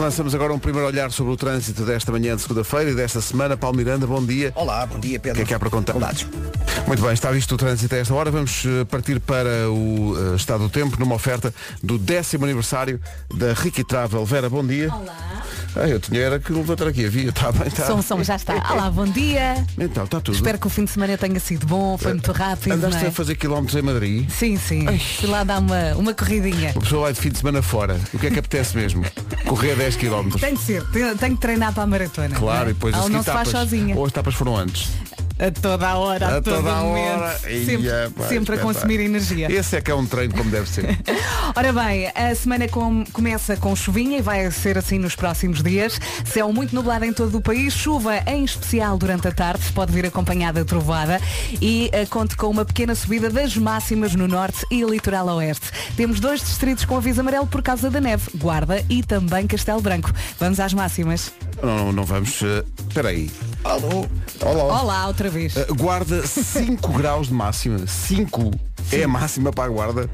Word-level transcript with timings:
Lançamos 0.00 0.34
agora 0.34 0.50
um 0.54 0.58
primeiro 0.58 0.86
olhar 0.88 1.12
sobre 1.12 1.34
o 1.34 1.36
trânsito 1.36 1.84
desta 1.84 2.10
manhã 2.10 2.34
de 2.34 2.40
segunda-feira 2.40 2.90
e 2.90 2.94
desta 2.94 3.20
semana. 3.20 3.54
Paulo 3.54 3.76
Miranda, 3.76 4.06
bom 4.06 4.24
dia. 4.24 4.50
Olá, 4.54 4.86
bom 4.86 4.98
dia 4.98 5.20
Pedro. 5.20 5.32
O 5.32 5.36
que 5.36 5.42
é 5.42 5.44
que 5.48 5.52
há 5.52 5.58
para 5.58 5.68
contar? 5.68 5.92
Saudades. 5.92 6.26
Muito 6.86 7.02
bem, 7.02 7.12
está 7.12 7.30
visto 7.30 7.54
o 7.54 7.58
trânsito 7.58 7.94
a 7.94 7.98
esta 7.98 8.14
hora. 8.14 8.30
Vamos 8.30 8.64
eh, 8.64 8.84
partir 8.86 9.20
para 9.20 9.70
o 9.70 10.16
eh, 10.32 10.36
estado 10.36 10.64
do 10.64 10.70
tempo 10.70 10.98
numa 10.98 11.14
oferta 11.14 11.52
do 11.82 11.98
décimo 11.98 12.44
aniversário 12.46 12.98
da 13.34 13.52
Ricky 13.52 13.84
Travel. 13.84 14.24
Vera, 14.24 14.48
bom 14.48 14.66
dia. 14.66 14.90
Olá. 14.90 15.44
Ah, 15.76 15.86
eu 15.86 16.00
tinha 16.00 16.20
era 16.20 16.38
que 16.38 16.52
levantar 16.52 16.88
aqui 16.88 17.04
a 17.06 17.08
via. 17.08 17.28
Está 17.28 17.52
bem, 17.52 17.68
está. 17.68 17.86
Som, 17.86 18.02
som, 18.02 18.24
já 18.24 18.36
está. 18.36 18.54
Olá, 18.72 18.90
bom 18.90 19.04
dia. 19.04 19.64
Então, 19.78 20.04
está 20.04 20.20
tudo. 20.20 20.34
Espero 20.34 20.58
que 20.58 20.66
o 20.66 20.70
fim 20.70 20.84
de 20.84 20.90
semana 20.90 21.16
tenha 21.16 21.38
sido 21.38 21.66
bom, 21.66 21.96
foi 21.96 22.12
muito 22.12 22.32
rápido. 22.32 22.72
Andaste 22.72 22.96
não 22.96 23.04
é? 23.04 23.08
a 23.08 23.12
fazer 23.12 23.36
quilómetros 23.36 23.76
em 23.76 23.82
Madrid? 23.82 24.28
Sim, 24.30 24.56
sim. 24.56 24.86
Fui 25.20 25.28
lá 25.28 25.44
dar 25.44 25.60
uma, 25.60 25.94
uma 25.94 26.14
corridinha. 26.14 26.72
Uma 26.72 26.82
pessoa 26.82 27.02
vai 27.02 27.12
de 27.12 27.20
fim 27.20 27.28
de 27.28 27.38
semana 27.38 27.62
fora. 27.62 28.00
O 28.12 28.18
que 28.18 28.26
é 28.26 28.30
que 28.30 28.38
apetece 28.38 28.76
mesmo? 28.76 29.04
Correr 29.46 29.76
10 29.76 29.89
km. 29.96 30.30
Tem 30.38 30.54
de 30.54 30.60
ser, 30.60 30.84
tenho, 30.90 31.16
tenho 31.16 31.34
que 31.34 31.40
treinar 31.40 31.72
para 31.72 31.82
a 31.82 31.86
maratona. 31.86 32.36
Claro, 32.36 32.70
e 32.70 32.72
depois 32.72 32.94
as 32.94 33.08
não 33.08 33.22
se 33.22 33.30
faz 33.30 33.48
sozinha. 33.48 33.96
Ou 33.96 34.04
as 34.04 34.10
etapas 34.10 34.34
foram 34.34 34.56
antes. 34.56 34.90
A 35.40 35.50
toda 35.50 35.88
a 35.88 35.96
hora, 35.96 36.26
a, 36.26 36.28
A 36.36 36.42
todo 36.42 36.56
toda 36.56 36.70
a 36.70 36.82
momento. 36.82 37.20
hora. 37.22 37.38
Sempre, 37.38 37.76
Ia, 37.86 38.12
pá, 38.14 38.24
sempre 38.28 38.54
a 38.56 38.58
consumir 38.58 39.00
energia. 39.00 39.50
Esse 39.50 39.76
é 39.76 39.80
que 39.80 39.90
é 39.90 39.94
um 39.94 40.04
treino 40.04 40.34
como 40.34 40.50
deve 40.50 40.68
ser. 40.68 40.98
Ora 41.56 41.72
bem, 41.72 42.12
a 42.14 42.34
semana 42.34 42.68
com- 42.68 43.04
começa 43.12 43.56
com 43.56 43.74
chuvinha 43.74 44.18
e 44.18 44.22
vai 44.22 44.50
ser 44.50 44.76
assim 44.78 44.98
nos 44.98 45.16
próximos 45.16 45.62
dias. 45.62 45.98
Céu 46.24 46.52
muito 46.52 46.74
nublado 46.74 47.04
em 47.04 47.12
todo 47.12 47.38
o 47.38 47.40
país, 47.40 47.72
chuva 47.72 48.18
em 48.26 48.44
especial 48.44 48.96
durante 48.98 49.26
a 49.28 49.32
tarde, 49.32 49.64
pode 49.74 49.92
vir 49.92 50.04
acompanhada 50.06 50.60
de 50.60 50.66
trovada 50.66 51.20
e 51.60 51.88
eh, 51.92 52.06
conte 52.06 52.36
com 52.36 52.46
uma 52.48 52.64
pequena 52.64 52.94
subida 52.94 53.30
das 53.30 53.56
máximas 53.56 54.14
no 54.14 54.28
norte 54.28 54.64
e 54.70 54.82
litoral 54.84 55.26
oeste. 55.36 55.70
Temos 55.96 56.20
dois 56.20 56.40
distritos 56.40 56.84
com 56.84 56.96
aviso 56.96 57.20
amarelo 57.20 57.46
por 57.46 57.62
causa 57.62 57.88
da 57.90 58.00
neve, 58.00 58.30
Guarda 58.36 58.84
e 58.88 59.02
também 59.02 59.46
Castelo 59.46 59.80
Branco. 59.80 60.12
Vamos 60.38 60.60
às 60.60 60.72
máximas. 60.74 61.32
Não, 61.62 61.92
não, 61.92 62.04
vamos. 62.04 62.40
eh, 62.42 62.64
Espera 62.88 63.08
aí. 63.10 63.30
Alô. 63.64 64.06
Olá. 64.42 64.82
Olá, 64.82 65.06
outra 65.06 65.28
vez. 65.28 65.56
Eh, 65.56 65.66
Guarda 65.76 66.26
5 66.26 66.92
graus 66.96 67.28
de 67.28 67.34
máxima. 67.34 67.86
5 67.86 68.50
é 68.92 69.02
a 69.04 69.08
máxima 69.08 69.52
para 69.52 69.64
a 69.64 69.68
guarda. 69.68 70.10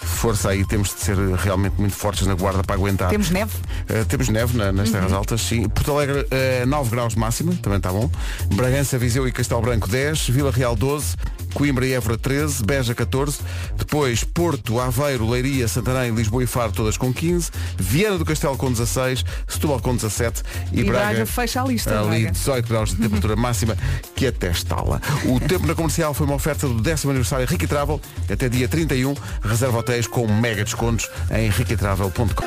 Força 0.00 0.50
aí, 0.50 0.64
temos 0.66 0.94
de 0.94 1.00
ser 1.00 1.16
realmente 1.36 1.74
muito 1.78 1.94
fortes 1.96 2.26
na 2.26 2.34
guarda 2.34 2.62
para 2.62 2.76
aguentar. 2.76 3.08
Temos 3.08 3.30
neve? 3.30 3.52
Eh, 3.88 4.04
temos 4.04 4.28
neve 4.28 4.56
na- 4.56 4.70
nas 4.70 4.90
terras 4.90 5.12
altas, 5.12 5.40
sim. 5.40 5.66
Porto 5.68 5.92
Alegre, 5.92 6.26
eh, 6.30 6.64
9 6.66 6.90
graus 6.90 7.14
de 7.14 7.18
máxima, 7.18 7.54
também 7.62 7.78
está 7.78 7.90
bom. 7.90 8.10
Bragança, 8.54 8.98
Viseu 8.98 9.26
e 9.26 9.32
Castelo 9.32 9.60
Branco 9.62 9.88
10, 9.88 10.28
Vila 10.28 10.50
Real 10.50 10.76
12, 10.76 11.16
Coimbra 11.54 11.86
e 11.86 11.92
Évora 11.92 12.18
13, 12.18 12.64
Beja 12.64 12.94
14, 12.94 13.38
depois 13.76 14.24
Porto, 14.24 14.80
Aveiro, 14.80 15.28
Leiria, 15.30 15.66
Santarém, 15.68 16.12
Lisboa 16.14 16.42
e 16.42 16.46
Faro 16.46 16.72
todas 16.72 16.96
com 16.96 17.12
15, 17.14 17.50
Viana 17.78 18.18
do 18.18 18.24
Castelo 18.24 18.56
com 18.56 18.70
16, 18.70 19.24
Setúbal 19.48 19.80
com 19.80 19.94
17 19.94 20.42
e, 20.72 20.80
E 20.80 20.84
Braga 20.84 21.24
fecha 21.24 21.62
a 21.62 21.64
lista, 21.66 21.98
Ali 22.00 22.20
Braga. 22.22 22.32
18 22.32 22.68
graus 22.68 22.90
de 22.90 22.96
temperatura 22.96 23.36
máxima 23.36 23.76
que 24.16 24.26
até 24.26 24.50
estala. 24.50 25.00
O 25.24 25.38
tempo 25.40 25.66
na 25.66 25.74
comercial 25.74 26.12
foi 26.12 26.26
uma 26.26 26.34
oferta 26.36 26.66
do 26.66 26.80
décimo 26.82 27.10
aniversário 27.12 27.46
Ricky 27.46 27.66
Travel 27.66 28.00
até 28.30 28.48
dia 28.48 28.68
31. 28.68 29.14
Reserva 29.42 29.78
hotéis 29.78 30.06
com 30.06 30.26
mega 30.26 30.64
descontos 30.64 31.08
em 31.30 31.48
riquitravel.com. 31.50 32.44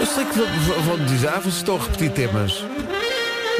Eu 0.00 0.06
sei 0.06 0.24
que 0.24 0.38
vão- 0.38 0.82
vão 0.82 1.06
dizer, 1.06 1.28
ah, 1.28 1.38
vocês 1.38 1.56
estão 1.56 1.76
a 1.76 1.80
repetir 1.80 2.10
temas. 2.10 2.64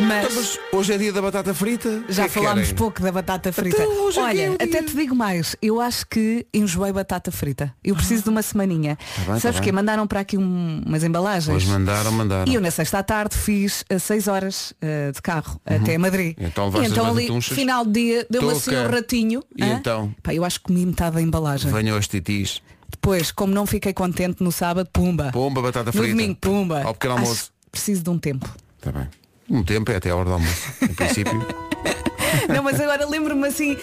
Mas 0.06 0.24
Então, 0.24 0.36
mas 0.36 0.58
hoje 0.72 0.92
é 0.92 0.98
dia 0.98 1.12
da 1.12 1.22
batata 1.22 1.54
frita. 1.54 2.02
já 2.08 2.14
que 2.14 2.20
é 2.22 2.28
que 2.28 2.34
falámos 2.34 2.62
querem? 2.62 2.74
pouco 2.76 3.00
da 3.02 3.12
batata 3.12 3.52
frita. 3.52 3.82
Então, 3.82 4.04
hoje 4.06 4.18
é 4.18 4.22
que 4.22 4.28
Olha, 4.28 4.42
é 4.42 4.50
o 4.50 4.54
até 4.54 4.66
dia. 4.66 4.82
te 4.84 4.96
digo 4.96 5.14
mais, 5.14 5.56
eu 5.62 5.80
acho 5.80 6.06
que 6.06 6.46
enjoei 6.52 6.92
batata 6.92 7.30
frita. 7.30 7.74
Eu 7.84 7.94
preciso 7.94 8.24
de 8.24 8.28
uma 8.30 8.42
semaninha. 8.42 8.98
bem, 9.18 9.26
tá 9.26 9.40
Sabes 9.40 9.58
bem. 9.60 9.62
que 9.68 9.72
Mandaram 9.72 10.06
para 10.06 10.20
aqui 10.20 10.36
um- 10.36 10.82
umas 10.86 11.02
embalagens. 11.04 11.54
Hoje 11.56 11.66
mandaram, 11.68 12.12
mandaram. 12.12 12.50
E 12.50 12.54
eu 12.54 12.60
na 12.60 12.70
sexta 12.70 12.98
à 12.98 13.02
tarde 13.02 13.36
fiz 13.36 13.84
a 13.90 13.98
6 13.98 14.28
horas 14.28 14.72
eh, 14.80 15.10
de 15.12 15.22
carro 15.22 15.60
até 15.64 15.96
Madrid. 15.98 16.36
Então 16.38 16.64
e 16.68 16.70
levaste 16.72 16.92
então 16.92 17.06
as 17.06 17.16
ali, 17.16 17.40
final 17.42 17.84
de 17.86 17.92
dia, 17.92 18.26
deu-me 18.28 18.50
assim 18.52 18.76
um 18.76 18.88
ratinho. 18.90 19.42
E 19.56 19.62
hã? 19.64 19.74
então? 19.74 20.14
Pá, 20.22 20.34
eu 20.34 20.44
acho 20.44 20.58
que 20.60 20.66
comi 20.66 20.84
metade 20.86 21.16
da 21.16 21.22
embalagem. 21.22 21.70
Venham 21.72 21.98
os 21.98 22.06
titis. 22.08 22.60
Depois, 22.90 23.32
como 23.32 23.52
não 23.54 23.66
fiquei 23.66 23.92
contente 23.92 24.42
no 24.42 24.52
sábado, 24.52 24.88
pumba. 24.92 25.30
Pomba, 25.32 25.62
batata 25.62 25.86
no 25.86 25.92
frita. 25.92 26.08
domingo, 26.08 26.36
pumba. 26.40 26.82
Ao 26.84 26.92
pequeno 26.92 27.14
Acho 27.14 27.22
almoço. 27.24 27.44
que 27.64 27.70
preciso 27.70 28.02
de 28.02 28.10
um 28.10 28.18
tempo. 28.18 28.48
Está 28.78 28.92
bem. 28.92 29.08
Um 29.52 29.62
tempo 29.62 29.92
é 29.92 29.96
até 29.96 30.08
a 30.10 30.16
hora 30.16 30.24
do 30.24 30.32
almoço. 30.32 30.72
Em 30.82 30.94
princípio. 30.94 31.46
Não, 32.48 32.62
mas 32.62 32.80
agora 32.80 33.06
lembro-me 33.06 33.46
assim 33.46 33.76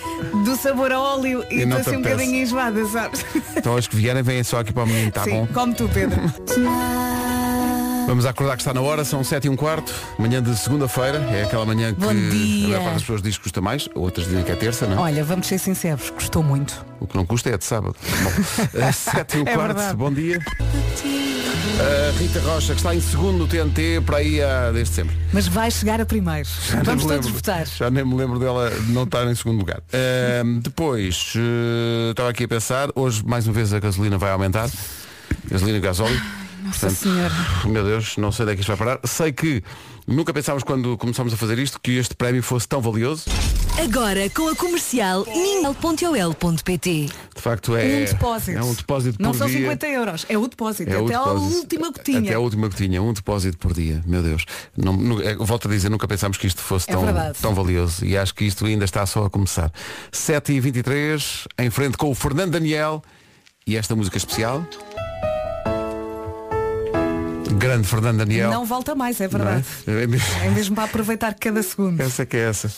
do 0.44 0.56
sabor 0.56 0.92
a 0.92 1.00
óleo 1.00 1.46
e 1.52 1.62
estou 1.62 1.78
assim 1.78 1.98
um 1.98 2.02
bocadinho 2.02 2.42
enjoada, 2.42 2.84
sabes? 2.88 3.24
então 3.56 3.76
os 3.76 3.88
que 3.88 3.96
vierem 3.96 4.24
vêm 4.24 4.44
só 4.44 4.60
aqui 4.60 4.74
para 4.74 4.84
o 4.84 4.88
menino, 4.88 5.10
está 5.10 5.24
Sim, 5.24 5.32
bom? 5.42 5.48
como 5.54 5.76
tu, 5.76 5.88
Pedro. 5.94 6.20
Vamos 8.08 8.26
acordar 8.26 8.56
que 8.56 8.64
está 8.64 8.74
na 8.74 8.82
hora, 8.82 9.06
são 9.06 9.24
7 9.24 9.46
e 9.46 9.50
um 9.52 9.56
quarto, 9.56 9.94
manhã 10.18 10.42
de 10.42 10.58
segunda-feira, 10.58 11.20
é 11.32 11.44
aquela 11.44 11.64
manhã 11.64 11.94
que 11.94 12.00
Bom 12.00 12.12
dia. 12.12 12.66
a 12.66 12.70
maior 12.70 12.82
parte 12.82 12.94
das 12.94 13.02
pessoas 13.04 13.22
diz 13.22 13.38
que 13.38 13.44
custa 13.44 13.62
mais, 13.62 13.88
outras 13.94 14.26
dizem 14.28 14.44
que 14.44 14.52
é 14.52 14.56
terça, 14.56 14.88
não? 14.88 14.98
é? 14.98 15.12
Olha, 15.12 15.24
vamos 15.24 15.46
ser 15.46 15.60
sinceros, 15.60 16.10
gostou 16.10 16.42
muito. 16.42 16.84
O 17.00 17.06
que 17.06 17.16
não 17.16 17.28
custa 17.28 17.52
é 17.52 17.58
de 17.58 17.64
sábado. 17.66 17.96
Bom, 18.24 18.32
eh, 18.80 18.92
7 18.92 19.38
e 19.38 19.42
um 19.42 19.44
É 19.44 19.54
quarto, 19.54 19.76
verdade. 19.78 19.96
bom 19.96 20.12
dia. 20.12 20.40
A 21.80 22.12
Rita 22.20 22.40
Rocha, 22.42 22.74
que 22.74 22.80
está 22.80 22.94
em 22.94 23.00
segundo 23.00 23.38
no 23.38 23.48
TNT, 23.48 24.02
para 24.06 24.18
aí 24.18 24.42
há, 24.42 24.70
desde 24.72 24.94
sempre. 24.96 25.16
Mas 25.32 25.48
vai 25.48 25.72
chegar 25.72 26.02
a 26.02 26.06
primeiro. 26.06 26.48
Já 26.68 26.84
Vamos 26.84 27.04
todos 27.04 27.26
lembro- 27.26 27.34
votar. 27.34 27.66
Já 27.66 27.90
nem 27.90 28.04
me 28.04 28.16
lembro 28.16 28.38
dela 28.38 28.70
não 28.90 29.04
estar 29.04 29.26
em 29.28 29.36
segundo 29.36 29.60
lugar. 29.60 29.82
Ahm, 29.94 30.60
depois, 30.60 31.34
eh, 31.38 32.10
estava 32.12 32.30
aqui 32.30 32.44
a 32.44 32.48
pensar, 32.48 32.90
hoje 32.96 33.24
mais 33.26 33.48
uma 33.48 33.54
vez 33.54 33.74
a 33.74 33.80
gasolina 33.80 34.18
vai 34.18 34.32
aumentar. 34.32 34.70
Gasolina 35.50 35.78
e 35.78 35.82
gasóleo. 35.82 36.22
Nossa 36.64 36.90
Senhora. 36.90 37.34
Meu 37.66 37.84
Deus, 37.86 38.18
não 38.18 38.32
sei 38.32 38.44
onde 38.44 38.52
é 38.52 38.56
que 38.56 38.62
isto 38.62 38.76
vai 38.76 38.78
parar. 38.78 39.00
Sei 39.06 39.32
que 39.32 39.64
nunca 40.10 40.34
pensámos 40.34 40.64
quando 40.64 40.98
começámos 40.98 41.34
a 41.34 41.38
fazer 41.38 41.58
isto 41.60 41.80
que 41.82 41.98
este 41.98 42.16
prémio 42.16 42.44
fosse 42.44 42.68
tão 42.68 42.82
valioso. 42.82 43.26
Agora 43.82 44.30
com 44.32 44.50
a 44.50 44.56
comercial 44.56 45.26
ninel.ol.pt 45.26 47.10
De 47.36 47.42
facto 47.42 47.76
é 47.78 47.86
um 48.02 48.06
depósito. 48.06 48.58
É 48.58 48.64
um 48.64 48.74
depósito 48.74 49.22
Não 49.22 49.32
por 49.32 49.38
são 49.38 49.48
dia. 49.48 49.60
50 49.60 49.88
euros, 49.88 50.26
é 50.28 50.38
o 50.38 50.48
depósito. 50.48 50.92
É 50.92 50.98
até 51.00 51.14
a 51.16 51.24
última 51.32 51.90
gotinha. 51.90 52.20
Até 52.20 52.34
a 52.34 52.40
última 52.40 52.68
gotinha, 52.68 53.02
um 53.02 53.14
depósito 53.14 53.58
por 53.58 53.74
dia, 53.74 54.04
meu 54.06 54.22
Deus. 54.22 54.44
Não, 54.76 54.92
nu- 54.94 55.22
é, 55.22 55.36
volto 55.36 55.68
a 55.70 55.72
dizer, 55.72 55.90
nunca 55.90 56.08
pensámos 56.08 56.38
que 56.38 56.48
isto 56.48 56.62
fosse 56.62 56.90
É 56.90 56.94
tão, 56.94 57.06
verdade. 57.06 57.38
tão 57.42 57.54
valioso 57.56 58.04
e 58.06 58.18
acho 58.18 58.36
que 58.36 58.44
isto 58.44 58.66
ainda 58.66 58.84
está 58.84 59.06
só 59.06 59.24
a 59.26 59.30
começar. 59.30 59.72
7h23, 60.12 61.46
em 61.60 61.70
frente 61.70 61.98
com 61.98 62.10
o 62.12 62.16
Fernando 62.16 62.52
Daniel 62.52 63.02
e 63.66 63.78
esta 63.78 63.96
música 63.96 64.18
especial. 64.18 64.66
Grande 67.58 67.88
Fernando 67.88 68.18
Daniel. 68.20 68.52
Não 68.52 68.66
volta 68.66 68.94
mais, 68.96 69.20
é 69.20 69.26
é? 69.26 69.28
verdade. 69.28 69.66
É 69.88 70.08
mesmo- 70.08 70.28
É 70.44 70.50
mesmo 70.50 70.76
para 70.76 70.84
aproveitar 70.86 71.34
cada 71.34 71.62
segundo. 71.64 72.00
Essa 72.02 72.26
que 72.26 72.38
é 72.38 72.50
essa. 72.50 72.70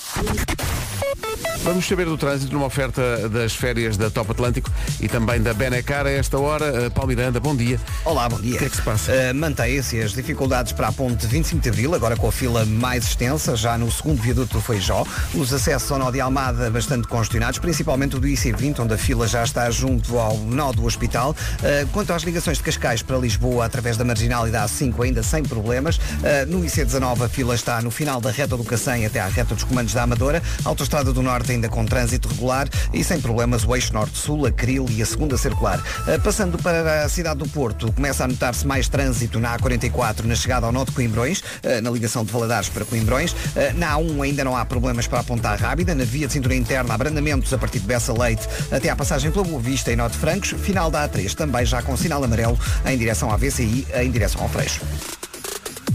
Vamos 1.63 1.87
saber 1.87 2.05
do 2.05 2.17
trânsito 2.17 2.51
numa 2.53 2.65
oferta 2.65 3.29
das 3.29 3.53
férias 3.53 3.95
da 3.95 4.09
Top 4.09 4.31
Atlântico 4.31 4.71
e 4.99 5.07
também 5.07 5.39
da 5.39 5.53
Benecar 5.53 6.07
a 6.07 6.09
esta 6.09 6.39
hora. 6.39 6.87
Uh, 6.87 6.89
Paulo 6.89 7.09
Miranda, 7.09 7.39
bom 7.39 7.55
dia. 7.55 7.79
Olá, 8.03 8.27
bom 8.27 8.41
dia. 8.41 8.55
O 8.55 8.57
que 8.57 8.65
é 8.65 8.69
que 8.69 8.75
se 8.77 8.81
passa? 8.81 9.11
Uh, 9.11 9.35
Mantém-se 9.35 10.01
as 10.01 10.11
dificuldades 10.11 10.71
para 10.71 10.87
a 10.87 10.91
ponte 10.91 11.27
25 11.27 11.61
de 11.61 11.69
Abril, 11.69 11.93
agora 11.93 12.15
com 12.17 12.27
a 12.27 12.31
fila 12.31 12.65
mais 12.65 13.05
extensa, 13.05 13.55
já 13.55 13.77
no 13.77 13.91
segundo 13.91 14.19
viaduto 14.19 14.53
do 14.53 14.61
Feijó. 14.61 15.05
Os 15.35 15.53
acessos 15.53 15.91
ao 15.91 15.99
nó 15.99 16.09
de 16.09 16.19
Almada 16.19 16.67
bastante 16.71 17.07
congestionados, 17.07 17.59
principalmente 17.59 18.15
o 18.15 18.19
do 18.19 18.27
IC20, 18.27 18.79
onde 18.79 18.95
a 18.95 18.97
fila 18.97 19.27
já 19.27 19.43
está 19.43 19.69
junto 19.69 20.17
ao 20.17 20.37
nó 20.37 20.71
do 20.71 20.83
hospital. 20.83 21.35
Uh, 21.59 21.87
quanto 21.91 22.11
às 22.11 22.23
ligações 22.23 22.57
de 22.57 22.63
Cascais 22.63 23.03
para 23.03 23.19
Lisboa, 23.19 23.65
através 23.65 23.97
da 23.97 24.03
Marginal 24.03 24.47
e 24.47 24.51
da 24.51 24.65
A5, 24.65 25.03
ainda 25.03 25.21
sem 25.21 25.43
problemas. 25.43 25.97
Uh, 25.97 26.01
no 26.47 26.61
IC19, 26.61 27.23
a 27.23 27.29
fila 27.29 27.53
está 27.53 27.79
no 27.83 27.91
final 27.91 28.19
da 28.19 28.31
reta 28.31 28.57
do 28.57 28.63
Cacém 28.63 29.05
até 29.05 29.19
à 29.19 29.27
reta 29.27 29.53
dos 29.53 29.63
comandos 29.63 29.93
da 29.93 30.01
Amadora. 30.01 30.41
Autostrada 30.65 31.13
do 31.13 31.21
Norte 31.21 31.50
ainda 31.51 31.69
com 31.69 31.85
trânsito 31.85 32.27
regular 32.27 32.67
e 32.93 33.03
sem 33.03 33.19
problemas 33.19 33.63
o 33.63 33.75
eixo 33.75 33.93
Norte-Sul, 33.93 34.45
a 34.45 34.51
Cril 34.51 34.85
e 34.89 35.01
a 35.01 35.05
segunda 35.05 35.37
circular. 35.37 35.79
Uh, 35.79 36.19
passando 36.21 36.57
para 36.57 37.03
a 37.03 37.09
cidade 37.09 37.39
do 37.39 37.47
Porto, 37.49 37.91
começa 37.91 38.23
a 38.23 38.27
notar-se 38.27 38.65
mais 38.65 38.87
trânsito 38.87 39.39
na 39.39 39.57
A44 39.57 40.23
na 40.23 40.35
chegada 40.35 40.65
ao 40.65 40.71
nó 40.71 40.83
de 40.83 40.91
Coimbrões, 40.91 41.39
uh, 41.39 41.81
na 41.81 41.89
ligação 41.89 42.25
de 42.25 42.31
Valadares 42.31 42.69
para 42.69 42.85
Coimbrões. 42.85 43.31
Uh, 43.31 43.77
na 43.77 43.97
A1 43.97 44.23
ainda 44.23 44.43
não 44.43 44.55
há 44.55 44.65
problemas 44.65 45.07
para 45.07 45.19
apontar 45.19 45.59
rápida. 45.59 45.93
Na 45.93 46.03
via 46.03 46.27
de 46.27 46.33
cintura 46.33 46.55
interna, 46.55 46.93
abrandamentos 46.93 47.53
a 47.53 47.57
partir 47.57 47.79
de 47.79 47.87
Bessa 47.87 48.13
Leite 48.13 48.47
até 48.71 48.89
à 48.89 48.95
passagem 48.95 49.31
pela 49.31 49.43
Boa 49.43 49.61
Vista 49.61 49.91
e 49.91 49.95
de 49.95 50.17
Francos. 50.17 50.51
Final 50.51 50.89
da 50.89 51.07
A3 51.07 51.33
também 51.33 51.65
já 51.65 51.81
com 51.81 51.95
sinal 51.95 52.23
amarelo 52.23 52.57
em 52.85 52.97
direção 52.97 53.31
à 53.31 53.37
VCI, 53.37 53.87
em 53.93 54.11
direção 54.11 54.41
ao 54.41 54.49
Freixo. 54.49 54.81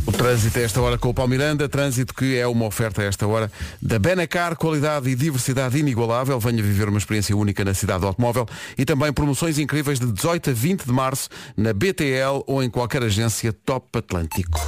O 0.07 0.13
trânsito 0.13 0.59
a 0.59 0.63
esta 0.63 0.81
hora 0.81 0.97
com 0.97 1.09
o 1.09 1.15
Paulo 1.15 1.31
Miranda, 1.31 1.69
trânsito 1.69 2.15
que 2.15 2.37
é 2.37 2.47
uma 2.47 2.65
oferta 2.65 3.03
a 3.03 3.05
esta 3.05 3.27
hora 3.27 3.51
da 3.83 3.99
Benacar, 3.99 4.57
qualidade 4.57 5.11
e 5.11 5.17
diversidade 5.17 5.79
inigualável. 5.79 6.39
Venha 6.39 6.63
viver 6.63 6.89
uma 6.89 6.99
experiência 6.99 7.37
única 7.37 7.65
na 7.65 7.75
cidade 7.75 8.01
do 8.01 8.07
automóvel 8.07 8.47
e 8.79 8.85
também 8.85 9.13
promoções 9.13 9.59
incríveis 9.59 9.99
de 9.99 10.11
18 10.13 10.51
a 10.51 10.53
20 10.53 10.85
de 10.85 10.93
março 10.93 11.29
na 11.57 11.73
BTL 11.73 12.45
ou 12.47 12.63
em 12.63 12.71
qualquer 12.71 13.03
agência 13.03 13.53
Top 13.53 13.87
Atlântico. 13.99 14.61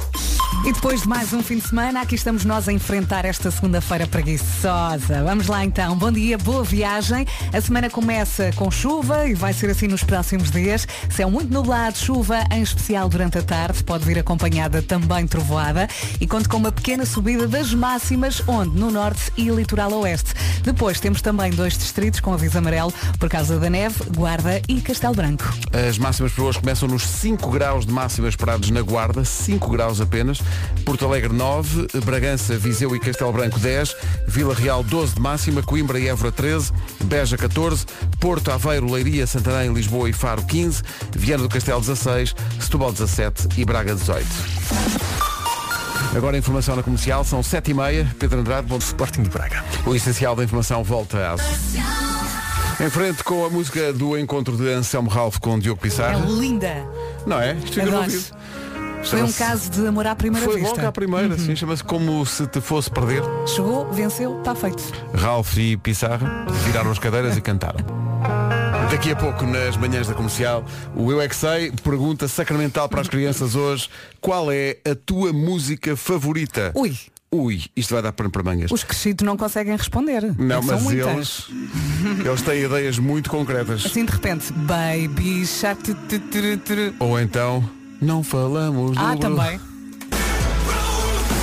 E 0.65 0.73
depois 0.73 1.03
de 1.03 1.07
mais 1.07 1.31
um 1.31 1.41
fim 1.41 1.57
de 1.57 1.67
semana, 1.67 2.01
aqui 2.01 2.15
estamos 2.15 2.43
nós 2.43 2.67
a 2.67 2.73
enfrentar 2.73 3.23
esta 3.23 3.49
segunda-feira 3.49 4.05
preguiçosa. 4.05 5.23
Vamos 5.23 5.47
lá 5.47 5.63
então. 5.63 5.97
Bom 5.97 6.11
dia, 6.11 6.37
boa 6.37 6.63
viagem. 6.63 7.25
A 7.53 7.61
semana 7.61 7.89
começa 7.89 8.51
com 8.55 8.69
chuva 8.69 9.25
e 9.27 9.33
vai 9.33 9.53
ser 9.53 9.69
assim 9.69 9.87
nos 9.87 10.03
próximos 10.03 10.51
dias. 10.51 10.85
Céu 11.09 11.31
muito 11.31 11.53
nublado, 11.53 11.97
chuva, 11.97 12.43
em 12.51 12.61
especial 12.61 13.07
durante 13.07 13.37
a 13.37 13.41
tarde. 13.41 13.83
Pode 13.83 14.03
vir 14.03 14.19
acompanhada 14.19 14.81
também 14.81 15.25
trovoada. 15.25 15.87
E 16.19 16.27
conta 16.27 16.49
com 16.49 16.57
uma 16.57 16.71
pequena 16.71 17.05
subida 17.05 17.47
das 17.47 17.73
máximas, 17.73 18.43
onde? 18.45 18.77
No 18.77 18.91
norte 18.91 19.31
e 19.37 19.49
litoral 19.49 19.93
oeste. 19.93 20.33
Depois 20.61 20.99
temos 20.99 21.21
também 21.21 21.51
dois 21.51 21.77
distritos 21.77 22.19
com 22.19 22.33
aviso 22.33 22.57
amarelo 22.57 22.93
por 23.17 23.29
causa 23.29 23.57
da 23.57 23.69
neve, 23.69 24.03
Guarda 24.15 24.61
e 24.67 24.81
Castelo 24.81 25.15
Branco. 25.15 25.45
As 25.87 25.97
máximas 25.97 26.33
para 26.33 26.43
hoje 26.43 26.59
começam 26.59 26.87
nos 26.87 27.03
5 27.03 27.49
graus 27.49 27.85
de 27.85 27.93
máxima 27.93 28.27
esperados 28.27 28.69
na 28.71 28.81
Guarda, 28.81 29.23
5 29.23 29.69
graus 29.69 30.01
apenas. 30.01 30.38
Porto 30.85 31.05
Alegre 31.05 31.31
9, 31.33 31.87
Bragança, 32.03 32.57
Viseu 32.57 32.95
e 32.95 32.99
Castelo 32.99 33.31
Branco 33.31 33.59
10, 33.59 33.95
Vila 34.27 34.53
Real 34.55 34.83
12 34.83 35.15
de 35.15 35.21
máxima, 35.21 35.61
Coimbra 35.61 35.99
e 35.99 36.07
Évora 36.07 36.31
13, 36.31 36.71
Beja 37.03 37.37
14, 37.37 37.85
Porto 38.19 38.51
Aveiro, 38.51 38.91
Leiria, 38.91 39.27
Santarém, 39.27 39.71
Lisboa 39.73 40.09
e 40.09 40.13
Faro 40.13 40.41
15, 40.43 40.81
Viana 41.15 41.43
do 41.43 41.49
Castelo 41.49 41.81
16, 41.81 42.35
Setúbal 42.59 42.91
17 42.91 43.47
e 43.57 43.65
Braga 43.65 43.93
18. 43.93 44.25
Agora 46.15 46.35
a 46.35 46.39
informação 46.39 46.75
na 46.75 46.81
comercial, 46.81 47.23
são 47.23 47.41
7h30. 47.41 48.07
Pedro 48.17 48.39
Andrade, 48.39 48.67
bom 48.67 48.77
Sporting 48.77 49.21
de 49.23 49.29
Braga. 49.29 49.63
O 49.85 49.93
essencial 49.93 50.35
da 50.35 50.43
informação 50.43 50.83
volta 50.83 51.33
às. 51.33 51.41
Em 52.81 52.89
frente 52.89 53.23
com 53.23 53.45
a 53.45 53.49
música 53.49 53.91
do 53.93 54.17
encontro 54.17 54.55
de 54.57 54.67
Anselmo 54.69 55.09
Ralph 55.09 55.37
com 55.37 55.59
Diogo 55.59 55.79
É 55.81 55.83
Pissarra. 55.83 56.25
linda. 56.25 56.83
Não 57.27 57.39
é? 57.39 57.53
Isto 57.53 57.79
Foi 59.03 59.23
um 59.23 59.31
caso 59.31 59.69
de 59.69 59.87
amor 59.87 60.05
à 60.05 60.15
primeira 60.15 60.45
Foi 60.45 60.59
vista. 60.59 60.75
logo 60.75 60.87
à 60.87 60.91
primeira, 60.91 61.37
sim, 61.37 61.55
chama-se 61.55 61.83
Como 61.83 62.25
Se 62.25 62.45
Te 62.47 62.61
Fosse 62.61 62.91
Perder. 62.91 63.23
Chegou, 63.47 63.91
venceu, 63.91 64.37
está 64.39 64.53
feito. 64.53 64.83
Ralph 65.13 65.57
e 65.57 65.77
Pissarra 65.77 66.45
viraram 66.65 66.91
as 66.91 66.99
cadeiras 66.99 67.37
e 67.37 67.41
cantaram. 67.41 67.79
Daqui 68.91 69.11
a 69.11 69.15
pouco, 69.15 69.45
nas 69.45 69.77
manhãs 69.77 70.07
da 70.07 70.13
comercial, 70.13 70.65
o 70.95 71.11
Eu 71.11 71.21
é 71.21 71.27
que 71.27 71.35
Sei 71.35 71.71
pergunta 71.83 72.27
sacramental 72.27 72.89
para 72.89 73.01
as 73.01 73.07
crianças 73.07 73.55
hoje 73.55 73.89
qual 74.19 74.51
é 74.51 74.77
a 74.83 74.95
tua 74.95 75.31
música 75.31 75.95
favorita? 75.95 76.71
Ui, 76.75 76.97
Ui, 77.31 77.63
isto 77.75 77.93
vai 77.93 78.01
dar 78.01 78.11
pano 78.11 78.31
para 78.31 78.41
mangas. 78.41 78.71
os 78.71 78.83
crescidos 78.83 79.23
não 79.23 79.37
conseguem 79.37 79.75
responder. 79.77 80.33
Não, 80.35 80.63
mas 80.63 80.89
eles, 80.89 81.47
eles 82.25 82.41
têm 82.41 82.63
ideias 82.63 82.97
muito 82.97 83.29
concretas. 83.29 83.85
Assim 83.85 84.03
de 84.03 84.11
repente, 84.11 84.51
baby 84.51 85.45
tu. 85.83 85.95
Ou 86.99 87.19
então, 87.19 87.63
não 88.01 88.23
falamos 88.23 88.95
do 88.97 88.99
Ah, 89.03 89.15
também. 89.17 89.59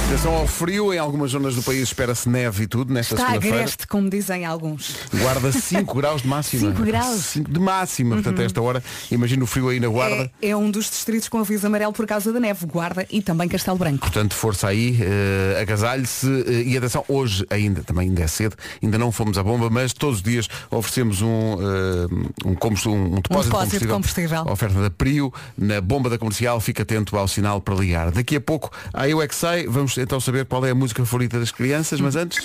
Atenção 0.06 0.34
ao 0.36 0.46
frio, 0.46 0.94
em 0.94 0.98
algumas 0.98 1.32
zonas 1.32 1.56
do 1.56 1.62
país 1.64 1.82
espera-se 1.82 2.28
neve 2.28 2.62
e 2.62 2.66
tudo 2.68 2.94
nesta 2.94 3.14
Está 3.16 3.26
segunda-feira. 3.26 3.56
agreste, 3.56 3.86
como 3.88 4.08
dizem 4.08 4.44
alguns. 4.46 4.94
Guarda 5.12 5.50
5 5.50 5.94
graus 5.98 6.22
de 6.22 6.28
máxima. 6.28 6.70
5 6.70 6.82
graus. 6.84 7.16
5 7.24 7.50
de 7.50 7.58
máxima, 7.58 8.14
portanto, 8.14 8.40
a 8.40 8.44
esta 8.44 8.62
hora, 8.62 8.82
imagina 9.10 9.42
o 9.42 9.46
frio 9.48 9.68
aí 9.68 9.80
na 9.80 9.88
guarda. 9.88 10.30
É, 10.40 10.50
é 10.50 10.56
um 10.56 10.70
dos 10.70 10.88
distritos 10.88 11.28
com 11.28 11.38
aviso 11.38 11.66
amarelo 11.66 11.92
por 11.92 12.06
causa 12.06 12.32
da 12.32 12.38
neve, 12.38 12.64
Guarda 12.66 13.04
e 13.10 13.20
também 13.20 13.48
Castelo 13.48 13.76
Branco. 13.76 13.98
Portanto, 13.98 14.32
força 14.34 14.68
aí, 14.68 14.96
eh, 15.02 15.58
agasalhe-se 15.60 16.26
eh, 16.46 16.62
e 16.62 16.78
atenção, 16.78 17.04
hoje 17.08 17.44
ainda, 17.50 17.82
também 17.82 18.08
ainda 18.08 18.22
é 18.22 18.28
cedo, 18.28 18.54
ainda 18.80 18.96
não 18.98 19.10
fomos 19.10 19.36
à 19.36 19.42
bomba, 19.42 19.68
mas 19.68 19.92
todos 19.92 20.18
os 20.18 20.22
dias 20.22 20.48
oferecemos 20.70 21.20
um, 21.20 21.56
eh, 21.60 22.06
um, 22.46 22.54
combust- 22.54 22.86
um, 22.86 22.92
um 23.16 23.20
depósito, 23.20 23.50
depósito 23.56 23.78
de 23.80 23.86
combustível. 23.88 24.44
Oferta 24.46 24.80
da 24.80 24.90
Prio, 24.90 25.34
na 25.58 25.80
bomba 25.80 26.08
da 26.08 26.16
comercial, 26.16 26.60
fica 26.60 26.84
atento 26.84 27.16
ao 27.18 27.26
sinal 27.26 27.60
para 27.60 27.74
ligar. 27.74 28.12
Daqui 28.12 28.36
a 28.36 28.40
pouco, 28.40 28.70
a 28.94 29.08
Eu 29.08 29.20
é 29.20 29.26
que 29.26 29.34
sei, 29.34 29.66
vamos 29.66 29.95
então 30.00 30.20
saber 30.20 30.44
qual 30.44 30.64
é 30.64 30.70
a 30.70 30.74
música 30.74 31.04
favorita 31.04 31.38
das 31.38 31.50
crianças, 31.50 32.00
mas 32.00 32.16
antes... 32.16 32.44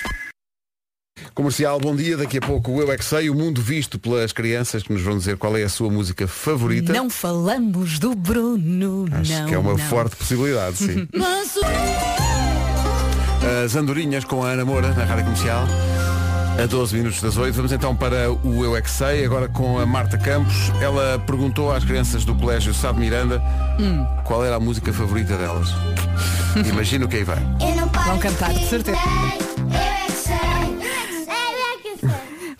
Comercial, 1.33 1.79
bom 1.79 1.95
dia. 1.95 2.17
Daqui 2.17 2.37
a 2.37 2.41
pouco 2.41 2.81
Eu 2.81 2.91
é 2.91 2.97
que 2.97 3.05
sei, 3.05 3.29
o 3.29 3.35
mundo 3.35 3.61
visto 3.61 3.99
pelas 3.99 4.33
crianças 4.33 4.83
que 4.83 4.91
nos 4.91 5.01
vão 5.01 5.17
dizer 5.17 5.37
qual 5.37 5.55
é 5.55 5.63
a 5.63 5.69
sua 5.69 5.89
música 5.89 6.27
favorita. 6.27 6.91
Não 6.93 7.09
falamos 7.09 7.99
do 7.99 8.15
Bruno, 8.15 9.07
Acho 9.11 9.31
não. 9.33 9.45
que 9.45 9.53
é 9.53 9.57
uma 9.57 9.71
não. 9.71 9.77
forte 9.77 10.15
possibilidade, 10.15 10.77
sim. 10.77 11.07
As 13.65 13.75
andorinhas 13.75 14.23
com 14.23 14.43
a 14.43 14.49
Ana 14.49 14.63
Moura 14.63 14.93
na 14.93 15.03
Rádio 15.03 15.25
Comercial. 15.25 15.67
A 16.61 16.65
12 16.67 16.95
minutos 16.95 17.21
das 17.21 17.37
8. 17.37 17.55
Vamos 17.55 17.71
então 17.71 17.95
para 17.95 18.31
o 18.31 18.63
Eu 18.63 18.75
é 18.75 18.81
que 18.81 18.89
sei, 18.89 19.25
agora 19.25 19.47
com 19.47 19.79
a 19.79 19.85
Marta 19.85 20.17
Campos. 20.17 20.71
Ela 20.81 21.17
perguntou 21.19 21.71
às 21.71 21.83
crianças 21.83 22.23
do 22.25 22.35
Colégio 22.35 22.73
Sá 22.73 22.91
de 22.91 22.99
Miranda 22.99 23.41
Hum. 23.79 24.05
qual 24.23 24.45
era 24.45 24.55
a 24.57 24.59
música 24.59 24.93
favorita 24.93 25.35
delas. 25.37 25.69
Imagina 26.69 27.05
o 27.05 27.07
que 27.07 27.17
aí 27.17 27.23
vai. 27.23 27.39
Vão 28.05 28.19
cantar, 28.19 28.53
de 28.53 28.67
certeza. 28.67 28.97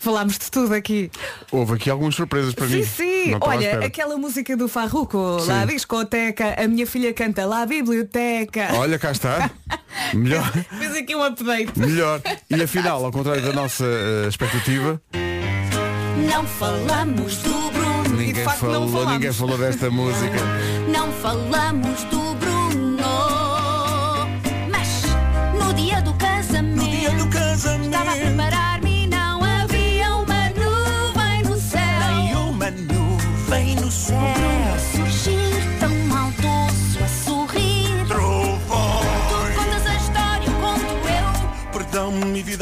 Falámos 0.02 0.36
de 0.36 0.50
tudo 0.50 0.74
aqui. 0.74 1.12
Houve 1.52 1.74
aqui 1.74 1.88
algumas 1.88 2.16
surpresas 2.16 2.52
para 2.54 2.66
mim. 2.66 2.82
Sim, 2.82 3.26
sim. 3.26 3.36
Olha, 3.40 3.86
aquela 3.86 4.16
música 4.18 4.56
do 4.56 4.66
Farruco, 4.66 5.38
Sim. 5.40 5.46
lá 5.46 5.62
a 5.62 5.64
discoteca, 5.64 6.56
a 6.60 6.66
minha 6.66 6.84
filha 6.88 7.14
canta 7.14 7.46
lá 7.46 7.62
a 7.62 7.66
biblioteca. 7.66 8.70
Olha, 8.74 8.98
cá 8.98 9.12
está. 9.12 9.48
Melhor. 10.12 10.50
Fez 10.76 10.96
aqui 10.96 11.14
um 11.14 11.22
update. 11.22 11.78
Melhor. 11.78 12.20
E 12.50 12.60
afinal, 12.60 13.04
ao 13.04 13.12
contrário 13.12 13.42
da 13.42 13.52
nossa 13.52 13.84
eh, 13.84 14.26
expectativa, 14.28 15.00
Não 16.28 16.44
falamos 16.46 17.36
do 17.36 17.70
Bruno. 17.70 18.02
de 18.04 18.10
ninguém 18.26 18.42
facto 18.44 18.62
não 18.66 18.88
falou, 18.88 19.08
ninguém 19.08 19.32
falou 19.32 19.56
desta 19.56 19.88
música. 19.88 20.36
Não 20.88 21.12
falamos 21.12 22.02
do 22.04 22.21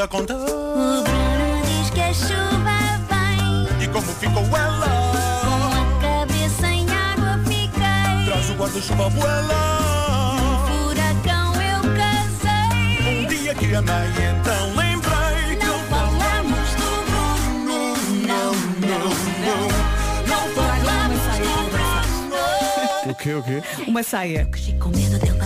vida 0.00 0.08
conta. 0.08 0.34
O 0.34 1.02
Bruno 1.02 1.62
diz 1.66 1.90
que 1.90 2.00
a 2.00 2.14
chuva 2.14 2.78
vem. 3.08 3.84
E 3.84 3.88
como 3.88 4.06
ficou 4.06 4.44
ela? 4.56 5.12
Com 5.42 5.60
a 5.76 6.00
cabeça 6.00 6.66
em 6.68 6.86
água 6.88 7.38
fiquei. 7.44 8.24
Traz 8.24 8.50
o 8.50 8.54
guarda-chuva 8.54 9.06
abuela. 9.06 10.66
Furacão 10.68 11.52
eu 11.60 11.80
casei. 11.96 13.22
Um 13.22 13.26
dia 13.26 13.54
que 13.54 13.74
amei, 13.74 14.08
então 14.30 14.76
lembrei 14.76 15.56
que 15.56 15.66
Não 15.66 15.74
eu 15.74 15.78
falamos 15.90 16.70
do 16.76 16.90
Bruno. 17.10 17.94
Não, 18.26 18.52
não, 18.88 19.08
não. 19.44 19.62
Não 20.26 20.44
falamos 20.54 21.22
do 21.38 21.52
Bruno. 21.70 23.12
O 23.12 23.14
quê, 23.14 23.34
o 23.34 23.42
quê? 23.42 23.62
Uma 23.86 24.02
saia. 24.02 24.46
Cresci 24.46 24.72
com 24.74 24.88
medo 24.90 25.18
dele 25.18 25.39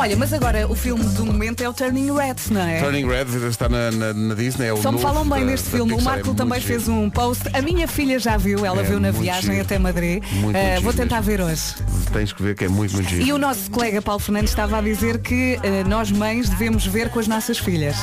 Olha, 0.00 0.16
mas 0.16 0.32
agora 0.32 0.66
o 0.66 0.74
filme 0.74 1.04
do 1.04 1.26
momento 1.26 1.60
é 1.62 1.68
o 1.68 1.74
Turning 1.74 2.10
Red, 2.10 2.36
não 2.50 2.62
é? 2.62 2.80
Turning 2.80 3.06
Red 3.06 3.26
está 3.50 3.68
na, 3.68 3.90
na, 3.90 4.14
na 4.14 4.34
Disney. 4.34 4.68
É 4.68 4.72
o 4.72 4.78
Só 4.78 4.90
me 4.90 4.98
falam 4.98 5.28
bem 5.28 5.40
da- 5.40 5.46
neste 5.50 5.68
da 5.68 5.76
filme. 5.76 5.92
O 5.92 5.96
Pixar, 5.98 6.14
Marco 6.14 6.30
é 6.30 6.34
também 6.34 6.60
fez 6.60 6.88
um 6.88 7.10
post. 7.10 7.42
A 7.52 7.60
minha 7.60 7.86
filha 7.86 8.18
já 8.18 8.38
viu, 8.38 8.64
ela 8.64 8.80
É 8.80 8.82
viu 8.82 8.98
na 8.98 9.10
viagem 9.10 9.50
giro. 9.50 9.60
até 9.62 9.78
Madrid. 9.78 10.22
Muito, 10.32 10.56
Eh, 10.56 10.70
muito 10.70 10.82
vou 10.84 10.92
giro 10.92 11.02
tentar 11.04 11.16
mesmo. 11.22 11.30
ver 11.30 11.42
hoje. 11.42 11.74
Tens 12.14 12.32
que 12.32 12.42
ver 12.42 12.54
que 12.56 12.64
é 12.64 12.68
muito, 12.68 12.94
muito 12.94 13.10
giro. 13.10 13.22
E 13.26 13.30
o 13.32 13.36
nosso 13.36 13.70
colega 13.70 14.00
Paulo 14.00 14.20
Fernandes 14.20 14.50
estava 14.50 14.78
a 14.78 14.80
dizer 14.80 15.18
que 15.18 15.60
eh, 15.62 15.84
nós 15.86 16.10
mães 16.10 16.48
devemos 16.48 16.86
ver 16.86 17.10
com 17.10 17.18
as 17.20 17.28
nossas 17.28 17.58
filhas. 17.58 17.96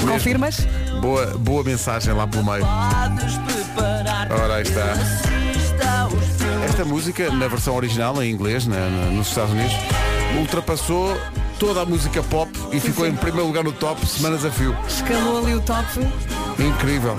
Confirmas? 0.00 0.66
Boa, 1.02 1.26
boa 1.38 1.62
mensagem 1.62 2.14
lá 2.14 2.26
pelo 2.26 2.44
meio. 2.44 2.64
Ora, 2.64 4.54
aí 4.56 4.62
está. 4.62 4.94
Esta 6.66 6.84
música, 6.86 7.30
na 7.30 7.46
versão 7.46 7.76
original, 7.76 8.22
em 8.22 8.30
inglês, 8.32 8.66
na- 8.66 8.88
na- 8.88 9.10
nos 9.10 9.28
Estados 9.28 9.52
Unidos, 9.52 9.74
ultrapassou 10.38 11.14
toda 11.62 11.82
a 11.82 11.86
música 11.86 12.20
pop 12.24 12.50
e 12.72 12.80
ficou 12.80 13.06
em 13.06 13.14
primeiro 13.14 13.46
lugar 13.46 13.62
no 13.62 13.70
top 13.70 14.04
semanas 14.04 14.44
a 14.44 14.50
fio. 14.50 14.76
Escalou 14.88 15.38
ali 15.38 15.54
o 15.54 15.60
top. 15.60 15.86
Incrível. 16.58 17.16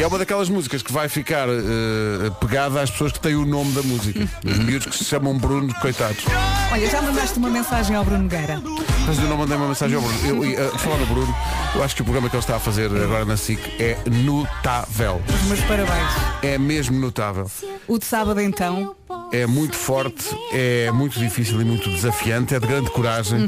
E 0.00 0.02
é 0.02 0.06
uma 0.06 0.16
daquelas 0.16 0.48
músicas 0.48 0.82
que 0.82 0.90
vai 0.90 1.10
ficar 1.10 1.46
eh, 1.46 2.30
pegada 2.40 2.80
às 2.80 2.90
pessoas 2.90 3.12
que 3.12 3.20
têm 3.20 3.34
o 3.34 3.44
nome 3.44 3.70
da 3.72 3.82
música. 3.82 4.26
Os 4.42 4.56
miúdos 4.56 4.86
que 4.86 4.96
se 4.96 5.04
chamam 5.04 5.36
Bruno, 5.36 5.74
coitados. 5.74 6.24
Olha, 6.72 6.88
já 6.88 7.02
mandaste 7.02 7.38
uma 7.38 7.50
mensagem 7.50 7.94
ao 7.94 8.02
Bruno 8.02 8.26
Gueira. 8.26 8.62
Mas 9.06 9.18
eu 9.18 9.28
não 9.28 9.36
mandei 9.36 9.58
uma 9.58 9.68
mensagem 9.68 9.96
ao 9.98 10.02
Bruno. 10.02 10.26
Eu, 10.26 10.42
e, 10.42 10.54
eh, 10.54 10.70
falar 10.78 10.96
no 10.96 11.04
Bruno, 11.04 11.36
eu 11.74 11.84
acho 11.84 11.94
que 11.94 12.00
o 12.00 12.04
programa 12.06 12.30
que 12.30 12.34
ele 12.34 12.42
está 12.42 12.56
a 12.56 12.58
fazer 12.58 12.86
agora 12.86 13.26
na 13.26 13.36
SIC 13.36 13.60
é 13.78 13.98
notável. 14.08 15.20
Os 15.28 15.42
meus 15.42 15.60
parabéns. 15.64 16.10
É 16.40 16.56
mesmo 16.56 16.98
notável. 16.98 17.50
O 17.86 17.98
de 17.98 18.06
sábado 18.06 18.40
então. 18.40 18.96
É 19.30 19.46
muito 19.46 19.76
forte, 19.76 20.34
é 20.50 20.90
muito 20.90 21.18
difícil 21.18 21.60
e 21.60 21.64
muito 21.64 21.90
desafiante, 21.90 22.54
é 22.54 22.58
de 22.58 22.66
grande 22.66 22.90
coragem 22.90 23.46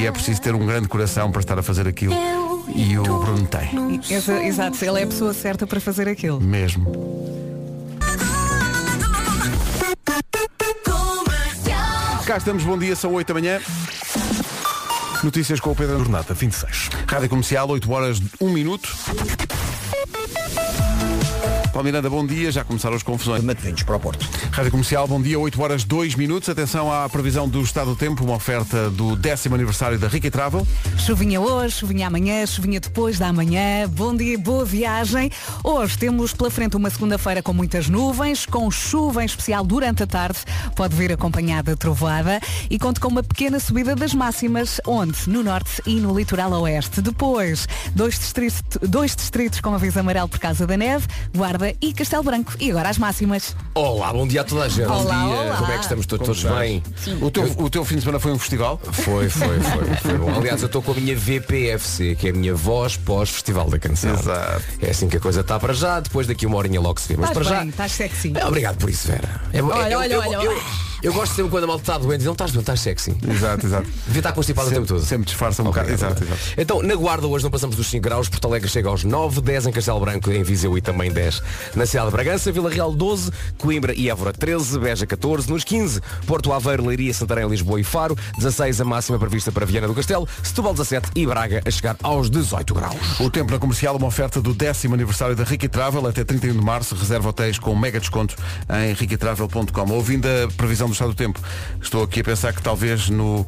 e 0.00 0.06
é 0.06 0.10
preciso 0.10 0.40
ter 0.40 0.54
um 0.54 0.64
grande 0.64 0.88
coração 0.88 1.30
para 1.30 1.40
estar 1.40 1.58
a 1.58 1.62
fazer 1.62 1.86
aquilo 1.86 2.14
e 2.74 2.98
o 2.98 3.02
Bruno 3.02 3.46
tem. 3.46 4.00
Exa- 4.10 4.42
Exato, 4.44 4.84
ele 4.84 5.00
é 5.00 5.02
a 5.04 5.06
pessoa 5.06 5.32
certa 5.32 5.66
para 5.66 5.80
fazer 5.80 6.08
aquilo. 6.08 6.40
Mesmo. 6.40 6.86
Cá 12.26 12.36
estamos, 12.36 12.62
bom 12.62 12.78
dia, 12.78 12.94
são 12.94 13.12
8 13.14 13.28
da 13.28 13.34
manhã. 13.34 13.60
Notícias 15.24 15.58
com 15.60 15.70
o 15.70 15.74
Pedro 15.74 15.98
Jornada 15.98 16.34
26. 16.34 16.90
Rádio 17.08 17.28
Comercial, 17.30 17.68
8 17.70 17.90
horas, 17.90 18.20
1 18.40 18.50
minuto. 18.50 18.88
Paulo 21.78 21.86
Miranda, 21.86 22.10
bom 22.10 22.26
dia. 22.26 22.50
Já 22.50 22.64
começaram 22.64 22.96
as 22.96 23.04
confusões. 23.04 23.44
Matosinhos 23.44 23.84
para 23.84 23.94
o 23.94 24.00
Porto. 24.00 24.28
Rádio 24.50 24.72
Comercial, 24.72 25.06
bom 25.06 25.22
dia, 25.22 25.38
8 25.38 25.62
horas 25.62 25.84
2 25.84 26.16
minutos. 26.16 26.48
Atenção 26.48 26.92
à 26.92 27.08
previsão 27.08 27.48
do 27.48 27.62
estado 27.62 27.90
do 27.90 27.96
tempo, 27.96 28.24
uma 28.24 28.34
oferta 28.34 28.90
do 28.90 29.14
décimo 29.14 29.54
aniversário 29.54 29.96
da 29.96 30.08
Rica 30.08 30.28
Travel. 30.28 30.66
Chuvinha 30.98 31.40
hoje, 31.40 31.76
chuvinha 31.76 32.08
amanhã, 32.08 32.44
chuvinha 32.46 32.80
depois 32.80 33.16
da 33.16 33.32
manhã. 33.32 33.88
Bom 33.88 34.16
dia, 34.16 34.36
boa 34.36 34.64
viagem. 34.64 35.30
Hoje 35.62 35.96
temos 35.96 36.32
pela 36.32 36.50
frente 36.50 36.76
uma 36.76 36.90
segunda-feira 36.90 37.44
com 37.44 37.52
muitas 37.52 37.88
nuvens, 37.88 38.44
com 38.44 38.68
chuva 38.72 39.22
em 39.22 39.26
especial 39.26 39.64
durante 39.64 40.02
a 40.02 40.06
tarde. 40.08 40.40
Pode 40.74 40.96
vir 40.96 41.12
acompanhada 41.12 41.74
de 41.74 41.78
trovoada 41.78 42.40
e 42.68 42.76
conta 42.76 43.00
com 43.00 43.06
uma 43.06 43.22
pequena 43.22 43.60
subida 43.60 43.94
das 43.94 44.12
máximas, 44.12 44.80
onde? 44.84 45.30
No 45.30 45.44
norte 45.44 45.80
e 45.86 46.00
no 46.00 46.18
litoral 46.18 46.50
oeste. 46.60 47.00
Depois, 47.00 47.68
dois 47.94 48.18
distritos, 48.18 48.62
dois 48.82 49.14
distritos 49.14 49.60
com 49.60 49.72
aviso 49.72 50.00
amarelo 50.00 50.28
por 50.28 50.40
causa 50.40 50.66
da 50.66 50.76
neve, 50.76 51.06
Guarda 51.32 51.67
e 51.80 51.92
Castelo 51.92 52.22
Branco. 52.22 52.52
E 52.60 52.70
agora 52.70 52.88
as 52.88 52.98
máximas. 52.98 53.54
Olá, 53.74 54.12
bom 54.12 54.26
dia 54.26 54.40
a 54.40 54.44
toda 54.44 54.64
a 54.64 54.68
gente. 54.68 54.86
Olá, 54.86 54.96
bom 54.96 55.28
dia. 55.28 55.42
olá. 55.42 55.56
Como 55.58 55.72
é 55.72 55.76
que 55.76 55.82
estamos 55.82 56.06
todos, 56.06 56.26
todos 56.26 56.58
bem? 56.58 56.82
O 57.20 57.30
teu, 57.30 57.44
o 57.58 57.70
teu 57.70 57.84
fim 57.84 57.96
de 57.96 58.00
semana 58.02 58.18
foi 58.20 58.32
um 58.32 58.38
festival? 58.38 58.80
Foi, 58.92 59.28
foi, 59.28 59.60
foi, 59.60 59.84
foi 60.02 60.18
bom. 60.18 60.34
Aliás, 60.34 60.60
eu 60.62 60.66
estou 60.66 60.82
com 60.82 60.92
a 60.92 60.94
minha 60.94 61.16
VPFC, 61.16 62.14
que 62.16 62.28
é 62.28 62.30
a 62.30 62.34
minha 62.34 62.54
voz 62.54 62.96
pós-Festival 62.96 63.68
da 63.70 63.78
Canção. 63.78 64.14
Exato. 64.14 64.62
É 64.80 64.90
assim 64.90 65.08
que 65.08 65.16
a 65.16 65.20
coisa 65.20 65.40
está 65.40 65.58
para 65.58 65.72
já, 65.72 66.00
depois 66.00 66.26
daqui 66.26 66.46
uma 66.46 66.56
horinha 66.56 66.80
logo 66.80 67.00
se 67.00 67.08
vê. 67.08 67.16
Mas 67.16 67.30
Estás 67.30 67.46
para 67.46 67.56
bem, 67.56 67.64
já. 67.66 67.70
estás 67.70 67.92
sexy. 67.92 68.32
É, 68.34 68.46
Obrigado 68.46 68.76
por 68.78 68.90
isso, 68.90 69.08
Vera. 69.08 69.40
É, 69.52 69.62
Olha, 69.62 69.90
eu, 69.90 69.98
olha, 69.98 70.12
eu, 70.14 70.20
olha, 70.20 70.34
eu, 70.34 70.40
olha. 70.40 70.46
eu 70.46 70.87
gosto 71.12 71.34
sempre 71.34 71.50
quando 71.50 71.64
a 71.64 71.66
malta 71.66 71.82
está 71.82 71.98
doente, 71.98 72.24
não 72.24 72.32
estás 72.32 72.52
doente, 72.52 72.62
estás 72.62 72.80
sexy. 72.80 73.16
Exato, 73.28 73.66
exato. 73.66 73.88
Devia 74.06 74.20
estar 74.20 74.32
constipado 74.32 74.68
o 74.68 74.72
tempo 74.72 74.86
todo. 74.86 75.00
Sempre 75.04 75.26
disfarça 75.26 75.62
um 75.62 75.66
bocado. 75.66 75.92
Obrigado, 75.92 76.12
Exato, 76.12 76.24
exato. 76.24 76.54
Então, 76.56 76.82
na 76.82 76.94
Guarda 76.94 77.26
hoje 77.26 77.44
não 77.44 77.50
passamos 77.50 77.76
dos 77.76 77.86
5 77.88 78.02
graus, 78.02 78.28
Porto 78.28 78.46
Alegre 78.46 78.68
chega 78.68 78.88
aos 78.88 79.04
9, 79.04 79.40
10 79.40 79.66
em 79.66 79.72
Castelo 79.72 80.00
Branco, 80.00 80.30
em 80.30 80.42
Viseu 80.42 80.76
e 80.76 80.80
também 80.80 81.10
10 81.10 81.42
na 81.76 81.86
cidade 81.86 82.06
de 82.06 82.12
Bragança, 82.12 82.50
Vila 82.50 82.70
Real 82.70 82.92
12, 82.92 83.30
Coimbra 83.58 83.94
e 83.94 84.08
Évora 84.10 84.32
13, 84.32 84.78
Beja 84.78 85.06
14, 85.06 85.50
nos 85.50 85.64
15, 85.64 86.00
Porto 86.26 86.52
Aveiro, 86.52 86.86
Leiria, 86.86 87.12
Santarém, 87.14 87.48
Lisboa 87.48 87.80
e 87.80 87.84
Faro, 87.84 88.16
16 88.36 88.80
a 88.80 88.84
máxima 88.84 89.18
prevista 89.18 89.52
para 89.52 89.64
Viana 89.64 89.86
do 89.86 89.94
Castelo, 89.94 90.28
Setúbal 90.42 90.72
17 90.72 91.10
e 91.14 91.26
Braga 91.26 91.62
a 91.64 91.70
chegar 91.70 91.96
aos 92.02 92.30
18 92.30 92.74
graus. 92.74 93.20
O 93.20 93.30
tempo 93.30 93.52
na 93.52 93.58
comercial, 93.58 93.96
uma 93.96 94.06
oferta 94.06 94.40
do 94.40 94.54
décimo 94.54 94.94
aniversário 94.94 95.36
da 95.36 95.44
Ricky 95.44 95.68
Travel 95.68 96.06
até 96.06 96.24
31 96.24 96.52
de 96.52 96.64
março. 96.64 96.94
Reserva 96.94 97.28
hotéis 97.28 97.58
com 97.58 97.74
mega 97.76 98.00
desconto 98.00 98.36
em 98.82 98.92
riquitravel.com. 98.94 99.92
Ouvindo 99.92 100.26
a 100.26 100.48
previsão 100.56 100.87
do 100.88 100.92
estado 100.92 101.10
do 101.10 101.14
tempo, 101.14 101.40
estou 101.80 102.02
aqui 102.02 102.20
a 102.20 102.24
pensar 102.24 102.52
que 102.52 102.62
talvez 102.62 103.08
no 103.08 103.46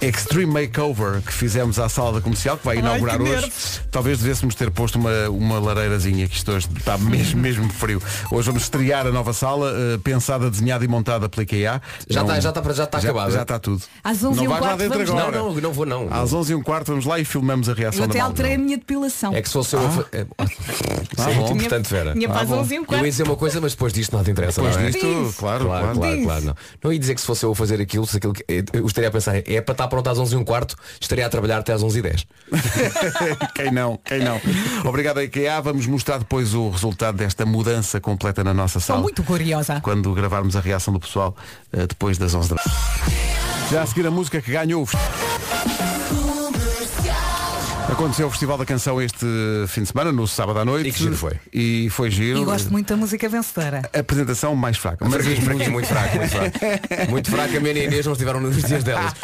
Extreme 0.00 0.52
Makeover 0.52 1.20
que 1.22 1.32
fizemos 1.32 1.78
à 1.78 1.88
sala 1.88 2.12
da 2.12 2.20
comercial, 2.20 2.56
que 2.56 2.64
vai 2.64 2.78
inaugurar 2.78 3.16
que 3.18 3.22
hoje, 3.24 3.52
talvez 3.90 4.18
devêssemos 4.18 4.54
ter 4.54 4.70
posto 4.70 4.96
uma, 4.98 5.28
uma 5.30 5.58
lareirazinha, 5.58 6.26
que 6.28 6.36
isto 6.36 6.50
hoje 6.52 6.68
está 6.76 6.96
mesmo, 6.98 7.38
mesmo 7.42 7.68
frio. 7.70 8.00
Hoje 8.30 8.46
vamos 8.46 8.62
estrear 8.64 9.06
a 9.06 9.10
nova 9.12 9.32
sala, 9.32 9.72
eh, 9.76 9.98
pensada, 10.02 10.48
desenhada 10.50 10.84
e 10.84 10.88
montada 10.88 11.28
pela 11.28 11.42
IKEA. 11.42 11.82
Já 12.08 12.22
está- 12.22 12.40
já 12.40 12.48
está- 12.50 12.72
já 12.72 12.84
está 12.84 12.98
acabada. 12.98 13.30
Já 13.32 13.42
está 13.42 13.58
tudo. 13.58 13.82
Às 14.04 14.22
11 14.22 14.40
não 14.44 14.48
vais 14.50 14.62
lá 14.64 14.76
dentro 14.76 14.98
vamos- 14.98 15.10
agora. 15.10 15.36
Não, 15.38 15.52
não, 15.54 15.60
não 15.60 15.72
vou 15.72 15.86
não. 15.86 16.08
Às 16.12 16.32
11 16.32 16.52
e 16.52 16.54
um 16.54 16.62
quarto 16.62 16.88
vamos 16.88 17.04
lá 17.04 17.18
e 17.18 17.24
filmamos 17.24 17.68
a 17.68 17.74
reação 17.74 18.04
Eu 18.04 18.10
até 18.10 18.20
alterei 18.20 18.54
a 18.54 18.58
minha 18.58 18.76
depilação. 18.76 19.34
É 19.34 19.42
que 19.42 19.48
se 19.48 19.52
fosse 19.52 19.74
eu. 19.74 19.84
a 19.86 19.90
fa- 19.90 20.06
é- 20.12 20.26
Isso 20.42 21.28
é 21.28 21.34
bom. 21.34 21.40
muito 21.40 21.52
importante, 21.54 21.88
Vera. 21.90 22.14
Minha 22.14 22.28
Ah, 22.28 22.32
paz 22.32 22.48
bom. 22.48 22.60
11 22.60 22.74
e 22.74 22.80
um 22.80 22.84
Eu 22.90 22.96
ia 22.98 23.02
dizer 23.04 23.22
uma 23.24 23.36
coisa, 23.36 23.60
mas 23.60 23.72
depois 23.72 23.92
disto 23.92 24.16
nada 24.16 24.30
interessa. 24.30 24.60
Depois 24.60 24.76
não 24.76 24.84
é? 24.84 24.90
disto, 24.90 25.34
claro, 25.38 25.64
Claro, 25.66 25.98
claro. 25.98 26.22
claro. 26.22 26.44
Não. 26.44 26.54
não 26.84 26.92
ia 26.92 26.98
dizer 26.98 27.14
que 27.14 27.20
se 27.20 27.26
fosse 27.26 27.44
eu 27.44 27.52
a 27.52 27.54
fazer 27.56 27.80
aquilo, 27.80 28.06
se 28.06 28.16
aquilo 28.16 28.32
que, 28.32 28.44
eu 28.72 28.86
estaria 28.86 29.08
a 29.08 29.12
pensar, 29.12 29.36
é 29.36 29.60
para 29.60 29.71
estar 29.72 29.88
pronto 29.88 30.08
às 30.08 30.18
11 30.18 30.34
e 30.34 30.38
um 30.38 30.44
quarto, 30.44 30.76
estaria 31.00 31.26
a 31.26 31.28
trabalhar 31.28 31.58
até 31.58 31.72
às 31.72 31.82
11 31.82 31.98
e 31.98 32.02
10 32.02 32.26
quem 33.54 33.70
não, 33.70 33.98
quem 34.04 34.20
não. 34.20 34.40
Obrigado 34.84 35.18
a 35.18 35.24
IKEA. 35.24 35.60
Vamos 35.60 35.86
mostrar 35.86 36.18
depois 36.18 36.54
o 36.54 36.68
resultado 36.70 37.16
desta 37.16 37.44
mudança 37.46 38.00
completa 38.00 38.44
na 38.44 38.52
nossa 38.54 38.78
Estou 38.78 38.94
sala. 38.94 39.02
muito 39.02 39.22
curiosa. 39.22 39.80
Quando 39.80 40.12
gravarmos 40.12 40.54
a 40.56 40.60
reação 40.60 40.92
do 40.92 41.00
pessoal 41.00 41.36
eh, 41.72 41.86
depois 41.86 42.18
das 42.18 42.34
11 42.34 42.50
da 42.50 42.56
Já 43.70 43.82
a 43.82 43.86
seguir 43.86 44.06
a 44.06 44.10
música 44.10 44.40
que 44.40 44.50
ganhou 44.52 44.82
o 44.82 44.86
Aconteceu 47.92 48.26
o 48.26 48.30
Festival 48.30 48.56
da 48.56 48.64
Canção 48.64 49.02
este 49.02 49.26
fim 49.68 49.82
de 49.82 49.88
semana, 49.88 50.10
no 50.10 50.26
sábado 50.26 50.58
à 50.58 50.64
noite. 50.64 50.88
E 50.88 50.92
que 50.92 50.98
giro 50.98 51.14
foi. 51.14 51.32
E 51.52 51.90
foi 51.90 52.10
giro. 52.10 52.40
E 52.40 52.44
gosto 52.44 52.70
muito 52.72 52.88
da 52.88 52.96
música 52.96 53.28
vencedora. 53.28 53.82
A 53.92 53.98
apresentação 54.00 54.56
mais 54.56 54.78
fraca. 54.78 55.04
Mas 55.06 55.22
Fraquinho, 55.22 55.44
fraquinho, 55.44 55.72
muito 55.72 55.86
fraco, 55.86 56.16
muito 56.16 56.30
fraco. 56.30 56.58
Muito 57.10 57.30
fraco, 57.30 57.56
a 57.56 57.60
minha 57.60 57.72
e 57.74 57.80
a 57.80 57.84
Inês 57.84 58.06
não 58.06 58.12
estiveram 58.12 58.40
nos 58.40 58.56
dias 58.62 58.82
delas. 58.82 59.12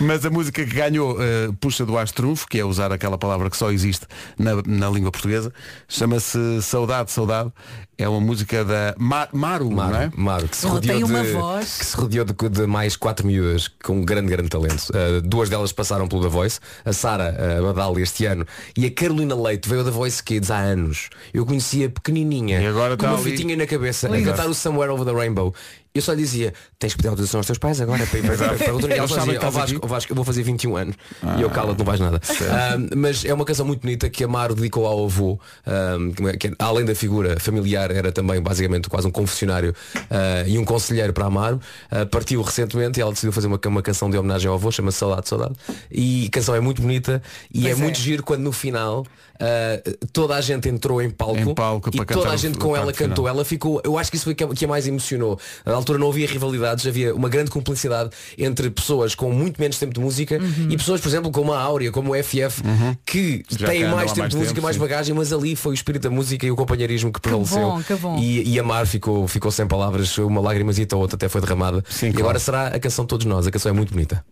Mas 0.00 0.26
a 0.26 0.30
música 0.30 0.64
que 0.64 0.74
ganhou 0.74 1.16
eh, 1.22 1.48
puxa 1.60 1.86
do 1.86 1.96
astrunfo, 1.96 2.46
que 2.48 2.58
é 2.58 2.64
usar 2.64 2.90
aquela 2.92 3.16
palavra 3.16 3.48
que 3.48 3.56
só 3.56 3.70
existe 3.70 4.06
na, 4.36 4.50
na 4.66 4.90
língua 4.90 5.12
portuguesa. 5.12 5.52
Chama-se 5.88 6.60
Saudade, 6.62 7.12
Saudade. 7.12 7.52
É 7.98 8.06
uma 8.06 8.20
música 8.20 8.62
da 8.62 8.94
Ma- 8.98 9.26
Maru, 9.32 9.70
não 9.70 9.84
é? 9.86 9.90
Maru, 9.90 10.12
Maru, 10.16 10.48
que 10.48 10.56
se 10.56 10.66
rodeou 10.66 11.02
de, 11.06 11.32
voz. 11.32 11.78
que 11.78 11.86
se 11.86 11.96
rodeou 11.96 12.26
de, 12.26 12.34
de 12.50 12.66
mais 12.66 12.94
quatro 12.94 13.26
miúdas 13.26 13.68
com 13.82 14.00
um 14.00 14.04
grande, 14.04 14.28
grande 14.28 14.50
talento. 14.50 14.90
Uh, 14.90 15.22
duas 15.22 15.48
delas 15.48 15.72
passaram 15.72 16.06
pelo 16.06 16.15
The 16.22 16.28
Voice, 16.28 16.60
a 16.84 16.92
Sara 16.92 17.34
Badal 17.62 17.98
este 17.98 18.26
ano 18.26 18.44
e 18.76 18.86
a 18.86 18.90
Carolina 18.90 19.34
Leite 19.34 19.68
veio 19.68 19.82
da 19.84 19.90
Voice 19.90 20.22
Kids 20.22 20.50
há 20.50 20.58
anos. 20.58 21.08
Eu 21.32 21.44
conhecia 21.46 21.88
pequenininha, 21.88 22.60
E 22.60 22.66
agora 22.66 22.96
com 22.96 23.06
uma 23.06 23.16
ali. 23.18 23.30
fitinha 23.30 23.56
na 23.56 23.66
cabeça, 23.66 24.08
Lindo. 24.08 24.28
a 24.28 24.32
cantar 24.32 24.48
o 24.48 24.54
Somewhere 24.54 24.92
Over 24.92 25.06
the 25.06 25.12
Rainbow. 25.12 25.54
Eu 25.96 26.02
só 26.02 26.14
dizia, 26.14 26.52
tens 26.78 26.92
que 26.92 26.98
pedir 26.98 27.08
autorização 27.08 27.40
aos 27.40 27.46
teus 27.46 27.58
pais 27.58 27.80
agora 27.80 28.06
para 28.06 28.18
ir 28.18 28.22
para, 28.22 28.36
para, 28.36 28.58
para 28.58 28.72
outra 28.74 28.90
E 28.90 28.92
ela 28.92 29.00
Eles 29.02 29.10
só 29.10 29.16
sabem 29.16 29.34
dizia, 29.34 29.38
que 29.40 29.44
"Ó 29.44 29.48
estás 29.48 29.54
Vasco, 29.54 29.76
aqui?" 29.76 29.86
ó 29.86 29.88
Vasco, 29.88 30.12
eu 30.12 30.16
vou 30.16 30.24
fazer 30.24 30.42
21 30.42 30.76
anos. 30.76 30.96
E 31.38 31.42
eu 31.42 31.50
cala-te, 31.50 31.78
não 31.78 31.84
vais 31.84 32.00
nada. 32.00 32.20
Ah, 32.50 32.76
mas 32.96 33.24
é 33.24 33.32
uma 33.32 33.44
canção 33.44 33.66
muito 33.66 33.80
bonita 33.80 34.08
que 34.08 34.22
a 34.24 34.28
Maro 34.28 34.54
dedicou 34.54 34.86
ao 34.86 35.04
avô, 35.04 35.38
ah, 35.66 35.96
que, 36.38 36.52
além 36.58 36.84
da 36.84 36.94
figura 36.94 37.38
familiar, 37.40 37.90
era 37.90 38.12
também 38.12 38.40
basicamente 38.40 38.88
quase 38.88 39.06
um 39.06 39.10
confessionário 39.10 39.74
ah, 40.10 40.44
e 40.46 40.58
um 40.58 40.64
conselheiro 40.64 41.12
para 41.12 41.26
a 41.26 41.30
Maro. 41.30 41.60
Ah, 41.90 42.06
partiu 42.06 42.42
recentemente 42.42 43.00
e 43.00 43.02
ela 43.02 43.12
decidiu 43.12 43.32
fazer 43.32 43.46
uma, 43.46 43.58
uma 43.66 43.82
canção 43.82 44.10
de 44.10 44.16
homenagem 44.18 44.48
ao 44.48 44.54
avô, 44.54 44.70
chama-se 44.70 44.98
Saudade, 44.98 45.28
Saudade. 45.28 45.54
E 45.90 46.26
a 46.26 46.30
canção 46.30 46.54
é 46.54 46.60
muito 46.60 46.82
bonita 46.82 47.22
e 47.52 47.66
é, 47.66 47.70
é. 47.70 47.74
muito 47.74 47.98
giro 47.98 48.22
quando 48.22 48.42
no 48.42 48.52
final 48.52 49.04
ah, 49.40 49.82
toda 50.12 50.34
a 50.34 50.40
gente 50.40 50.68
entrou 50.68 51.00
em 51.02 51.10
palco, 51.10 51.38
Em 51.38 51.54
palco 51.54 51.90
e 51.92 52.04
toda 52.06 52.30
a 52.30 52.34
o- 52.34 52.36
gente 52.36 52.58
com 52.58 52.76
ela 52.76 52.92
final. 52.92 53.08
cantou. 53.10 53.28
Ela 53.28 53.44
ficou, 53.44 53.80
eu 53.84 53.98
acho 53.98 54.10
que 54.10 54.16
isso 54.16 54.24
foi 54.24 54.34
que 54.34 54.44
a, 54.44 54.48
que 54.48 54.64
a 54.64 54.68
mais 54.68 54.86
emocionou. 54.86 55.38
Na 55.64 55.74
altura 55.74 55.98
não 55.98 56.08
havia 56.08 56.26
rivalidades, 56.26 56.86
havia 56.86 57.14
uma 57.14 57.28
grande 57.28 57.50
cumplicidade 57.50 58.10
entre 58.38 58.70
pessoas 58.70 59.14
com 59.14 59.30
muito 59.32 59.60
menos 59.60 59.78
tempo 59.78 59.92
de 59.94 60.00
música 60.00 60.38
e 60.68 60.76
pessoas, 60.76 61.00
por 61.00 61.08
exemplo, 61.08 61.30
como 61.30 61.52
a 61.52 61.60
Áurea, 61.60 61.90
como 61.92 62.12
o 62.12 62.16
FF, 62.22 62.62
que 63.04 63.44
Já 63.48 63.66
têm 63.68 63.84
mais 63.88 64.10
tempo 64.12 64.20
mais 64.20 64.30
de 64.30 64.36
música, 64.36 64.54
tempo, 64.54 64.64
mais 64.64 64.76
bagagem, 64.76 65.14
mas 65.14 65.32
ali 65.32 65.54
foi 65.56 65.72
o 65.72 65.74
espírito 65.74 66.02
da 66.02 66.10
música 66.10 66.46
e 66.46 66.50
o 66.50 66.56
companheirismo 66.56 67.12
que 67.12 67.20
prevaleceu. 67.20 67.58
bom, 67.60 67.82
que 67.82 67.94
bom. 67.94 68.18
E, 68.18 68.54
e 68.54 68.58
a 68.58 68.62
Mar 68.62 68.86
ficou, 68.86 69.26
ficou 69.28 69.50
sem 69.50 69.66
palavras, 69.66 70.16
uma 70.18 70.40
lágrimazita 70.40 70.96
ou 70.96 71.02
outra 71.02 71.16
até 71.16 71.28
foi 71.28 71.40
derramada. 71.40 71.84
Sim, 71.88 72.06
e 72.08 72.10
claro. 72.12 72.24
agora 72.26 72.38
será 72.38 72.66
a 72.68 72.78
canção 72.78 73.04
de 73.04 73.08
todos 73.08 73.26
nós, 73.26 73.46
a 73.46 73.50
canção 73.50 73.70
é 73.70 73.72
muito 73.74 73.92
bonita. 73.92 74.24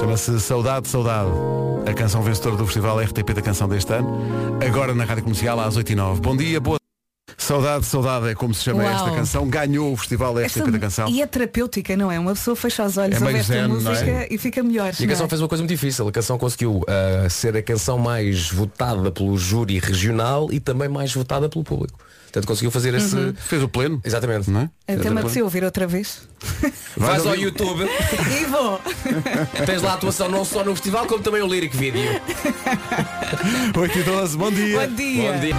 Chama-se 0.00 0.40
Saudade, 0.40 0.88
Saudade. 0.88 1.28
A 1.86 1.92
canção 1.92 2.22
vencedora 2.22 2.56
do 2.56 2.64
Festival 2.64 2.98
RTP 3.00 3.34
da 3.34 3.42
Canção 3.42 3.68
deste 3.68 3.92
ano. 3.92 4.08
Agora 4.66 4.94
na 4.94 5.04
Rádio 5.04 5.24
Comercial 5.24 5.60
às 5.60 5.76
8h09. 5.76 6.20
Bom 6.20 6.34
dia, 6.34 6.58
boa. 6.58 6.78
Saudade, 7.36 7.84
Saudade 7.84 8.28
é 8.28 8.34
como 8.34 8.54
se 8.54 8.62
chama 8.64 8.82
Uau. 8.82 8.92
esta 8.94 9.10
canção. 9.10 9.46
Ganhou 9.46 9.92
o 9.92 9.96
Festival 9.98 10.38
Esta- 10.38 10.60
RTP 10.60 10.70
da 10.72 10.78
Canção. 10.78 11.08
E 11.08 11.20
é 11.20 11.26
terapêutica, 11.26 11.96
não 11.96 12.10
é? 12.10 12.18
Uma 12.18 12.32
pessoa 12.32 12.56
fecha 12.56 12.82
os 12.84 12.96
olhos 12.96 13.20
É 13.20 13.24
ver 13.24 13.34
esta 13.36 13.54
não 13.68 13.76
é? 13.76 13.78
música 13.78 14.34
e 14.34 14.38
fica 14.38 14.62
melhor. 14.62 14.92
E 14.98 15.04
a 15.04 15.08
canção 15.08 15.26
é? 15.26 15.28
fez 15.28 15.42
uma 15.42 15.48
coisa 15.48 15.62
muito 15.62 15.70
difícil. 15.70 16.08
A 16.08 16.12
canção 16.12 16.38
conseguiu 16.38 16.82
ah, 16.88 17.28
ser 17.28 17.54
a 17.56 17.62
canção 17.62 17.98
mais 17.98 18.50
votada 18.50 19.10
pelo 19.10 19.36
júri 19.36 19.78
regional 19.78 20.48
e 20.50 20.58
também 20.60 20.88
mais 20.88 21.12
votada 21.12 21.48
pelo 21.48 21.62
público. 21.64 21.98
Portanto, 22.30 22.46
conseguiu 22.46 22.70
fazer 22.70 22.94
esse. 22.94 23.14
Uhum. 23.16 23.34
Fez 23.34 23.60
o 23.62 23.68
pleno, 23.68 24.00
Exatamente. 24.04 24.48
não 24.50 24.60
é? 24.60 24.70
Até 24.94 25.10
me 25.10 25.18
apeteceu 25.18 25.44
ouvir 25.44 25.64
outra 25.64 25.84
vez. 25.86 26.22
Vais 26.96 27.26
ao 27.26 27.34
YouTube, 27.34 27.82
E 28.40 28.44
vou. 28.46 28.80
tens 29.66 29.82
lá 29.82 29.90
a 29.90 29.94
atuação 29.94 30.28
não 30.28 30.44
só 30.44 30.62
no 30.62 30.72
festival 30.76 31.06
como 31.06 31.22
também 31.22 31.42
o 31.42 31.46
lyric 31.48 31.76
video. 31.76 32.02
8 33.76 33.98
e 33.98 34.02
12, 34.04 34.36
bom 34.38 34.50
dia. 34.52 34.86
Bom 34.86 34.94
dia. 34.94 35.32
Bom 35.32 35.40
dia. 35.40 35.54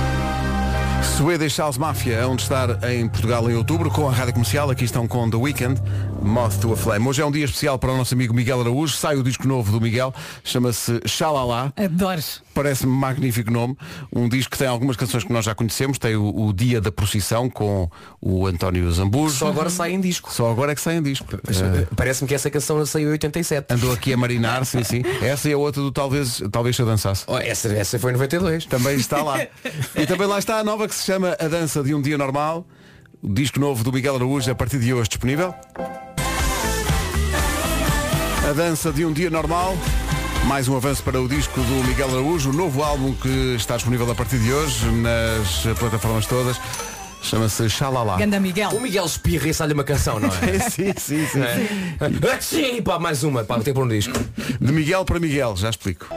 Swedish 1.17 1.57
House 1.59 1.77
Mafia, 1.77 2.27
onde 2.27 2.43
estar 2.43 2.83
em 2.89 3.07
Portugal 3.07 3.49
em 3.49 3.55
outubro, 3.55 3.89
com 3.89 4.07
a 4.07 4.11
Rádio 4.11 4.33
Comercial. 4.33 4.69
Aqui 4.69 4.85
estão 4.85 5.07
com 5.07 5.29
The 5.29 5.37
Weekend, 5.37 5.81
Moth 6.23 6.59
to 6.61 6.71
a 6.71 6.77
Flame. 6.77 7.07
Hoje 7.07 7.21
é 7.21 7.25
um 7.25 7.31
dia 7.31 7.43
especial 7.45 7.79
para 7.79 7.91
o 7.91 7.97
nosso 7.97 8.13
amigo 8.13 8.33
Miguel 8.33 8.61
Araújo. 8.61 8.95
Sai 8.95 9.15
o 9.17 9.23
disco 9.23 9.47
novo 9.47 9.71
do 9.71 9.81
Miguel, 9.81 10.13
chama-se 10.43 10.99
Xalala. 11.05 11.73
Adores. 11.75 12.41
Parece-me 12.53 12.91
magnífico 12.93 13.49
nome. 13.51 13.75
Um 14.13 14.29
disco 14.29 14.51
que 14.51 14.57
tem 14.57 14.67
algumas 14.67 14.95
canções 14.95 15.23
que 15.23 15.33
nós 15.33 15.43
já 15.43 15.55
conhecemos. 15.55 15.97
Tem 15.97 16.15
o, 16.15 16.47
o 16.47 16.53
Dia 16.53 16.79
da 16.79 16.91
Procissão 16.91 17.49
com 17.49 17.89
o 18.21 18.45
António 18.45 18.89
Zambujo. 18.91 19.35
Só 19.35 19.47
agora 19.47 19.69
sai 19.69 19.93
em 19.93 19.99
disco. 19.99 20.31
Só 20.31 20.49
agora 20.51 20.71
é 20.73 20.75
que 20.75 20.81
sai 20.81 20.97
em 20.97 21.01
disco. 21.01 21.25
Mas, 21.45 21.59
Eh, 21.61 21.87
Parece-me 21.95 22.27
que 22.27 22.35
essa 22.35 22.49
canção 22.49 22.83
saiu 22.85 23.09
em 23.09 23.11
87. 23.13 23.73
andou 23.73 23.91
aqui 23.91 24.13
a 24.13 24.17
marinar, 24.17 24.63
sim, 24.65 24.83
sim. 24.83 25.01
Essa 25.21 25.49
e 25.49 25.53
a 25.53 25.57
outra 25.57 25.81
do 25.81 25.91
talvez, 25.91 26.41
talvez 26.51 26.75
se 26.75 26.81
eu 26.81 26.85
dançasse. 26.85 27.23
Oh, 27.27 27.37
essa, 27.37 27.67
essa 27.69 27.97
foi 27.99 28.11
em 28.11 28.13
92. 28.13 28.65
Também 28.67 28.95
está 28.95 29.21
lá. 29.23 29.39
E 29.95 30.05
também 30.05 30.27
lá 30.27 30.37
está 30.39 30.59
a 30.59 30.63
nova 30.63 30.87
que 30.87 30.93
se 30.95 31.03
chama 31.05 31.35
A 31.39 31.47
Dança 31.47 31.81
de 31.83 31.93
um 31.95 32.01
Dia 32.01 32.17
Normal. 32.17 32.65
o 33.21 33.33
disco 33.33 33.59
novo 33.59 33.83
do 33.83 33.91
Miguel 33.91 34.15
Araújo 34.15 34.49
a 34.51 34.55
partir 34.55 34.79
de 34.79 34.93
hoje 34.93 35.09
disponível. 35.09 35.53
A 38.51 38.53
dança 38.53 38.91
de 38.91 39.05
um 39.05 39.13
dia 39.13 39.29
normal. 39.29 39.77
Mais 40.45 40.67
um 40.67 40.75
avanço 40.75 41.01
para 41.03 41.21
o 41.21 41.25
disco 41.25 41.57
do 41.57 41.87
Miguel 41.87 42.09
Araújo, 42.09 42.49
o 42.49 42.53
novo 42.53 42.83
álbum 42.83 43.13
que 43.13 43.55
está 43.55 43.77
disponível 43.77 44.11
a 44.11 44.13
partir 44.13 44.39
de 44.39 44.51
hoje 44.51 44.91
nas 44.91 45.63
plataformas 45.79 46.25
todas. 46.25 46.59
Chama-se 47.21 47.69
Xalala. 47.69 48.17
Ganda 48.17 48.41
Miguel. 48.41 48.71
O 48.71 48.81
Miguel 48.81 49.05
espirra 49.05 49.47
e 49.47 49.53
sai-lhe 49.53 49.73
uma 49.73 49.85
canção, 49.85 50.19
não 50.19 50.27
é? 50.27 50.59
sim, 50.69 50.91
sim, 50.97 51.25
sim. 51.27 51.41
É. 51.41 52.41
Sim, 52.41 52.81
pá, 52.81 52.99
mais 52.99 53.23
uma, 53.23 53.45
pá, 53.45 53.57
tem 53.61 53.73
por 53.73 53.85
um 53.85 53.87
disco. 53.87 54.19
De 54.59 54.73
Miguel 54.73 55.05
para 55.05 55.17
Miguel, 55.17 55.55
já 55.55 55.69
explico. 55.69 56.07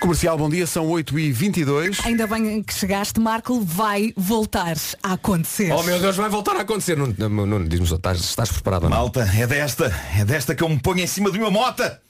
Comercial, 0.00 0.38
bom 0.38 0.48
dia, 0.48 0.66
são 0.66 0.86
8h22. 0.86 2.06
Ainda 2.06 2.26
bem 2.26 2.62
que 2.62 2.72
chegaste, 2.72 3.20
Marco, 3.20 3.60
vai 3.60 4.14
voltar 4.16 4.74
a 5.02 5.12
acontecer. 5.12 5.70
Oh 5.72 5.82
meu 5.82 6.00
Deus, 6.00 6.16
vai 6.16 6.30
voltar 6.30 6.56
a 6.56 6.62
acontecer. 6.62 6.96
Não, 6.96 7.06
não, 7.28 7.44
não 7.46 7.64
diz-me 7.64 7.86
só, 7.86 7.96
estás, 7.96 8.18
estás 8.18 8.50
preparado 8.50 8.84
ou 8.84 8.90
não? 8.90 8.96
Malta, 8.96 9.20
é 9.20 9.46
desta, 9.46 9.94
é 10.16 10.24
desta 10.24 10.54
que 10.54 10.64
eu 10.64 10.68
me 10.70 10.80
ponho 10.80 11.00
em 11.00 11.06
cima 11.06 11.30
de 11.30 11.38
uma 11.38 11.50
mota. 11.50 12.00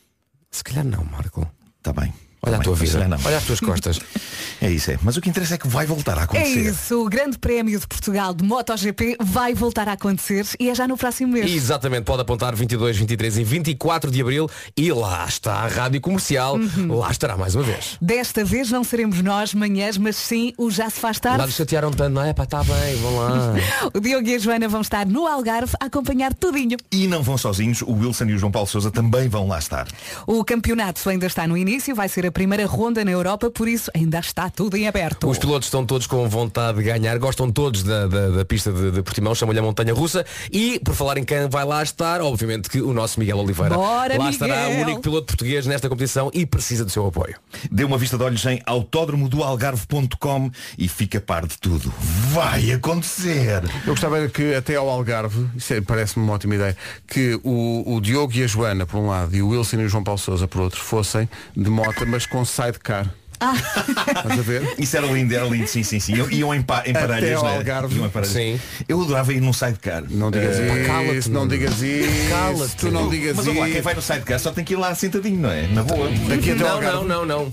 Se 0.53 0.63
calhar 0.63 0.85
não, 0.85 1.05
Marco. 1.05 1.45
Está 1.79 1.93
bem. 1.93 2.15
Olha 2.43 2.57
a 2.57 2.61
tua 2.61 2.75
vida, 2.75 3.07
não. 3.07 3.19
olha 3.25 3.37
as 3.37 3.45
tuas 3.45 3.61
costas. 3.61 3.99
É 4.63 4.71
isso, 4.71 4.91
é. 4.91 4.99
Mas 5.03 5.17
o 5.17 5.23
que 5.23 5.31
interessa 5.31 5.55
é 5.55 5.57
que 5.59 5.67
vai 5.67 5.87
voltar 5.87 6.19
a 6.19 6.21
É 6.21 6.25
acontecer. 6.25 6.69
isso, 6.71 7.03
o 7.03 7.09
Grande 7.09 7.39
Prémio 7.39 7.81
de 7.81 7.87
Portugal 7.87 8.35
de 8.35 8.45
MotoGP 8.45 9.17
vai 9.19 9.55
voltar 9.55 9.89
a 9.89 9.93
acontecer 9.93 10.47
e 10.61 10.69
é 10.69 10.75
já 10.75 10.87
no 10.87 10.99
próximo 10.99 11.33
mês. 11.33 11.51
Exatamente, 11.51 12.03
pode 12.05 12.21
apontar 12.21 12.55
22, 12.55 12.99
23 12.99 13.39
e 13.39 13.43
24 13.45 14.11
de 14.11 14.21
Abril 14.21 14.51
e 14.77 14.93
lá 14.93 15.25
está 15.27 15.55
a 15.61 15.67
Rádio 15.67 15.99
Comercial, 16.03 16.57
Uhum. 16.57 16.95
lá 16.99 17.11
estará 17.11 17.39
mais 17.39 17.55
uma 17.55 17.65
vez. 17.65 17.97
Desta 18.03 18.45
vez 18.45 18.71
não 18.71 18.85
seremos 18.85 19.23
nós 19.23 19.55
manhãs, 19.55 19.97
mas 19.97 20.17
sim 20.17 20.53
o 20.59 20.71
Já 20.71 20.91
se 20.91 21.01
faz 21.01 21.17
Lá 21.17 21.21
tarde. 21.31 21.47
nos 21.47 21.55
chatearam 21.55 21.91
tanto, 21.91 22.13
não 22.13 22.23
é? 22.23 22.35
Pá, 22.35 22.43
está 22.45 22.63
bem, 22.63 22.97
vão 22.97 23.17
lá. 23.17 23.55
O 23.95 23.99
Diogo 23.99 24.29
e 24.29 24.35
a 24.35 24.39
Joana 24.39 24.69
vão 24.69 24.83
estar 24.83 25.07
no 25.07 25.27
Algarve 25.27 25.73
a 25.81 25.87
acompanhar 25.87 26.35
tudinho. 26.35 26.77
E 26.93 27.07
não 27.07 27.23
vão 27.23 27.39
sozinhos, 27.39 27.81
o 27.81 27.93
Wilson 27.93 28.25
e 28.27 28.35
o 28.35 28.39
João 28.39 28.53
Paulo 28.53 28.69
Sousa 28.69 28.91
também 28.91 29.27
vão 29.27 29.49
lá 29.49 29.59
estar. 29.59 29.89
O 30.27 30.45
campeonato 30.45 31.09
ainda 31.09 31.25
está 31.27 31.47
no 31.49 31.57
início, 31.57 31.95
vai 31.95 32.07
ser 32.11 32.27
a 32.27 32.30
primeira 32.31 32.67
ronda 32.67 33.05
na 33.05 33.11
Europa, 33.11 33.51
por 33.51 33.69
isso 33.69 33.91
ainda 33.95 34.19
está 34.19 34.49
tudo 34.51 34.77
em 34.77 34.87
aberto. 34.89 35.29
Os 35.29 35.39
pilotos 35.39 35.67
estão 35.69 35.85
todos 35.85 36.07
com 36.07 36.29
vontade 36.29 36.79
de 36.79 36.85
ganhar, 36.85 37.19
gostam 37.19 37.51
todos 37.51 37.83
da, 37.83 38.07
da, 38.07 38.29
da 38.29 38.45
pista 38.45 38.73
de, 38.73 38.91
de 38.91 39.03
Portimão, 39.03 39.35
chamam-lhe 39.35 39.59
a 39.59 39.63
Montanha 39.63 39.93
Russa. 39.95 40.25
E, 40.53 40.81
por 40.85 40.95
falar 40.95 41.19
em 41.19 41.25
quem 41.25 41.49
vai 41.49 41.65
lá 41.65 41.83
estar, 41.83 42.21
obviamente 42.21 42.69
que 42.69 42.81
o 42.81 42.93
nosso 42.93 43.19
Miguel 43.21 43.39
Oliveira 43.39 43.75
Bora, 43.75 44.19
lá 44.19 44.31
estará, 44.31 44.67
o 44.67 44.71
Miguel! 44.71 44.83
único 44.87 45.01
piloto 45.01 45.27
português 45.27 45.67
nesta 45.67 45.89
competição 45.89 46.31
e 46.35 46.45
precisa 46.47 46.85
do 46.85 46.91
seu 46.91 47.07
apoio. 47.07 47.37
Dê 47.71 47.85
uma 47.85 47.99
vista 47.99 48.17
de 48.17 48.25
olhos 48.25 48.45
em 48.47 48.61
autódromodoalgarve.com 48.67 50.51
e 50.79 50.89
fica 50.89 51.19
a 51.19 51.21
par 51.21 51.47
de 51.47 51.59
tudo. 51.59 51.93
Vai 52.33 52.73
acontecer! 52.73 53.63
Eu 53.87 53.93
gostava 53.93 54.29
que 54.29 54.55
até 54.55 54.77
ao 54.77 54.89
Algarve, 54.89 55.47
isso 55.57 55.75
é- 55.75 55.81
parece-me 55.81 56.25
uma 56.25 56.35
ótima 56.35 56.55
ideia, 56.55 56.77
que 57.07 57.39
o, 57.43 57.95
o 57.95 58.01
Diogo 58.01 58.33
e 58.35 58.43
a 58.43 58.47
Joana, 58.47 58.87
por 58.87 58.99
um 58.99 59.09
lado, 59.09 59.35
e 59.35 59.43
o 59.43 59.49
Wilson 59.49 59.77
e 59.81 59.85
o 59.85 59.89
João 59.89 60.05
Paulo 60.05 60.19
Sousa, 60.19 60.47
por 60.47 60.61
outro, 60.61 60.81
fossem 60.81 61.29
de 61.57 61.71
moto, 61.71 62.07
mas 62.07 62.20
com 62.29 62.45
sidecar. 62.45 63.07
Estás 63.41 64.39
a 64.39 64.43
ver? 64.43 64.75
Isso 64.79 64.95
era 64.99 65.07
lindo, 65.07 65.35
era 65.35 65.47
lindo, 65.47 65.67
sim, 65.67 65.83
sim, 65.83 65.99
sim. 65.99 66.15
Iam- 66.15 66.31
Iam 66.31 66.55
em, 66.55 66.61
pa, 66.61 66.83
em 66.85 66.91
Até 66.91 67.01
parelhas, 67.07 67.43
né? 67.43 67.63
Iam 67.97 68.07
em 68.07 68.11
parelhas. 68.11 68.35
Sim. 68.35 68.61
Eu 68.87 69.01
adorava 69.01 69.33
ir 69.33 69.41
num 69.41 69.53
sidecar. 69.55 70.03
Não 70.11 70.31
digas 70.31 70.57
cala-te, 70.87 71.17
isso, 71.17 71.31
não 71.31 71.49
digas 71.49 71.81
isso. 71.81 72.29
Cala-te. 72.29 72.77
Tu 72.77 72.91
não 72.91 73.09
digas 73.09 73.37
Mas 73.37 73.47
olha 73.49 73.61
lá, 73.61 73.65
quem 73.67 73.75
isso. 73.77 73.83
vai 73.83 73.95
no 73.95 74.03
sidecar 74.03 74.39
só 74.39 74.51
tem 74.53 74.63
que 74.63 74.75
ir 74.75 74.77
lá 74.77 74.95
sentadinho, 74.95 75.41
não 75.41 75.51
é? 75.51 75.67
Na 75.69 75.83
boa. 75.83 76.11
Daqui 76.29 76.51
até 76.51 76.63
ao 76.69 76.69
Não, 76.69 76.75
Algarve. 76.89 77.09
não, 77.09 77.25
não, 77.27 77.45
não. 77.45 77.53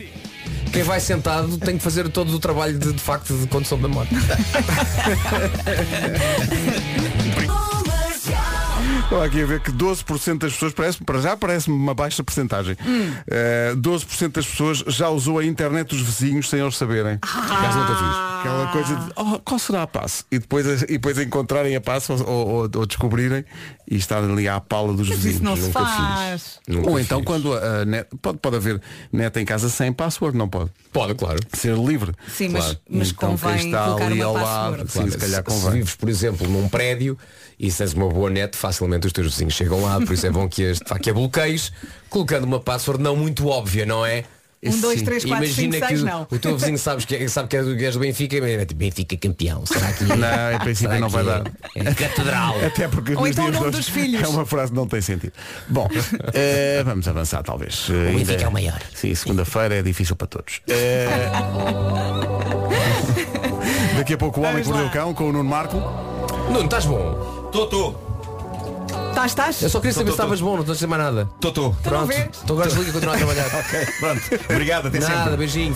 Quem 0.73 0.83
vai 0.83 0.99
sentado 0.99 1.57
tem 1.57 1.77
que 1.77 1.83
fazer 1.83 2.09
todo 2.09 2.35
o 2.35 2.39
trabalho 2.39 2.77
de, 2.77 2.91
de 2.91 2.99
facto 3.01 3.33
de 3.33 3.47
condução 3.47 3.79
da 3.79 3.87
moto. 3.87 4.09
Estou 9.07 9.23
aqui 9.23 9.41
a 9.41 9.45
ver 9.45 9.61
que 9.61 9.71
12% 9.71 10.37
das 10.39 10.51
pessoas, 10.51 10.73
parece, 10.73 11.01
para 11.01 11.21
já 11.21 11.37
parece-me 11.37 11.77
uma 11.77 11.93
baixa 11.93 12.21
porcentagem. 12.25 12.75
Eh, 13.25 13.73
12% 13.77 14.33
das 14.33 14.45
pessoas 14.45 14.79
já 14.87 15.07
usou 15.07 15.39
a 15.39 15.45
internet 15.45 15.87
dos 15.95 16.01
vizinhos 16.01 16.49
sem 16.49 16.59
eles 16.59 16.75
saberem. 16.75 17.17
Fiz. 17.23 17.37
Aquela 18.39 18.67
coisa 18.67 18.95
de 18.95 19.11
oh, 19.15 19.39
qual 19.39 19.57
será 19.59 19.83
a 19.83 19.87
passe? 19.87 20.25
E 20.29 20.37
depois, 20.39 20.81
e 20.83 20.85
depois 20.87 21.17
encontrarem 21.19 21.75
a 21.75 21.81
passe 21.81 22.11
ou, 22.11 22.19
ou- 22.27 22.69
ou 22.75 22.85
descobrirem 22.85 23.45
e 23.89 23.95
estarem 23.95 24.29
ali 24.31 24.47
à 24.47 24.59
pala 24.59 24.93
dos 24.93 25.07
Mas 25.07 25.17
vizinhos. 25.19 25.35
isso 25.37 25.43
não 25.43 25.55
se 25.55 25.61
nunca 25.63 25.79
faz. 25.85 26.59
Nunca 26.67 26.89
Ou 26.89 26.99
então 26.99 27.19
fiz. 27.19 27.27
quando 27.27 27.53
a 27.53 27.85
net, 27.85 28.09
pode, 28.21 28.37
pode 28.39 28.55
haver 28.57 28.81
net 29.11 29.39
em 29.39 29.45
casa 29.45 29.69
sem 29.69 29.91
password, 29.93 30.37
não 30.37 30.49
pode. 30.49 30.69
Pode, 30.91 31.15
claro. 31.15 31.39
Ser 31.53 31.75
livre. 31.77 32.11
Sim, 32.27 32.49
mas, 32.49 32.63
Claro. 32.65 32.79
mas 32.89 33.09
Então, 33.11 33.29
quem 33.29 33.37
convém 33.37 33.65
está 33.67 33.85
colocar 33.85 34.05
ali 34.05 34.21
ao 34.21 34.33
lado, 34.33 34.77
password. 34.85 34.91
Sim, 34.91 35.11
se 35.11 35.17
calhar 35.17 35.37
se, 35.37 35.43
convém. 35.43 35.71
vives, 35.79 35.95
por 35.95 36.09
exemplo, 36.09 36.47
num 36.47 36.67
prédio 36.69 37.17
e 37.59 37.71
se 37.71 37.77
tens 37.79 37.93
uma 37.93 38.07
boa 38.07 38.29
net, 38.29 38.55
facilmente 38.55 38.96
os 39.05 39.13
teus 39.13 39.27
vizinhos 39.27 39.53
chegam 39.53 39.81
lá, 39.83 39.99
por 39.99 40.13
isso 40.13 40.25
é 40.25 40.31
bom 40.31 40.47
que, 40.49 40.73
que 41.01 41.09
a 41.09 41.13
bloqueies, 41.13 41.71
colocando 42.09 42.45
uma 42.45 42.59
password 42.59 43.03
não 43.03 43.15
muito 43.15 43.47
óbvia, 43.47 43.85
não 43.85 44.03
é? 44.05 44.23
Um, 44.63 44.81
dois, 44.81 45.03
três, 45.03 45.23
quatro, 45.23 45.45
Imagina 45.45 45.73
cinco, 45.73 45.85
que 45.85 45.87
seis, 45.87 46.01
o, 46.01 46.05
não. 46.05 46.27
o 46.31 46.39
teu 46.39 46.57
vizinho 46.57 46.79
sabes 46.79 47.05
que, 47.05 47.15
é- 47.15 47.27
sabe 47.27 47.47
que 47.47 47.57
és 47.57 47.93
do, 47.93 47.99
Benfica, 47.99 48.37
mas 48.41 48.49
é 48.49 48.65
tipo, 48.65 48.79
Benfica 48.79 49.15
campeão. 49.15 49.63
Será 49.67 49.93
que 49.93 50.03
Não, 50.03 50.51
em 50.51 50.59
princípio 50.59 50.99
não 50.99 51.09
vai 51.09 51.21
é? 51.21 51.25
dar. 51.25 51.43
É 51.75 51.93
catedral. 51.93 52.55
Até 52.65 52.87
porque 52.87 53.13
Ou 53.13 53.21
nos 53.21 53.29
então 53.29 53.45
o 53.45 53.51
dias 53.51 53.61
nome 53.61 53.71
dos 53.71 53.87
filhos. 53.87 54.23
É 54.23 54.27
uma 54.27 54.47
frase 54.47 54.71
que 54.71 54.77
não 54.77 54.87
tem 54.87 54.99
sentido. 54.99 55.33
Bom, 55.69 55.87
eh, 56.33 56.81
vamos 56.83 57.07
avançar 57.07 57.43
talvez. 57.43 57.87
O 57.87 57.93
Benfica 57.93 58.45
é 58.45 58.47
o 58.47 58.51
maior. 58.51 58.81
Sim, 58.95 59.13
segunda-feira 59.13 59.75
é 59.75 59.83
difícil 59.83 60.15
para 60.15 60.25
todos. 60.27 60.59
Eh, 60.67 61.05
Daqui 63.97 64.13
a 64.13 64.17
pouco 64.17 64.41
o 64.41 64.43
Homem 64.43 64.63
que 64.63 64.69
Mordeu 64.69 64.87
o 64.87 64.91
Cão 64.91 65.13
com 65.13 65.29
o 65.29 65.31
Nuno 65.31 65.47
Marco. 65.47 65.77
Nuno, 66.51 66.65
estás 66.65 66.85
bom? 66.85 67.49
Tô, 67.51 67.67
tô, 67.67 67.91
Estás, 69.17 69.31
estás? 69.31 69.61
Eu 69.63 69.69
só 69.71 69.79
queria 69.79 69.93
saber 69.93 70.05
Tô, 70.05 70.11
se 70.11 70.15
estavas 70.17 70.41
bom, 70.41 70.51
não 70.53 70.59
estou 70.59 70.73
a 70.73 70.75
dizer 70.75 70.85
mais 70.85 71.01
nada. 71.01 71.27
tô, 71.39 71.51
tô. 71.51 71.71
Pronto. 71.81 72.13
Então 72.13 72.55
agora 72.55 72.67
desliga 72.69 72.89
e 72.89 72.93
continua 72.93 73.15
a 73.15 73.17
trabalhar. 73.17 73.47
Ok, 73.57 73.87
pronto. 73.99 74.21
Obrigado, 74.51 74.87
até 74.89 74.99
Nada, 74.99 75.15
sempre. 75.15 75.37
beijinho. 75.37 75.75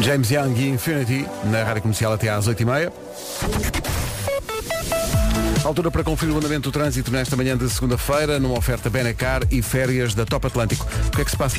James 0.00 0.30
Young 0.30 0.54
e 0.56 0.68
Infinity 0.70 1.24
na 1.44 1.62
rádio 1.62 1.82
comercial 1.82 2.12
até 2.14 2.28
às 2.30 2.48
8h30. 2.48 2.90
Altura 5.64 5.90
para 5.92 6.02
conferir 6.02 6.34
o 6.34 6.38
andamento 6.38 6.68
do 6.68 6.72
trânsito 6.72 7.12
nesta 7.12 7.36
manhã 7.36 7.56
de 7.56 7.70
segunda-feira, 7.70 8.40
numa 8.40 8.58
oferta 8.58 8.90
Benacar 8.90 9.42
e 9.52 9.62
férias 9.62 10.14
da 10.14 10.26
Top 10.26 10.44
Atlântico. 10.48 10.84
O 11.06 11.10
que 11.10 11.20
é 11.20 11.24
que 11.24 11.30
se 11.30 11.36
passa? 11.36 11.58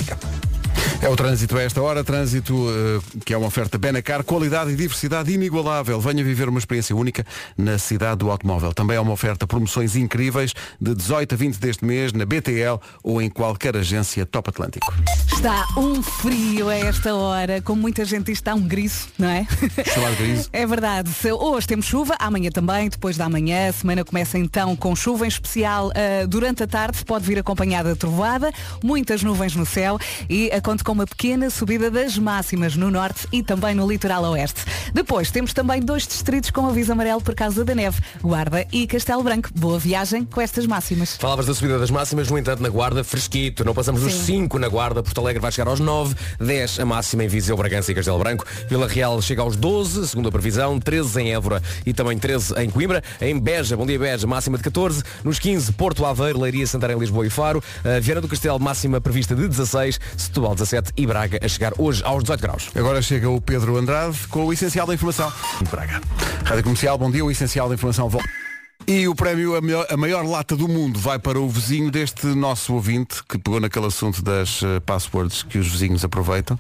É 1.02 1.10
o 1.10 1.16
trânsito 1.16 1.58
a 1.58 1.64
esta 1.64 1.82
hora, 1.82 2.04
trânsito 2.04 2.68
eh, 2.70 3.20
que 3.26 3.34
é 3.34 3.38
uma 3.38 3.48
oferta 3.48 3.76
Benacar, 3.76 4.24
qualidade 4.24 4.70
e 4.70 4.76
diversidade 4.76 5.34
inigualável. 5.34 6.00
Venha 6.00 6.24
viver 6.24 6.48
uma 6.48 6.60
experiência 6.60 6.96
única 6.96 7.26
na 7.58 7.80
cidade 7.80 8.18
do 8.18 8.30
automóvel. 8.30 8.72
Também 8.72 8.98
é 8.98 9.00
uma 9.00 9.12
oferta 9.12 9.48
promoções 9.48 9.96
incríveis 9.96 10.54
de 10.80 10.94
18 10.94 11.34
a 11.34 11.38
20 11.38 11.58
deste 11.58 11.84
mês 11.84 12.14
na 12.14 12.24
BTL 12.24 12.80
ou 13.02 13.20
em 13.20 13.32
qualquer 13.32 13.76
agência 13.76 14.28
Top 14.28 14.48
Atlântico. 14.48 14.94
Está 15.34 15.66
um 15.76 16.04
frio 16.04 16.70
a 16.70 16.76
esta 16.76 17.16
hora, 17.16 17.64
como 17.64 17.82
muita 17.82 18.06
gente 18.06 18.26
diz, 18.26 18.38
está 18.38 18.54
um 18.54 18.62
griso, 18.62 19.08
não 19.18 19.28
é? 19.28 19.48
Chamado 19.92 20.16
griso. 20.18 20.50
É 20.54 20.68
verdade. 20.68 21.10
Hoje 21.40 21.66
temos 21.66 21.88
chuva, 21.88 22.16
amanhã 22.20 22.52
também, 22.52 22.90
depois 22.90 23.18
da 23.18 23.28
manhã, 23.28 23.70
a 23.70 23.74
semana 23.74 24.06
começa 24.06 24.38
então 24.38 24.76
com 24.76 24.96
chuva, 24.96 25.26
em 25.26 25.30
especial 25.30 25.92
ah, 25.96 26.28
durante 26.28 26.62
a 26.62 26.68
tarde, 26.68 27.04
pode 27.06 27.26
vir 27.26 27.40
acompanhada 27.40 27.94
de 27.94 27.98
trovoada, 27.98 28.52
muitas 28.84 29.24
nuvens 29.24 29.56
no 29.56 29.66
céu 29.66 29.98
e 30.30 30.52
a 30.52 30.62
conta 30.62 30.91
com 30.92 30.94
uma 30.94 31.08
pequena 31.08 31.50
subida 31.50 31.90
das 31.90 32.18
máximas 32.18 32.76
no 32.76 32.92
norte 32.92 33.26
e 33.32 33.42
também 33.42 33.74
no 33.74 33.90
litoral 33.90 34.24
oeste. 34.24 34.66
Depois 34.94 35.32
temos 35.32 35.54
também 35.54 35.80
dois 35.80 36.06
distritos 36.06 36.52
com 36.52 36.68
aviso 36.68 36.92
amarelo 36.92 37.22
por 37.22 37.34
causa 37.34 37.64
da 37.64 37.74
neve, 37.74 38.02
Guarda 38.22 38.68
e 38.74 38.86
Castelo 38.86 39.24
Branco. 39.24 39.50
Boa 39.56 39.80
viagem 39.80 40.26
com 40.26 40.42
estas 40.42 40.66
máximas. 40.66 41.16
Falavas 41.16 41.46
da 41.46 41.54
subida 41.54 41.80
das 41.80 41.90
máximas, 41.90 42.30
no 42.30 42.38
entanto, 42.38 42.62
na 42.62 42.68
Guarda, 42.68 43.06
fresquito. 43.06 43.64
Não 43.64 43.74
passamos 43.74 44.02
dos 44.02 44.14
Sim. 44.14 44.44
5 44.44 44.60
na 44.60 44.68
Guarda. 44.68 45.02
Porto 45.02 45.22
Alegre 45.22 45.42
vai 45.42 45.50
chegar 45.50 45.70
aos 45.70 45.80
9, 45.80 46.14
10 46.42 46.82
a 46.82 46.86
máxima 46.86 47.24
em 47.24 47.30
Viseu, 47.30 47.56
Bragança 47.56 47.90
e 47.94 47.96
Castelo 47.96 48.20
Branco. 48.20 48.46
Vila 48.68 48.86
Real 48.86 49.22
chega 49.22 49.42
aos 49.42 49.56
12, 49.56 50.10
segundo 50.10 50.28
a 50.28 50.32
previsão, 50.32 50.78
13 50.78 51.22
em 51.22 51.34
Évora 51.34 51.64
e 51.86 51.94
também 51.94 52.18
13 52.18 52.56
em 52.58 52.70
Coimbra. 52.70 53.02
Em 53.22 53.40
Beja, 53.40 53.78
bom 53.78 53.86
dia 53.86 53.98
Beja, 53.98 54.28
máxima 54.28 54.58
de 54.58 54.64
14. 54.66 55.04
Nos 55.24 55.40
15, 55.40 55.72
Porto 55.72 56.06
Aveiro, 56.06 56.42
Leiria, 56.42 56.68
Santarém, 56.68 57.00
Lisboa 57.00 57.26
e 57.26 57.30
Faro. 57.30 57.60
Uh, 57.60 58.02
Viana 58.02 58.20
do 58.20 58.28
Castelo, 58.28 58.60
máxima 58.60 59.00
prevista 59.00 59.34
de 59.34 59.48
16. 59.48 60.02
Setúbal, 60.18 60.54
17 60.54 60.81
e 60.98 61.06
Braga 61.06 61.39
a 61.44 61.48
chegar 61.48 61.74
hoje 61.78 62.02
aos 62.04 62.24
18 62.24 62.41
graus. 62.41 62.70
Agora 62.76 63.02
chega 63.02 63.30
o 63.30 63.39
Pedro 63.41 63.78
Andrade 63.78 64.17
com 64.30 64.46
o 64.46 64.54
Essencial 64.54 64.88
da 64.88 64.94
Informação. 64.94 65.32
Braga. 65.70 66.02
Rádio 66.46 66.63
Comercial, 66.63 66.98
bom 66.98 67.12
dia, 67.12 67.24
o 67.24 67.30
Essencial 67.32 67.67
da 67.70 67.76
Informação 67.76 68.10
volta. 68.10 68.28
E 68.88 69.08
o 69.08 69.13
prémio, 69.13 69.56
a 69.56 69.62
maior, 69.62 69.86
a 69.91 69.96
maior 69.96 70.26
lata 70.26 70.56
do 70.56 70.67
mundo, 70.67 71.00
vai 71.00 71.20
para 71.20 71.39
o 71.39 71.48
vizinho 71.48 71.91
deste 71.91 72.26
nosso 72.26 72.74
ouvinte, 72.74 73.22
que 73.30 73.38
pegou 73.38 73.60
naquele 73.60 73.86
assunto 73.86 74.24
das 74.24 74.63
eh, 74.63 74.80
passwords 74.80 75.44
que 75.44 75.60
os 75.60 75.67
vizinhos 75.67 76.04
aproveitam. 76.04 76.58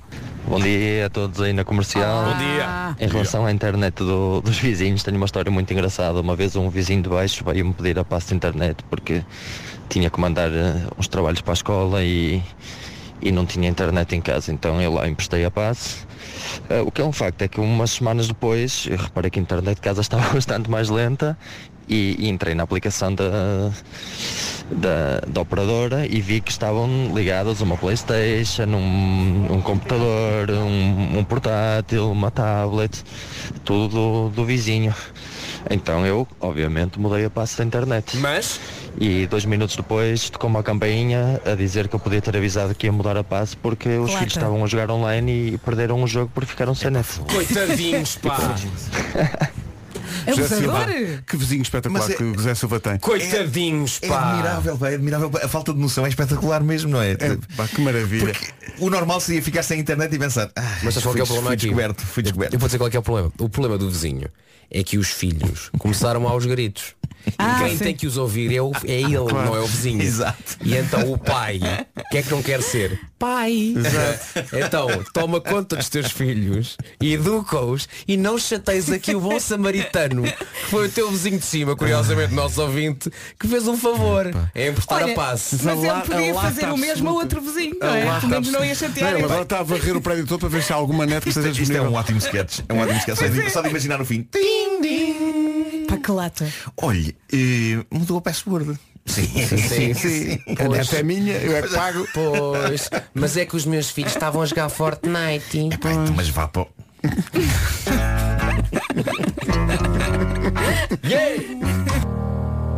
Bom 0.47 0.59
dia 0.59 1.07
a 1.07 1.09
todos 1.09 1.41
aí 1.41 1.51
na 1.51 1.63
comercial. 1.65 2.25
Bom 2.25 2.37
dia. 2.37 2.95
Em 2.99 3.07
relação 3.09 3.43
à 3.43 3.51
internet 3.51 3.95
do- 3.95 4.39
dos 4.39 4.59
vizinhos, 4.59 5.01
tenho 5.01 5.17
uma 5.17 5.25
história 5.25 5.51
muito 5.51 5.73
engraçada. 5.73 6.21
Uma 6.21 6.35
vez 6.35 6.55
um 6.55 6.69
vizinho 6.69 7.01
de 7.01 7.09
baixo 7.09 7.43
veio-me 7.43 7.73
pedir 7.73 7.97
a 7.97 8.05
passe 8.05 8.27
de 8.27 8.35
internet 8.35 8.83
porque 8.87 9.23
tinha 9.89 10.07
que 10.11 10.19
mandar 10.19 10.51
eh, 10.51 10.75
uns 10.99 11.07
trabalhos 11.07 11.41
para 11.41 11.53
a 11.53 11.55
escola 11.55 12.03
e, 12.03 12.39
e 13.21 13.31
não 13.31 13.45
tinha 13.45 13.69
internet 13.69 14.15
em 14.15 14.21
casa, 14.21 14.51
então 14.51 14.81
eu 14.81 14.93
lá 14.93 15.07
emprestei 15.07 15.45
a 15.45 15.51
passe. 15.51 16.05
Ah, 16.69 16.81
o 16.81 16.91
que 16.91 17.01
é 17.01 17.05
um 17.05 17.11
facto 17.11 17.41
é 17.41 17.47
que 17.47 17.59
umas 17.59 17.91
semanas 17.91 18.27
depois 18.27 18.87
eu 18.89 18.97
reparei 18.97 19.29
que 19.29 19.39
a 19.39 19.41
internet 19.41 19.75
de 19.75 19.81
casa 19.81 20.01
estava 20.01 20.33
bastante 20.33 20.69
mais 20.69 20.89
lenta 20.89 21.37
e, 21.87 22.15
e 22.17 22.29
entrei 22.29 22.55
na 22.55 22.63
aplicação 22.63 23.13
da, 23.13 23.71
da, 24.71 25.19
da 25.27 25.41
operadora 25.41 26.07
e 26.07 26.21
vi 26.21 26.39
que 26.41 26.51
estavam 26.51 27.11
ligadas 27.13 27.61
uma 27.61 27.77
Playstation, 27.77 28.67
um, 28.67 29.47
um 29.51 29.61
computador, 29.61 30.49
um, 30.51 31.19
um 31.19 31.23
portátil, 31.23 32.11
uma 32.11 32.31
tablet, 32.31 33.03
tudo 33.65 33.89
do, 33.89 34.29
do 34.29 34.45
vizinho. 34.45 34.95
Então 35.69 36.05
eu, 36.05 36.27
obviamente, 36.39 36.99
mudei 36.99 37.25
a 37.25 37.29
passe 37.29 37.57
da 37.57 37.63
internet. 37.63 38.17
Mas? 38.17 38.59
E 38.99 39.25
dois 39.27 39.45
minutos 39.45 39.75
depois 39.75 40.29
tocou 40.29 40.49
uma 40.49 40.61
campainha 40.61 41.41
a 41.45 41.55
dizer 41.55 41.87
que 41.87 41.95
eu 41.95 41.99
podia 41.99 42.21
ter 42.21 42.35
avisado 42.35 42.75
que 42.75 42.85
ia 42.87 42.91
mudar 42.91 43.17
a 43.17 43.23
passe 43.23 43.55
porque 43.57 43.89
os 43.89 44.05
Claro. 44.09 44.19
filhos 44.19 44.35
estavam 44.35 44.63
a 44.63 44.67
jogar 44.67 44.91
online 44.91 45.53
e 45.53 45.57
perderam 45.57 46.03
o 46.03 46.07
jogo 46.07 46.29
porque 46.33 46.51
ficaram 46.51 46.75
sem 46.75 46.91
net. 46.91 47.07
Coitadinhos, 47.31 48.17
pá. 48.17 48.37
José 50.35 50.55
Silva, 50.57 50.87
que 51.27 51.37
vizinho 51.37 51.61
espetacular 51.61 52.01
Mas 52.03 52.09
é- 52.11 52.17
que 52.17 52.23
o 52.23 52.33
José 52.35 52.55
Silva 52.55 52.79
tem. 52.79 52.97
Coitadinhos, 52.99 53.99
É 54.01 54.07
pá. 54.07 54.29
admirável, 54.31 54.77
pá, 54.77 54.89
é 54.91 54.95
admirável. 54.95 55.31
A 55.43 55.47
falta 55.47 55.73
de 55.73 55.79
noção 55.79 56.05
é 56.05 56.09
espetacular 56.09 56.63
mesmo, 56.63 56.91
não 56.91 57.01
é? 57.01 57.11
É, 57.11 57.37
pá, 57.55 57.67
que 57.67 57.81
maravilha. 57.81 58.25
Porque 58.33 58.47
o 58.79 58.89
normal 58.89 59.19
seria 59.19 59.41
ficar 59.41 59.63
sem 59.63 59.79
internet 59.79 60.13
e 60.15 60.19
pensar, 60.19 60.49
ah, 60.55 60.61
Mas 60.83 60.93
sabes 60.95 61.03
qual 61.03 61.13
que 61.15 61.19
é 61.21 61.23
o 61.23 61.25
fui, 61.25 61.35
problema 61.35 61.47
fui 61.49 61.53
aqui? 61.55 61.65
descoberto, 61.67 62.01
fui 62.05 62.23
descoberto. 62.23 62.53
Eu 62.53 62.59
vou 62.59 62.67
dizer 62.67 62.77
qual 62.77 62.87
é, 62.87 62.91
que 62.91 62.97
é 62.97 62.99
o 62.99 63.03
problema. 63.03 63.31
O 63.39 63.49
problema 63.49 63.77
do 63.77 63.89
vizinho 63.89 64.27
é 64.69 64.83
que 64.83 64.97
os 64.97 65.09
filhos 65.09 65.69
começaram 65.77 66.27
aos 66.27 66.45
gritos. 66.45 66.95
Ah, 67.37 67.59
e 67.61 67.65
quem 67.65 67.77
sim. 67.77 67.83
tem 67.83 67.95
que 67.95 68.07
os 68.07 68.17
ouvir 68.17 68.51
é, 68.55 68.59
o- 68.63 68.71
é 68.83 68.93
ele, 69.01 69.13
não 69.13 69.55
é 69.55 69.59
o 69.59 69.67
vizinho. 69.67 70.01
Exato. 70.01 70.57
E 70.63 70.75
então 70.75 71.11
o 71.11 71.19
pai, 71.19 71.59
o 71.95 72.09
que 72.09 72.17
é 72.17 72.23
que 72.23 72.31
não 72.31 72.41
quer 72.41 72.63
ser? 72.63 72.99
Pai. 73.19 73.75
Então, 74.65 74.87
toma 75.13 75.39
conta 75.39 75.75
dos 75.75 75.87
teus 75.89 76.11
filhos 76.11 76.77
educa-os 76.99 77.87
e 78.07 78.17
não 78.17 78.39
chateias 78.39 78.89
aqui 78.89 79.13
o 79.15 79.21
bom 79.21 79.39
samaritano, 79.39 80.00
que 80.09 80.65
foi 80.69 80.87
o 80.87 80.91
teu 80.91 81.09
vizinho 81.11 81.37
de 81.39 81.45
cima, 81.45 81.75
curiosamente, 81.75 82.33
nosso 82.33 82.61
ouvinte, 82.61 83.09
que 83.39 83.47
fez 83.47 83.67
um 83.67 83.77
favor. 83.77 84.31
É 84.55 84.67
emprestar 84.69 85.03
Olha, 85.03 85.13
a 85.13 85.15
passe. 85.15 85.57
Mas 85.63 85.67
A 85.67 85.71
ele 85.79 85.87
la- 85.87 86.01
podia 86.01 86.33
lata 86.33 86.47
fazer 86.47 86.65
o 86.65 86.77
mesmo 86.77 87.07
a 87.09 87.11
absoluta. 87.11 87.19
outro 87.37 87.41
vizinho, 87.41 87.75
não 87.79 87.87
é? 87.95 88.19
Pelo 88.19 88.27
menos 88.29 88.51
não 88.51 88.65
ia 88.65 88.75
chatear. 88.75 89.13
Não, 89.13 89.25
agora 89.25 89.41
está 89.43 89.59
a 89.59 89.63
varrer 89.63 89.95
o 89.97 90.01
prédio 90.01 90.25
todo 90.27 90.39
para 90.39 90.49
ver 90.49 90.63
se 90.63 90.71
há 90.73 90.75
alguma 90.75 91.05
net 91.05 91.21
que 91.23 91.29
esteja 91.29 91.49
Isto 91.49 91.59
é 91.59 91.63
disponível. 91.63 91.91
um 91.91 91.95
ótimo 91.95 92.17
sketch. 92.19 92.59
É 92.67 92.73
um 92.73 92.79
ótimo 92.79 92.97
sketch. 92.99 93.17
Só 93.19 93.27
de, 93.27 93.49
só 93.49 93.61
de 93.61 93.69
imaginar 93.69 93.97
no 93.99 94.05
fim. 94.05 94.27
Pá, 95.87 95.97
que 95.97 96.11
lata. 96.11 96.47
Olhe, 96.77 97.15
eh, 97.33 97.83
mudou 97.91 98.17
a 98.17 98.21
password. 98.21 98.77
Sim, 99.05 99.25
sim, 99.27 99.93
sim. 99.95 100.39
A 100.63 100.67
net 100.69 100.95
é 100.95 101.01
minha, 101.03 101.33
eu 101.37 101.57
é 101.57 101.61
que 101.63 101.69
pago. 101.73 102.07
Pois, 102.13 102.89
mas 103.13 103.35
é 103.35 103.45
que 103.45 103.55
os 103.55 103.65
meus 103.65 103.89
filhos 103.89 104.11
estavam 104.13 104.41
a 104.41 104.45
jogar 104.45 104.69
Fortnite. 104.69 105.69
Pá, 105.81 105.91
então, 105.91 106.13
mas 106.15 106.29
vá 106.29 106.47
para 106.47 106.61
o- 106.63 106.67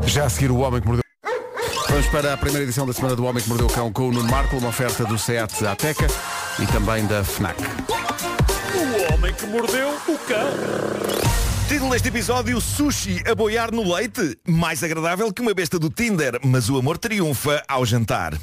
Já 0.05 0.25
a 0.25 0.29
seguir 0.29 0.51
o 0.51 0.57
Homem 0.57 0.81
que 0.81 0.87
Mordeu. 0.87 1.03
Vamos 1.89 2.07
para 2.07 2.33
a 2.33 2.37
primeira 2.37 2.63
edição 2.63 2.85
da 2.85 2.93
Semana 2.93 3.15
do 3.15 3.25
Homem 3.25 3.41
que 3.41 3.49
Mordeu 3.49 3.67
o 3.67 3.69
Cão 3.71 3.91
com 3.91 4.09
o 4.09 4.11
Nuno 4.11 4.29
Marco, 4.29 4.57
uma 4.57 4.69
oferta 4.69 5.03
do 5.05 5.17
SEAT 5.17 5.65
Ateca 5.65 6.07
e 6.59 6.65
também 6.67 7.05
da 7.05 7.23
FNAC. 7.23 7.59
O 7.61 9.13
homem 9.13 9.33
que 9.33 9.45
mordeu 9.47 9.89
o 9.89 10.17
cão. 10.19 10.49
Título 11.67 11.91
deste 11.91 12.09
episódio, 12.09 12.59
sushi 12.61 13.23
a 13.25 13.33
boiar 13.33 13.71
no 13.71 13.93
leite. 13.95 14.37
Mais 14.47 14.83
agradável 14.83 15.31
que 15.31 15.41
uma 15.41 15.53
besta 15.53 15.79
do 15.79 15.89
Tinder, 15.89 16.39
mas 16.43 16.69
o 16.69 16.77
amor 16.77 16.97
triunfa 16.97 17.63
ao 17.67 17.85
jantar. 17.85 18.33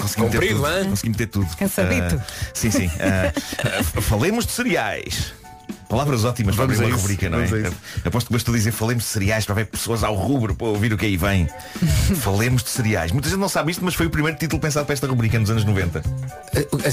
Consegui 0.00 0.22
meter 0.22 0.32
Comprido, 0.32 0.54
tudo. 0.56 0.66
hã? 0.66 0.84
Consegui 0.88 1.08
meter 1.10 1.26
tudo. 1.28 1.56
Cansadito. 1.56 2.20
Ah, 2.20 2.50
sim, 2.52 2.70
sim. 2.70 2.90
Ah, 3.00 3.32
ah, 3.96 4.00
falemos 4.02 4.44
de 4.44 4.52
cereais. 4.52 5.32
Palavras 5.92 6.24
ótimas 6.24 6.56
para 6.56 6.64
Vamos 6.64 6.80
abrir 6.80 6.94
a 6.94 6.96
rubrica, 6.96 7.28
não 7.28 7.38
é? 7.38 7.46
Aposto 8.02 8.28
que 8.28 8.32
bastou 8.32 8.54
dizer 8.54 8.72
falemos 8.72 9.04
de 9.04 9.10
cereais 9.10 9.44
para 9.44 9.56
ver 9.56 9.66
pessoas 9.66 10.02
ao 10.02 10.14
rubro 10.14 10.54
para 10.54 10.68
ouvir 10.68 10.90
o 10.90 10.96
que 10.96 11.04
aí 11.04 11.18
vem. 11.18 11.46
falemos 12.16 12.62
de 12.62 12.70
cereais. 12.70 13.12
Muita 13.12 13.28
gente 13.28 13.38
não 13.38 13.48
sabe 13.50 13.72
isto, 13.72 13.84
mas 13.84 13.94
foi 13.94 14.06
o 14.06 14.10
primeiro 14.10 14.38
título 14.38 14.58
pensado 14.58 14.86
para 14.86 14.94
esta 14.94 15.06
rubrica 15.06 15.38
nos 15.38 15.50
anos 15.50 15.66
90. 15.66 16.02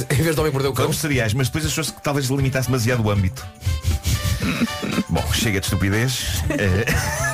Em 0.10 0.22
vez 0.22 0.36
de 0.36 0.42
homem 0.42 0.52
mordeu 0.52 0.72
o 0.72 0.74
cão. 0.74 0.84
Falamos 0.84 0.98
de 0.98 1.02
cereais, 1.02 1.34
mas 1.34 1.48
depois 1.48 1.66
achou-se 1.66 1.94
que 1.94 2.02
talvez 2.02 2.28
limitasse 2.28 2.68
demasiado 2.68 3.02
o 3.02 3.10
âmbito. 3.10 3.48
Bom, 5.08 5.24
chega 5.32 5.62
de 5.62 5.68
estupidez. 5.68 6.44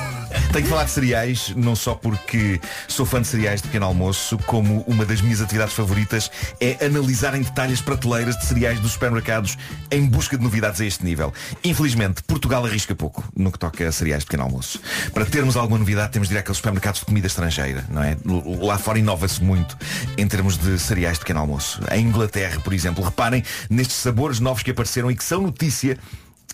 Tenho 0.56 0.64
que 0.64 0.70
falar 0.70 0.84
de 0.84 0.90
cereais, 0.90 1.52
não 1.54 1.76
só 1.76 1.94
porque 1.94 2.58
sou 2.88 3.04
fã 3.04 3.20
de 3.20 3.28
cereais 3.28 3.60
de 3.60 3.68
pequeno 3.68 3.84
almoço, 3.84 4.38
como 4.46 4.82
uma 4.86 5.04
das 5.04 5.20
minhas 5.20 5.42
atividades 5.42 5.74
favoritas 5.74 6.30
é 6.58 6.82
analisar 6.82 7.34
em 7.34 7.42
detalhe 7.42 7.74
as 7.74 7.82
prateleiras 7.82 8.38
de 8.38 8.46
cereais 8.46 8.80
dos 8.80 8.92
supermercados 8.92 9.58
em 9.90 10.06
busca 10.06 10.34
de 10.34 10.42
novidades 10.42 10.80
a 10.80 10.86
este 10.86 11.04
nível. 11.04 11.30
Infelizmente, 11.62 12.22
Portugal 12.22 12.64
arrisca 12.64 12.94
pouco 12.94 13.22
no 13.36 13.52
que 13.52 13.58
toca 13.58 13.86
a 13.86 13.92
cereais 13.92 14.22
de 14.22 14.28
pequeno 14.28 14.44
almoço. 14.44 14.80
Para 15.12 15.26
termos 15.26 15.58
alguma 15.58 15.78
novidade, 15.78 16.12
temos 16.12 16.28
de 16.28 16.34
ir 16.34 16.38
àqueles 16.38 16.56
supermercados 16.56 17.00
de 17.00 17.06
comida 17.06 17.26
estrangeira, 17.26 17.84
não 17.90 18.02
é? 18.02 18.16
Lá 18.64 18.78
fora 18.78 18.98
inova-se 18.98 19.44
muito 19.44 19.76
em 20.16 20.26
termos 20.26 20.56
de 20.56 20.78
cereais 20.78 21.18
de 21.18 21.20
pequeno 21.20 21.40
almoço. 21.40 21.82
Em 21.92 22.06
Inglaterra, 22.06 22.58
por 22.60 22.72
exemplo, 22.72 23.04
reparem 23.04 23.44
nestes 23.68 23.96
sabores 23.96 24.40
novos 24.40 24.62
que 24.62 24.70
apareceram 24.70 25.10
e 25.10 25.16
que 25.16 25.22
são 25.22 25.42
notícia 25.42 25.98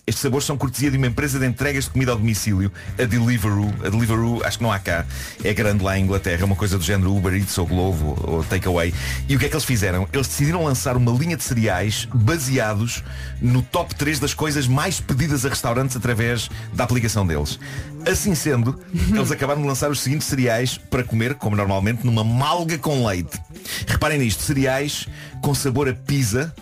estes 0.05 0.21
sabores 0.21 0.45
são 0.45 0.57
cortesia 0.57 0.91
de 0.91 0.97
uma 0.97 1.07
empresa 1.07 1.39
de 1.39 1.45
entregas 1.45 1.85
de 1.85 1.91
comida 1.91 2.11
ao 2.11 2.17
domicílio, 2.17 2.69
a 2.99 3.05
Deliveroo. 3.05 3.73
A 3.85 3.89
Deliveroo, 3.89 4.43
acho 4.43 4.57
que 4.57 4.63
não 4.63 4.71
há 4.71 4.77
cá, 4.77 5.05
é 5.41 5.53
grande 5.53 5.81
lá 5.81 5.97
em 5.97 6.03
Inglaterra, 6.03 6.45
uma 6.45 6.57
coisa 6.57 6.77
do 6.77 6.83
género 6.83 7.15
Uber 7.15 7.33
Eats 7.33 7.57
ou 7.57 7.65
Glovo 7.65 8.19
ou 8.21 8.43
Takeaway. 8.43 8.93
E 9.29 9.35
o 9.35 9.39
que 9.39 9.45
é 9.45 9.49
que 9.49 9.55
eles 9.55 9.63
fizeram? 9.63 10.05
Eles 10.11 10.27
decidiram 10.27 10.65
lançar 10.65 10.97
uma 10.97 11.11
linha 11.11 11.37
de 11.37 11.43
cereais 11.43 12.05
baseados 12.13 13.01
no 13.41 13.61
top 13.61 13.95
3 13.95 14.19
das 14.19 14.33
coisas 14.33 14.67
mais 14.67 14.99
pedidas 14.99 15.45
a 15.45 15.49
restaurantes 15.49 15.95
através 15.95 16.49
da 16.73 16.83
aplicação 16.83 17.25
deles. 17.25 17.57
Assim 18.05 18.35
sendo, 18.35 18.77
eles 18.93 19.31
acabaram 19.31 19.61
de 19.61 19.67
lançar 19.67 19.89
os 19.89 20.01
seguintes 20.01 20.27
cereais 20.27 20.77
para 20.77 21.05
comer, 21.05 21.35
como 21.35 21.55
normalmente, 21.55 22.05
numa 22.05 22.25
malga 22.25 22.77
com 22.77 23.07
leite. 23.07 23.39
Reparem 23.87 24.19
nisto, 24.19 24.43
cereais 24.43 25.07
com 25.41 25.55
sabor 25.55 25.87
a 25.87 25.93
pizza, 25.93 26.53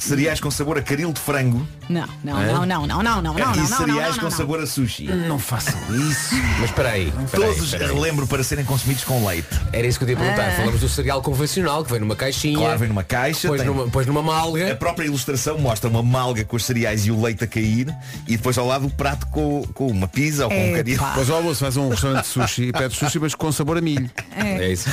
cereais 0.00 0.40
com 0.40 0.50
sabor 0.50 0.78
a 0.78 0.82
caril 0.82 1.12
de 1.12 1.20
frango, 1.20 1.64
Não, 1.90 2.06
não, 2.22 2.40
não, 2.40 2.66
não, 2.66 2.86
não, 2.86 3.02
não, 3.02 3.02
não, 3.02 3.22
não, 3.22 3.36
e 3.36 3.40
não, 3.40 3.54
não, 3.56 3.66
cereais 3.66 4.10
não, 4.10 4.18
com 4.18 4.22
não. 4.22 4.30
sabor 4.30 4.60
a 4.60 4.66
sushi. 4.66 5.08
Não 5.08 5.40
façam 5.40 5.74
isso. 6.08 6.36
Mas 6.60 6.70
espera 6.70 6.90
aí. 6.90 7.12
Todos, 7.32 7.72
relembro, 7.72 8.28
para 8.28 8.44
serem 8.44 8.64
consumidos 8.64 9.02
com 9.02 9.26
leite. 9.26 9.48
Era 9.72 9.88
isso 9.88 9.98
que 9.98 10.04
eu 10.04 10.10
ia 10.10 10.16
perguntar. 10.16 10.52
Falamos 10.52 10.80
do 10.80 10.88
cereal 10.88 11.20
convencional, 11.20 11.84
que 11.84 11.90
vem 11.90 11.98
numa 11.98 12.14
caixinha. 12.14 12.56
Claro, 12.56 12.78
vem 12.78 12.88
numa 12.88 13.02
caixa, 13.02 13.48
Depois 13.48 13.64
numa, 13.64 13.84
depois 13.86 14.06
numa 14.06 14.20
A 14.20 14.22
malga. 14.22 14.76
própria 14.76 15.06
ilustração 15.06 15.58
mostra 15.58 15.90
uma 15.90 16.00
malga 16.00 16.44
com 16.44 16.54
os 16.54 16.64
cereais 16.64 17.06
e 17.06 17.10
o 17.10 17.20
leite 17.20 17.42
a 17.42 17.46
cair 17.48 17.92
e 18.28 18.36
depois 18.36 18.56
ao 18.56 18.68
lado 18.68 18.86
o 18.86 18.90
prato 18.90 19.26
com, 19.26 19.66
com 19.74 19.88
uma 19.88 20.06
pizza 20.06 20.44
ou 20.44 20.50
com 20.50 20.70
um 20.70 20.72
caril. 20.72 20.96
Depois 20.96 21.28
ao 21.28 21.38
almoço 21.38 21.60
vais 21.60 21.76
a 21.76 21.80
um 21.80 21.88
restaurante 21.88 22.22
de 22.22 22.28
sushi 22.28 22.62
e 22.68 22.72
pedes 22.72 22.98
sushi, 22.98 23.18
mas 23.18 23.34
com 23.34 23.50
sabor 23.50 23.78
a 23.78 23.80
milho. 23.80 24.08
É 24.36 24.70
isso. 24.70 24.88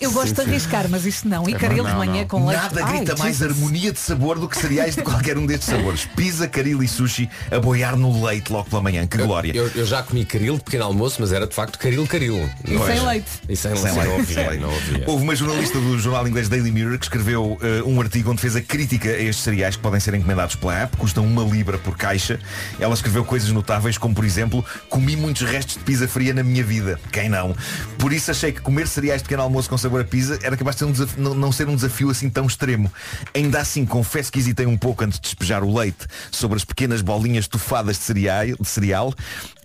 Eu 0.00 0.12
gosto 0.12 0.32
de 0.32 0.42
arriscar, 0.42 0.88
mas 0.88 1.04
isto 1.04 1.28
não. 1.28 1.48
E 1.48 1.54
caril 1.54 1.82
de 1.82 1.90
não, 1.90 1.98
manhã 1.98 2.20
não. 2.20 2.28
com 2.28 2.46
leite. 2.46 2.62
Nada 2.62 2.82
grita 2.82 3.16
mais 3.16 3.42
harmonia 3.42 3.90
de 3.90 3.98
sabor 3.98 4.38
do 4.38 4.48
que 4.48 4.56
cereais 4.56 4.94
de 4.94 5.02
qualquer 5.02 5.36
um 5.36 5.44
destes 5.44 5.68
sabores. 5.70 6.08
Pizza, 6.20 6.46
caril 6.46 6.82
e 6.82 6.86
sushi 6.88 7.30
a 7.50 7.58
boiar 7.58 7.96
no 7.96 8.22
leite 8.26 8.52
logo 8.52 8.68
pela 8.68 8.82
manhã. 8.82 9.06
Que 9.06 9.16
glória. 9.16 9.52
Eu, 9.56 9.68
eu 9.74 9.86
já 9.86 10.02
comi 10.02 10.22
caril 10.26 10.58
de 10.58 10.64
pequeno 10.64 10.84
almoço, 10.84 11.16
mas 11.18 11.32
era 11.32 11.46
de 11.46 11.54
facto 11.54 11.78
caril 11.78 12.06
caril. 12.06 12.46
E 12.62 12.76
sem 12.78 13.06
leite. 13.06 13.26
E 13.48 13.56
sem, 13.56 13.74
Sem 13.74 13.92
leite. 13.92 14.06
Não 14.34 14.46
leite. 14.46 14.60
não 14.60 14.68
havia. 14.76 15.04
Houve 15.06 15.24
uma 15.24 15.34
jornalista 15.34 15.78
do 15.80 15.98
jornal 15.98 16.28
inglês 16.28 16.46
Daily 16.50 16.70
Mirror 16.70 16.98
que 16.98 17.06
escreveu 17.06 17.56
eh, 17.62 17.82
um 17.86 17.98
artigo 18.02 18.30
onde 18.32 18.40
fez 18.42 18.54
a 18.54 18.60
crítica 18.60 19.08
a 19.08 19.18
estes 19.18 19.42
cereais 19.42 19.76
que 19.76 19.82
podem 19.82 19.98
ser 19.98 20.12
encomendados 20.12 20.56
pela 20.56 20.74
app, 20.78 20.94
custam 20.98 21.24
uma 21.24 21.42
libra 21.42 21.78
por 21.78 21.96
caixa. 21.96 22.38
Ela 22.78 22.92
escreveu 22.92 23.24
coisas 23.24 23.50
notáveis 23.50 23.96
como, 23.96 24.14
por 24.14 24.26
exemplo, 24.26 24.62
comi 24.90 25.16
muitos 25.16 25.40
restos 25.48 25.76
de 25.78 25.84
pizza 25.84 26.06
fria 26.06 26.34
na 26.34 26.42
minha 26.42 26.62
vida. 26.62 27.00
Quem 27.10 27.30
não? 27.30 27.56
Por 27.98 28.12
isso 28.12 28.30
achei 28.30 28.52
que 28.52 28.60
comer 28.60 28.86
cereais 28.88 29.22
de 29.22 29.24
pequeno 29.26 29.42
almoço 29.44 29.70
com 29.70 29.78
sabor 29.78 30.02
a 30.02 30.04
pizza 30.04 30.38
era 30.42 30.54
capaz 30.54 30.76
de 30.76 30.80
ser 30.80 30.84
um 30.84 30.92
desafio- 30.92 31.22
não, 31.22 31.34
não 31.34 31.50
ser 31.50 31.66
um 31.66 31.74
desafio 31.74 32.10
assim 32.10 32.28
tão 32.28 32.46
extremo. 32.46 32.92
Ainda 33.34 33.58
assim, 33.58 33.86
confesso 33.86 34.30
que 34.30 34.38
hesitei 34.38 34.66
um 34.66 34.76
pouco 34.76 35.02
antes 35.02 35.18
de 35.18 35.22
despejar 35.22 35.64
o 35.64 35.74
leite 35.74 36.09
sobre 36.30 36.56
as 36.56 36.64
pequenas 36.64 37.02
bolinhas 37.02 37.48
tufadas 37.48 37.98
de 37.98 38.04
cereal. 38.04 38.46
De 38.58 38.68
cereal. 38.68 39.14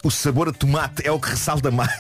O 0.06 0.12
sabor 0.12 0.48
a 0.50 0.52
tomate 0.54 1.02
é 1.04 1.12
o 1.12 1.20
que 1.20 1.32
ressalta 1.32 1.72
mais. 1.72 2.00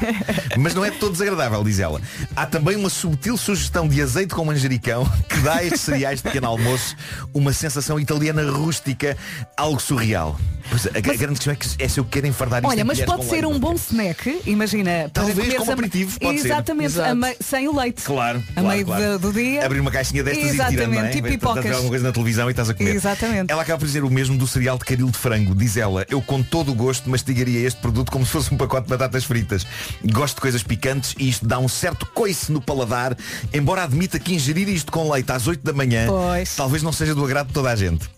Mas 0.58 0.74
não 0.74 0.82
é 0.82 0.90
todo 0.90 1.12
desagradável, 1.12 1.62
diz 1.62 1.78
ela. 1.80 2.00
Há 2.34 2.46
também 2.46 2.76
uma 2.76 2.88
subtil 2.88 3.36
sugestão 3.36 3.86
de 3.86 4.00
azeite 4.00 4.34
com 4.34 4.42
manjericão 4.42 5.04
que 5.28 5.38
dá 5.40 5.56
a 5.56 5.62
estes 5.64 5.82
cereais 5.82 6.20
de 6.20 6.22
pequeno 6.22 6.46
almoço 6.46 6.96
uma 7.34 7.52
sensação 7.52 8.00
italiana 8.00 8.50
rústica, 8.50 9.18
algo 9.54 9.78
surreal. 9.82 10.40
Pois, 10.70 10.86
a, 10.86 10.90
a 10.96 11.00
grande 11.02 11.34
questão 11.40 11.52
é 11.52 11.56
que 11.56 11.66
é 11.78 11.88
se 11.88 12.00
eu 12.00 12.04
quero 12.06 12.26
enfardar 12.26 12.60
isto 12.62 12.70
Olha, 12.70 12.84
mas 12.86 13.00
pode 13.02 13.24
ser 13.26 13.32
leite. 13.44 13.46
um 13.46 13.58
bom 13.58 13.74
snack, 13.74 14.40
imagina. 14.46 15.10
Talvez 15.12 15.54
como 15.56 15.72
aperitivo, 15.72 16.18
pode 16.20 16.38
ser. 16.40 16.46
Exatamente, 16.48 16.98
a 17.00 17.14
mei- 17.14 17.36
sem 17.38 17.68
o 17.68 17.76
leite. 17.76 18.02
Claro, 18.02 18.42
A 18.50 18.52
claro, 18.62 18.68
meio 18.68 18.86
claro. 18.86 19.18
do, 19.18 19.30
do 19.30 19.32
dia. 19.34 19.66
Abrir 19.66 19.80
uma 19.80 19.90
caixinha 19.90 20.22
destas 20.24 20.44
e 20.44 20.48
Exatamente, 20.48 20.78
tirando, 20.78 20.94
não 20.94 21.04
é? 21.04 21.10
tipo 21.10 21.28
pipocas. 21.28 21.62
vês 21.64 21.74
alguma 21.74 21.90
coisa 21.90 22.06
na 22.06 22.12
televisão 22.12 22.48
e 22.48 22.52
estás 22.52 22.70
a 22.70 22.74
comer. 22.74 22.94
Exatamente. 22.94 23.52
Ela 23.52 23.60
acaba 23.60 23.78
por 23.78 23.84
dizer 23.86 24.04
o 24.04 24.10
mesmo 24.10 24.38
do 24.38 24.46
cereal 24.46 24.78
de 24.78 24.84
caril 24.86 25.10
de 25.10 25.18
frango. 25.18 25.54
Diz 25.54 25.76
ela, 25.76 26.06
eu 26.08 26.22
com 26.22 26.42
todo 26.42 26.72
o 26.72 26.74
gosto 26.74 27.10
mastigaria 27.10 27.41
mastigaria 27.42 27.66
este 27.66 27.80
produto 27.80 28.10
como 28.10 28.24
se 28.24 28.32
fosse 28.32 28.54
um 28.54 28.56
pacote 28.56 28.84
de 28.84 28.90
batatas 28.90 29.24
fritas. 29.24 29.66
Gosto 30.04 30.36
de 30.36 30.40
coisas 30.40 30.62
picantes 30.62 31.14
e 31.18 31.28
isto 31.28 31.46
dá 31.46 31.58
um 31.58 31.68
certo 31.68 32.06
coice 32.06 32.52
no 32.52 32.60
paladar, 32.60 33.16
embora 33.52 33.82
admita 33.82 34.18
que 34.18 34.34
ingerir 34.34 34.68
isto 34.68 34.90
com 34.92 35.10
leite 35.10 35.30
às 35.32 35.46
8 35.46 35.62
da 35.62 35.72
manhã 35.72 36.06
Pois. 36.06 36.56
talvez 36.56 36.82
não 36.82 36.92
seja 36.92 37.14
do 37.14 37.24
agrado 37.24 37.48
de 37.48 37.52
toda 37.54 37.70
a 37.70 37.76
gente. 37.76 38.08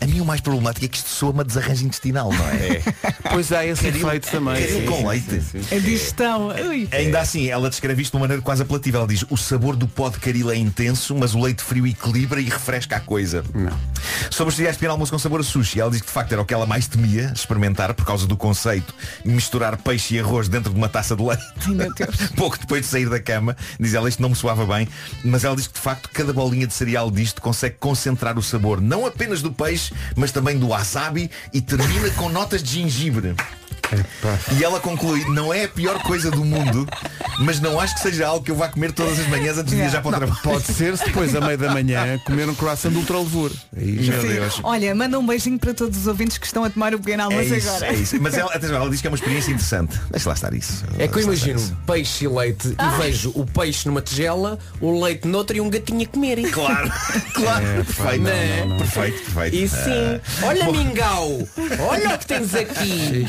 A 0.00 0.06
mim 0.06 0.20
o 0.20 0.24
mais 0.24 0.40
problemático 0.40 0.84
é 0.84 0.88
que 0.88 0.98
isto 0.98 1.08
soa 1.08 1.30
uma 1.30 1.44
desarranjo 1.44 1.84
intestinal, 1.86 2.30
não 2.32 2.48
é? 2.48 2.82
Pois 3.30 3.50
há 3.52 3.66
esse 3.66 3.88
efeito 3.88 4.30
também. 4.30 4.54
Caril 4.54 4.80
Sim, 4.80 4.86
com 4.86 5.08
leite. 5.08 5.42
sim, 5.42 5.62
sim. 5.62 5.76
A 5.76 5.80
digestão. 5.80 6.48
Ui. 6.48 6.88
Ainda 6.92 7.20
assim, 7.20 7.48
ela 7.48 7.68
descreve 7.68 8.00
isto 8.02 8.12
de 8.12 8.16
uma 8.16 8.20
maneira 8.22 8.40
quase 8.40 8.62
apelativa. 8.62 8.98
Ela 8.98 9.06
diz, 9.06 9.24
o 9.28 9.36
sabor 9.36 9.74
do 9.74 9.88
pó 9.88 10.08
de 10.08 10.18
caril 10.18 10.50
é 10.50 10.56
intenso, 10.56 11.14
mas 11.14 11.34
o 11.34 11.40
leite 11.40 11.62
frio 11.62 11.86
equilibra 11.86 12.40
e 12.40 12.44
refresca 12.44 12.96
a 12.96 13.00
coisa. 13.00 13.44
Não. 13.52 13.76
Sobre 14.30 14.50
os 14.50 14.56
cereais 14.56 14.76
de 14.76 14.78
pequeno 14.78 14.92
almoço 14.92 15.10
com 15.12 15.18
sabor 15.18 15.40
a 15.40 15.42
sushi, 15.42 15.80
ela 15.80 15.90
diz 15.90 16.00
que 16.00 16.06
de 16.06 16.12
facto 16.12 16.32
era 16.32 16.40
o 16.40 16.44
que 16.44 16.54
ela 16.54 16.66
mais 16.66 16.86
temia 16.86 17.32
experimentar 17.34 17.92
por 17.94 18.06
causa 18.06 18.26
do 18.26 18.36
conceito 18.36 18.94
de 19.24 19.30
misturar 19.30 19.76
peixe 19.76 20.14
e 20.14 20.20
arroz 20.20 20.48
dentro 20.48 20.72
de 20.72 20.78
uma 20.78 20.88
taça 20.88 21.16
de 21.16 21.22
leite. 21.22 21.42
Ai. 21.66 22.08
Pouco 22.36 22.58
depois 22.58 22.82
de 22.82 22.86
sair 22.86 23.08
da 23.10 23.20
cama, 23.20 23.56
diz 23.78 23.92
ela, 23.92 24.08
isto 24.08 24.22
não 24.22 24.28
me 24.28 24.36
soava 24.36 24.64
bem, 24.66 24.88
mas 25.24 25.44
ela 25.44 25.56
diz 25.56 25.66
que 25.66 25.74
de 25.74 25.80
facto 25.80 26.08
cada 26.12 26.32
bolinha 26.32 26.66
de 26.66 26.74
cereal 26.74 27.10
disto 27.10 27.42
consegue 27.42 27.76
concentrar 27.80 28.38
o 28.38 28.42
sabor, 28.42 28.80
não 28.80 29.04
apenas 29.04 29.42
do 29.42 29.52
peixe, 29.52 29.85
mas 30.14 30.32
também 30.32 30.58
do 30.58 30.68
wasabi 30.68 31.30
e 31.52 31.60
termina 31.60 32.10
com 32.10 32.28
notas 32.28 32.62
de 32.62 32.80
gengibre. 32.80 33.34
E 34.58 34.64
ela 34.64 34.80
conclui, 34.80 35.24
não 35.30 35.52
é 35.52 35.64
a 35.64 35.68
pior 35.68 36.02
coisa 36.02 36.30
do 36.30 36.44
mundo, 36.44 36.86
mas 37.40 37.60
não 37.60 37.78
acho 37.78 37.94
que 37.94 38.00
seja 38.00 38.26
algo 38.26 38.44
que 38.44 38.50
eu 38.50 38.56
vá 38.56 38.68
comer 38.68 38.92
todas 38.92 39.18
as 39.18 39.26
manhãs 39.28 39.58
antes 39.58 39.70
de 39.72 39.76
viajar 39.76 40.00
para 40.02 40.08
o 40.08 40.18
trabalho. 40.18 40.40
Pode 40.42 40.64
ser 40.64 40.96
se 40.96 41.04
depois 41.04 41.34
a 41.34 41.40
meio 41.40 41.58
da 41.58 41.72
manhã 41.72 42.18
comer 42.24 42.48
um 42.48 42.54
croissant 42.54 42.90
de 42.90 42.96
ultra 42.96 43.18
levura. 43.18 43.54
Aí 43.76 44.02
já 44.02 44.20
Sim. 44.20 44.28
Deus. 44.28 44.60
Olha, 44.62 44.94
manda 44.94 45.18
um 45.18 45.26
beijinho 45.26 45.58
para 45.58 45.72
todos 45.74 45.96
os 45.98 46.06
ouvintes 46.06 46.36
que 46.38 46.46
estão 46.46 46.64
a 46.64 46.70
tomar 46.70 46.94
o 46.94 46.98
pequeno 46.98 47.22
É 47.22 47.24
almoço 47.26 47.54
isso, 47.54 47.68
agora. 47.68 47.86
é 47.86 47.94
isso. 47.94 48.16
Mas 48.20 48.34
ela, 48.34 48.52
atenção, 48.52 48.76
ela 48.76 48.90
diz 48.90 49.00
que 49.00 49.06
é 49.06 49.10
uma 49.10 49.16
experiência 49.16 49.50
interessante. 49.50 50.00
Deixa 50.10 50.28
lá 50.28 50.34
estar 50.34 50.54
isso. 50.54 50.84
É 50.98 51.06
que 51.08 51.18
eu 51.18 51.22
imagino 51.22 51.60
peixe 51.86 52.24
e 52.24 52.28
leite 52.28 52.68
e 52.68 53.02
vejo 53.02 53.30
o 53.34 53.46
peixe 53.46 53.86
numa 53.88 54.02
tigela, 54.02 54.58
o 54.80 55.02
leite 55.02 55.28
noutra 55.28 55.56
e 55.56 55.60
um 55.60 55.70
gatinho 55.70 56.02
a 56.02 56.06
comerem. 56.06 56.50
Claro, 56.50 56.90
claro, 57.34 57.64
É, 57.66 57.74
perfeito. 57.82 58.22
não, 58.22 58.56
não, 58.58 58.68
não. 58.70 58.76
Perfeito, 58.78 59.22
perfeito. 59.32 59.56
E 59.56 59.68
sim, 59.68 60.20
olha 60.42 60.70
mingau, 60.72 61.48
olha 61.88 62.14
o 62.14 62.18
que 62.18 62.26
tens 62.26 62.54
aqui. 62.54 63.26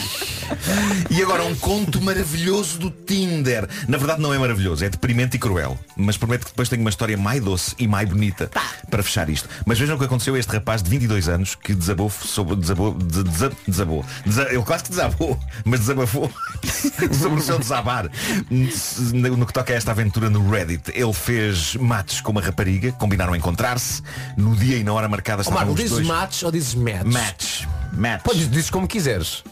E 1.10 1.22
agora 1.22 1.44
um 1.44 1.56
conto 1.56 2.02
maravilhoso 2.02 2.78
do 2.80 2.90
Tinder. 2.92 3.68
Na 3.88 3.98
verdade 3.98 4.22
não 4.22 4.34
é 4.34 4.38
maravilhoso, 4.38 4.84
é 4.86 4.90
deprimente 4.90 5.36
e 5.38 5.40
cruel. 5.40 5.78
Mas 5.96 6.18
prometo 6.18 6.46
que 6.46 6.52
depois 6.52 6.70
tenho 6.70 6.82
uma 6.82 6.90
história 6.90 7.18
mais 7.18 7.42
doce 7.44 7.76
e 7.78 7.88
mais 7.88 8.08
bonita 8.08 8.50
para 8.90 9.04
fechar 9.04 9.30
isto. 9.30 9.48
Mas 9.66 9.80
vejam 9.80 9.96
o 9.96 10.00
que 10.00 10.06
aconteceu 10.06 10.36
a 10.36 10.40
este 10.40 10.52
rapaz 10.52 10.82
de 10.84 10.90
22 10.90 11.28
anos 11.30 11.56
que 11.56 11.74
desabou 11.74 12.10
sobre 12.10 12.56
desabou, 12.56 12.94
de- 12.94 13.24
desa- 13.24 13.52
desabou. 13.68 14.06
Desa- 14.26 14.48
ele 14.50 14.64
quase 14.64 14.84
que 14.84 14.90
desabou, 14.92 15.40
mas 15.66 15.80
desabafou 15.82 16.32
sobre 17.20 17.40
o 17.40 17.44
seu 17.44 17.60
desabar. 17.60 18.10
No 18.50 19.46
que 19.46 19.54
toca 19.54 19.74
a 19.74 19.76
esta 19.76 19.92
aventura 19.92 20.30
no 20.30 20.50
Reddit, 20.50 20.92
ele 20.94 21.14
fez 21.14 21.76
mates 21.76 22.22
com 22.22 22.32
uma 22.32 22.42
rapariga, 22.42 22.92
combinaram 22.94 23.36
encontrar-se 23.36 24.02
no 24.36 24.56
dia 24.56 24.78
e 24.78 24.84
na 24.84 24.94
hora 24.94 25.08
marcada 25.08 25.42
estavam 25.42 25.60
Marco, 25.66 25.76
dizes 25.76 25.92
dois. 25.92 26.08
mates 26.08 26.44
ou 26.44 26.52
dizes 26.52 26.76
match? 26.76 27.06
Match. 27.06 27.64
Match. 27.94 28.24
Dizes, 28.34 28.52
dizes 28.52 28.70
como 28.70 28.88
quiseres. 28.88 29.44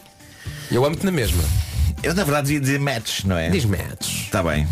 Eu 0.70 0.84
amo-te 0.84 1.04
na 1.04 1.12
mesma. 1.12 1.42
Eu 2.02 2.14
na 2.14 2.24
verdade 2.24 2.48
devia 2.48 2.60
dizer 2.60 2.80
match, 2.80 3.24
não 3.24 3.36
é? 3.36 3.48
Diz 3.50 3.64
match. 3.64 4.24
Está 4.24 4.42
bem. 4.42 4.66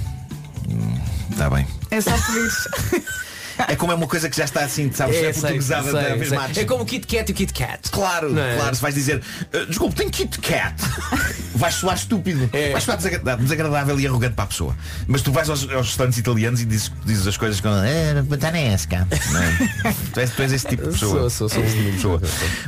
Está 1.31 1.49
bem. 1.51 1.67
É 1.91 2.01
só 2.01 2.11
pedir. 2.11 3.05
É 3.69 3.77
como 3.77 3.93
é 3.93 3.95
uma 3.95 4.07
coisa 4.07 4.29
que 4.29 4.37
já 4.37 4.45
está 4.45 4.65
assim, 4.65 4.91
sabes? 4.93 5.17
É, 5.17 5.33
sei, 5.33 5.43
portuguesada 5.43 5.83
sei, 5.85 5.93
da 5.93 6.01
sei. 6.55 6.63
É 6.63 6.67
como 6.67 6.83
o 6.83 6.87
Kit 6.87 7.07
Kat 7.07 7.31
e 7.31 7.33
o 7.33 7.35
Kit 7.37 7.53
Kat. 7.53 7.91
Claro, 7.91 8.39
é? 8.39 8.57
claro, 8.57 8.75
se 8.75 8.83
vais 8.83 8.95
dizer 8.95 9.23
"Ah, 9.53 9.65
Desculpe, 9.69 9.95
tem 9.97 10.09
Kit 10.09 10.39
Kat 10.41 10.75
Vais 11.55 11.75
soar 11.77 11.95
estúpido 11.95 12.49
É. 12.53 12.73
Vais 12.73 12.83
soar 12.83 12.97
desagra- 12.97 13.37
desagradável 13.37 13.99
e 14.01 14.07
arrogante 14.07 14.35
para 14.35 14.45
a 14.45 14.49
pessoa 14.49 14.77
Mas 15.07 15.23
tu 15.23 15.31
vais 15.33 15.49
aos, 15.49 15.63
aos 15.71 15.87
restaurantes 15.89 16.19
italianos 16.19 16.61
e 16.61 16.65
dizes, 16.65 16.91
dizes 17.05 17.27
as 17.27 17.37
coisas 17.37 17.61
com 17.61 17.69
"Eh, 17.69 18.23
batanesca", 18.23 19.07
é? 19.11 19.93
tu, 20.13 20.21
és, 20.21 20.31
tu 20.31 20.43
és 20.43 20.53
esse 20.53 20.67
tipo 20.67 20.83
de 20.85 20.91
pessoa 20.91 21.31
Sou, 21.31 21.31
sou, 21.31 21.49
sou 21.49 21.63
esse 21.65 21.77
tipo 21.77 21.91
de 21.91 21.97
tipo 21.97 22.19
pessoa. 22.19 22.21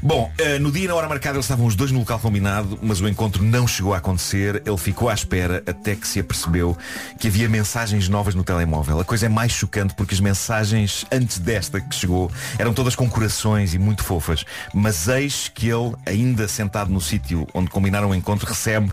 Bom, 0.02 0.32
ah, 0.40 0.58
no 0.60 0.70
dia 0.70 0.84
e 0.84 0.88
na 0.88 0.94
hora 0.94 1.08
marcada 1.08 1.36
eles 1.36 1.44
estavam 1.46 1.66
os 1.66 1.74
dois 1.74 1.90
no 1.90 1.98
local 1.98 2.18
combinado 2.20 2.78
Mas 2.82 3.00
o 3.00 3.08
encontro 3.08 3.42
não 3.42 3.66
chegou 3.66 3.92
a 3.94 3.98
acontecer 3.98 4.62
Ele 4.64 4.76
ficou 4.78 5.08
à 5.08 5.14
espera 5.14 5.62
até 5.66 5.94
que 5.96 6.06
se 6.06 6.20
apercebeu 6.20 6.76
Que 7.18 7.28
havia 7.28 7.48
mensagens 7.48 8.08
novas 8.08 8.34
no 8.34 8.44
telemóvel 8.44 9.00
A 9.00 9.04
coisa 9.04 9.26
é 9.26 9.28
mais 9.28 9.52
chocante 9.52 9.94
porque 9.94 10.14
as 10.14 10.20
mensagens 10.20 10.75
Antes 11.10 11.38
desta 11.38 11.80
que 11.80 11.94
chegou 11.94 12.30
Eram 12.58 12.74
todas 12.74 12.94
com 12.94 13.08
corações 13.08 13.74
e 13.74 13.78
muito 13.78 14.02
fofas 14.02 14.44
Mas 14.74 15.08
eis 15.08 15.48
que 15.48 15.68
ele, 15.68 15.94
ainda 16.04 16.46
sentado 16.48 16.90
no 16.90 17.00
sítio 17.00 17.46
Onde 17.54 17.70
combinaram 17.70 18.10
o 18.10 18.14
encontro 18.14 18.48
Recebe 18.48 18.92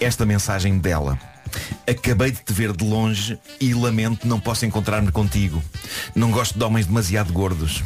esta 0.00 0.26
mensagem 0.26 0.78
dela 0.78 1.18
Acabei 1.86 2.30
de 2.30 2.38
te 2.38 2.52
ver 2.52 2.74
de 2.74 2.84
longe 2.84 3.38
e 3.60 3.74
lamento 3.74 4.26
não 4.26 4.40
posso 4.40 4.64
encontrar-me 4.64 5.12
contigo. 5.12 5.62
Não 6.14 6.30
gosto 6.30 6.58
de 6.58 6.64
homens 6.64 6.86
demasiado 6.86 7.32
gordos. 7.32 7.82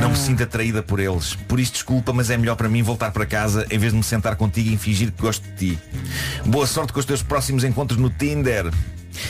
Não 0.00 0.10
me 0.10 0.16
sinto 0.16 0.42
atraída 0.42 0.82
por 0.82 1.00
eles. 1.00 1.34
Por 1.34 1.60
isso 1.60 1.72
desculpa, 1.72 2.12
mas 2.12 2.30
é 2.30 2.36
melhor 2.36 2.56
para 2.56 2.68
mim 2.68 2.82
voltar 2.82 3.12
para 3.12 3.24
casa 3.24 3.66
em 3.70 3.78
vez 3.78 3.92
de 3.92 3.98
me 3.98 4.04
sentar 4.04 4.36
contigo 4.36 4.70
e 4.70 4.76
fingir 4.76 5.12
que 5.12 5.22
gosto 5.22 5.42
de 5.42 5.74
ti. 5.74 5.78
Boa 6.44 6.66
sorte 6.66 6.92
com 6.92 7.00
os 7.00 7.06
teus 7.06 7.22
próximos 7.22 7.64
encontros 7.64 7.98
no 7.98 8.10
Tinder. 8.10 8.70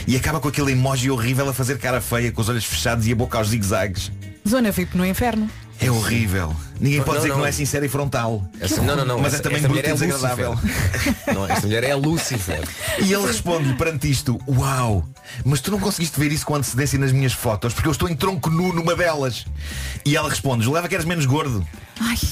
E 0.07 0.17
acaba 0.17 0.41
com 0.41 0.49
aquele 0.49 0.73
emoji 0.73 1.11
horrível 1.11 1.49
a 1.49 1.53
fazer 1.53 1.79
cara 1.79 2.01
feia, 2.01 2.33
com 2.33 2.41
os 2.41 2.49
olhos 2.49 2.65
fechados 2.65 3.07
e 3.07 3.13
a 3.13 3.17
boca 3.17 3.39
aos 3.39 3.49
zigue-zagues. 3.49 4.11
Zona 4.49 4.71
VIP 4.71 4.97
no 4.97 5.05
inferno. 5.05 5.51
É 5.79 5.91
horrível. 5.91 6.57
Ninguém 6.81 7.01
pode 7.03 7.09
Não, 7.11 7.17
dizer 7.17 7.29
que 7.29 7.33
não. 7.35 7.39
não 7.41 7.47
é 7.47 7.53
sincero 7.53 7.85
e 7.85 7.89
frontal. 7.89 8.49
Essa- 8.59 8.81
não, 8.81 8.97
não, 8.97 9.05
não. 9.05 9.19
Mas 9.19 9.35
essa, 9.35 9.43
é 9.43 9.43
também 9.43 9.59
essa 9.59 9.69
e 9.69 9.79
é 9.79 9.93
desagradável. 9.93 10.59
Não, 11.35 11.45
esta 11.47 11.67
mulher 11.67 11.85
é 11.85 11.95
Lucifer. 11.95 12.61
E 13.05 13.13
ele 13.13 13.27
responde 13.27 13.75
perante 13.75 14.11
isto, 14.11 14.41
uau, 14.49 15.07
mas 15.45 15.61
tu 15.61 15.71
não 15.71 15.79
conseguiste 15.79 16.19
ver 16.19 16.33
isso 16.33 16.47
com 16.47 16.55
antecedência 16.55 16.99
nas 16.99 17.13
minhas 17.13 17.35
fotos, 17.35 17.75
porque 17.75 17.87
eu 17.89 17.93
estou 17.93 18.09
em 18.09 18.17
tronco 18.17 18.49
nu 18.49 18.73
numa 18.73 18.97
delas. 18.97 19.45
E 20.03 20.17
ela 20.17 20.31
responde, 20.31 20.65
julgava 20.65 20.89
que 20.89 20.95
eras 20.95 21.05
menos 21.07 21.27
gordo. 21.27 21.67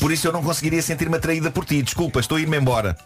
Por 0.01 0.11
isso 0.11 0.27
eu 0.27 0.33
não 0.33 0.43
conseguiria 0.43 0.81
sentir-me 0.81 1.17
atraída 1.17 1.51
por 1.51 1.67
ti. 1.67 1.83
Desculpa, 1.83 2.21
estou 2.21 2.38
a 2.38 2.40
ir-me 2.40 2.57
embora. 2.57 2.97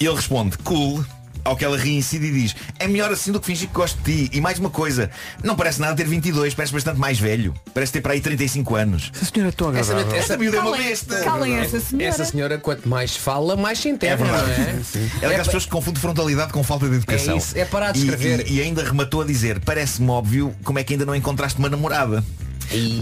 Ele 0.00 0.14
responde, 0.14 0.58
cool. 0.58 1.04
Ao 1.44 1.54
que 1.56 1.64
ela 1.64 1.76
ri 1.76 1.94
incide 1.96 2.26
e 2.26 2.32
diz 2.32 2.56
É 2.78 2.88
melhor 2.88 3.12
assim 3.12 3.30
do 3.30 3.38
que 3.40 3.46
fingir 3.46 3.68
que 3.68 3.74
gosto 3.74 3.98
de 4.02 4.28
ti 4.28 4.36
E 4.36 4.40
mais 4.40 4.58
uma 4.58 4.70
coisa 4.70 5.10
Não 5.42 5.54
parece 5.54 5.80
nada 5.80 5.94
ter 5.94 6.06
22 6.06 6.54
Parece 6.54 6.72
bastante 6.72 6.98
mais 6.98 7.18
velho 7.18 7.52
Parece 7.74 7.92
ter 7.92 8.00
para 8.00 8.12
aí 8.14 8.20
35 8.20 8.74
anos 8.76 9.10
Essa 9.14 9.24
senhora 9.26 9.48
é 9.50 9.52
tão 9.52 9.74
Essa, 9.76 9.92
agradável. 9.92 10.18
essa, 10.18 10.36
miúda 10.38 10.56
é 10.56 10.60
uma 10.60 10.76
besta 10.76 11.20
Calem 11.20 11.54
essa 11.56 11.80
senhora. 11.80 12.06
essa 12.08 12.24
senhora, 12.24 12.58
quanto 12.58 12.88
mais 12.88 13.14
fala, 13.16 13.56
mais 13.56 13.78
se 13.78 13.88
É 13.88 13.92
entende, 13.92 14.22
verdade. 14.22 14.46
não 14.46 14.64
é? 14.64 14.74
É 15.04 15.20
daquelas 15.20 15.32
É 15.40 15.44
pessoas 15.44 15.64
que 15.64 15.70
confundem 15.70 16.00
frontalidade 16.00 16.52
com 16.52 16.62
falta 16.64 16.88
de 16.88 16.96
educação. 16.96 17.34
É 17.34 17.38
isso, 17.38 17.58
é 17.58 17.64
parar 17.64 17.92
de 17.92 17.98
E- 18.00 18.02
escrever. 18.04 18.46
E, 18.48 18.54
e 18.56 18.62
ainda 18.62 18.82
rematou 18.82 19.20
a 19.22 19.24
dizer, 19.24 19.60
parece-me 19.60 20.08
óbvio 20.10 20.54
como 20.64 20.78
é 20.78 20.84
que 20.84 20.94
ainda 20.94 21.04
não 21.04 21.14
encontraste 21.14 21.58
uma 21.58 21.68
namorada. 21.68 22.24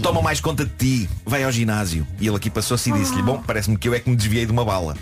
Toma 0.01 0.21
mais 0.21 0.39
conta 0.41 0.65
de 0.65 0.71
ti, 0.71 1.09
vai 1.25 1.43
ao 1.43 1.51
ginásio. 1.51 2.05
E 2.19 2.27
ele 2.27 2.35
aqui 2.35 2.49
passou-se 2.49 2.89
e 2.89 2.93
disse-lhe, 2.93 3.21
bom, 3.21 3.41
parece-me 3.45 3.77
que 3.77 3.87
eu 3.87 3.93
é 3.93 3.99
que 3.99 4.09
me 4.09 4.15
desviei 4.15 4.45
de 4.45 4.51
uma 4.51 4.63
bala. 4.65 4.95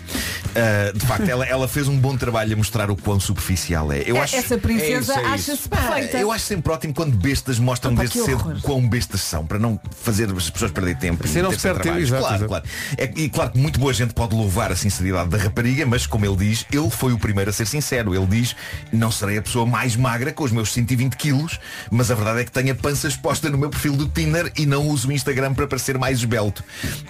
Ah, 0.54 0.92
de 0.94 1.04
facto, 1.06 1.28
ela, 1.28 1.44
ela 1.46 1.66
fez 1.68 1.88
um 1.88 1.98
bom 1.98 2.16
trabalho 2.16 2.52
a 2.52 2.56
mostrar 2.56 2.90
o 2.90 2.96
quão 2.96 3.18
superficial 3.18 3.90
é. 3.92 4.02
Eu 4.06 4.20
acho, 4.20 4.36
Essa 4.36 4.58
princesa 4.58 4.94
é 4.94 4.98
isso, 5.00 5.12
é 5.12 5.24
acha-se 5.34 5.68
perfeita. 5.68 6.18
eu 6.18 6.30
acho 6.30 6.44
sempre 6.44 6.72
ótimo 6.72 6.92
quando 6.94 7.16
bestas 7.16 7.58
mostram 7.58 7.92
Opa, 7.92 8.02
desde 8.02 8.20
cedo 8.22 8.34
horror. 8.36 8.60
quão 8.62 8.88
bestas 8.88 9.20
são, 9.20 9.46
para 9.46 9.58
não 9.58 9.80
fazer 10.02 10.30
as 10.30 10.50
pessoas 10.50 10.70
perder 10.70 10.96
tempo. 10.98 11.24
Assim 11.24 11.38
e 11.38 11.42
não 11.42 11.50
ter 11.50 11.56
se 11.56 11.62
perde 11.62 11.78
tempo, 11.82 11.82
trabalhos. 11.82 12.08
exato, 12.08 12.22
Claro, 12.22 12.36
exato. 12.36 12.48
claro. 12.48 12.64
É- 12.98 13.12
e 13.20 13.28
claro 13.28 13.50
que 13.50 13.58
muito 13.58 13.80
boa 13.80 13.92
gente 13.92 14.12
pode 14.14 14.34
louvar 14.34 14.70
a 14.72 14.76
sinceridade 14.76 15.30
da 15.30 15.38
rapariga, 15.38 15.86
mas 15.86 16.06
como 16.06 16.24
ele 16.26 16.36
diz, 16.36 16.66
ele 16.72 16.90
foi 16.90 17.12
o 17.12 17.18
primeiro 17.18 17.50
a 17.50 17.52
ser 17.52 17.66
sincero. 17.66 18.14
Ele 18.14 18.26
diz, 18.26 18.54
não 18.92 19.10
serei 19.10 19.38
a 19.38 19.42
pessoa 19.42 19.64
mais 19.66 19.96
magra 19.96 20.32
com 20.32 20.44
os 20.44 20.52
meus 20.52 20.72
120 20.72 21.16
quilos, 21.16 21.58
mas 21.90 22.10
a 22.10 22.14
verdade 22.14 22.40
é 22.40 22.44
que 22.44 22.52
tenho 22.52 22.72
a 22.72 22.74
pança 22.74 23.08
exposta 23.08 23.48
no 23.50 23.56
meu 23.58 23.70
perfil 23.70 23.94
do 23.96 24.06
Tinder 24.08 24.51
e 24.56 24.66
não 24.66 24.88
uso 24.88 25.08
o 25.08 25.12
Instagram 25.12 25.54
para 25.54 25.66
parecer 25.66 25.98
mais 25.98 26.18
esbelto. 26.18 26.62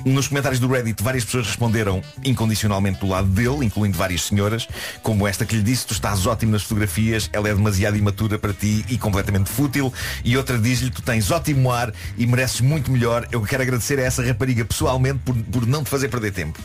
Nos 0.05 0.29
comentários 0.29 0.61
do 0.61 0.69
Reddit, 0.69 1.03
várias 1.03 1.25
pessoas 1.25 1.47
responderam 1.47 2.03
incondicionalmente 2.25 3.01
do 3.01 3.09
lado 3.09 3.29
dele, 3.29 3.65
incluindo 3.65 3.97
várias 3.97 4.23
senhoras, 4.23 4.69
como 5.03 5.27
esta 5.27 5.45
que 5.45 5.57
lhe 5.57 5.63
disse, 5.63 5.87
tu 5.87 5.93
estás 5.93 6.27
ótimo 6.27 6.53
nas 6.53 6.63
fotografias, 6.63 7.29
ela 7.33 7.49
é 7.49 7.55
demasiado 7.55 7.97
imatura 7.97 8.39
para 8.39 8.53
ti 8.53 8.85
e 8.89 8.99
completamente 8.99 9.51
fútil. 9.51 9.93
E 10.25 10.37
outra 10.37 10.59
diz-lhe, 10.59 10.91
tu 10.91 11.03
tens 11.03 11.31
ótimo 11.31 11.71
ar 11.71 11.93
e 12.17 12.27
mereces 12.27 12.61
muito 12.61 12.91
melhor. 12.91 13.27
Eu 13.31 13.43
quero 13.43 13.63
agradecer 13.63 13.99
a 13.99 14.03
essa 14.03 14.23
rapariga 14.23 14.65
pessoalmente 14.65 15.21
por, 15.25 15.35
por 15.35 15.67
não 15.67 15.83
te 15.83 15.91
fazer 15.91 16.09
perder 16.09 16.33
tempo. 16.33 16.59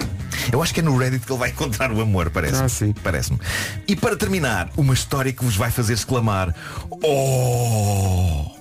Eu 0.51 0.61
acho 0.61 0.73
que 0.73 0.79
é 0.79 0.83
no 0.83 0.97
Reddit 0.97 1.25
que 1.25 1.31
ele 1.31 1.39
vai 1.39 1.49
encontrar 1.49 1.91
o 1.91 2.01
amor, 2.01 2.29
parece-me. 2.29 2.65
Ah, 2.65 2.69
sim. 2.69 2.93
Parece-me. 3.03 3.39
E 3.87 3.95
para 3.95 4.15
terminar, 4.15 4.69
uma 4.77 4.93
história 4.93 5.31
que 5.33 5.43
vos 5.43 5.55
vai 5.55 5.71
fazer 5.71 5.93
exclamar 5.93 6.55
Oh! 7.03 8.56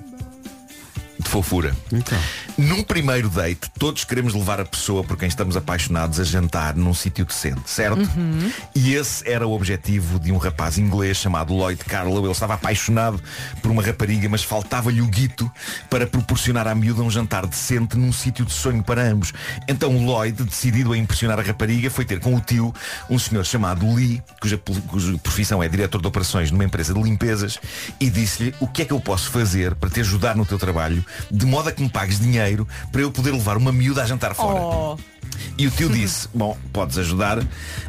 De 1.26 1.32
fofura. 1.32 1.74
Então. 1.92 2.16
Num 2.58 2.82
primeiro 2.82 3.28
date, 3.28 3.70
todos 3.78 4.02
queremos 4.02 4.32
levar 4.32 4.58
a 4.58 4.64
pessoa 4.64 5.04
por 5.04 5.18
quem 5.18 5.28
estamos 5.28 5.58
apaixonados 5.58 6.18
a 6.18 6.24
jantar 6.24 6.74
num 6.74 6.94
sítio 6.94 7.26
decente, 7.26 7.68
certo? 7.68 8.08
E 8.74 8.94
esse 8.94 9.28
era 9.28 9.46
o 9.46 9.52
objetivo 9.52 10.18
de 10.18 10.32
um 10.32 10.38
rapaz 10.38 10.78
inglês 10.78 11.18
chamado 11.18 11.52
Lloyd 11.52 11.84
Carlow. 11.84 12.24
Ele 12.24 12.32
estava 12.32 12.54
apaixonado 12.54 13.22
por 13.60 13.70
uma 13.70 13.82
rapariga, 13.82 14.26
mas 14.30 14.42
faltava-lhe 14.42 15.02
o 15.02 15.06
guito 15.06 15.50
para 15.90 16.06
proporcionar 16.06 16.66
à 16.66 16.74
miúda 16.74 17.02
um 17.02 17.10
jantar 17.10 17.46
decente 17.46 17.98
num 17.98 18.10
sítio 18.10 18.46
de 18.46 18.54
sonho 18.54 18.82
para 18.82 19.02
ambos. 19.02 19.34
Então 19.68 19.94
o 19.94 20.06
Lloyd, 20.06 20.42
decidido 20.42 20.94
a 20.94 20.96
impressionar 20.96 21.38
a 21.38 21.42
rapariga, 21.42 21.90
foi 21.90 22.06
ter 22.06 22.20
com 22.20 22.34
o 22.34 22.40
tio, 22.40 22.74
um 23.10 23.18
senhor 23.18 23.44
chamado 23.44 23.94
Lee, 23.94 24.22
cuja, 24.40 24.56
cuja 24.88 25.18
profissão 25.18 25.62
é 25.62 25.68
diretor 25.68 26.00
de 26.00 26.08
operações 26.08 26.50
numa 26.50 26.64
empresa 26.64 26.94
de 26.94 27.02
limpezas, 27.02 27.58
e 28.00 28.08
disse-lhe 28.08 28.54
o 28.60 28.66
que 28.66 28.80
é 28.80 28.84
que 28.86 28.94
eu 28.94 29.00
posso 29.00 29.30
fazer 29.30 29.74
para 29.74 29.90
te 29.90 30.00
ajudar 30.00 30.34
no 30.34 30.46
teu 30.46 30.58
trabalho, 30.58 31.04
de 31.30 31.44
modo 31.44 31.68
a 31.68 31.72
que 31.72 31.82
me 31.82 31.90
pagues 31.90 32.18
dinheiro 32.18 32.45
para 32.92 33.00
eu 33.00 33.10
poder 33.10 33.32
levar 33.32 33.56
uma 33.56 33.72
miúda 33.72 34.02
a 34.02 34.06
jantar 34.06 34.34
fora. 34.34 34.60
Oh. 34.60 34.98
E 35.58 35.66
o 35.66 35.70
tio 35.70 35.88
disse, 35.88 36.28
bom, 36.34 36.56
podes 36.72 36.98
ajudar 36.98 37.42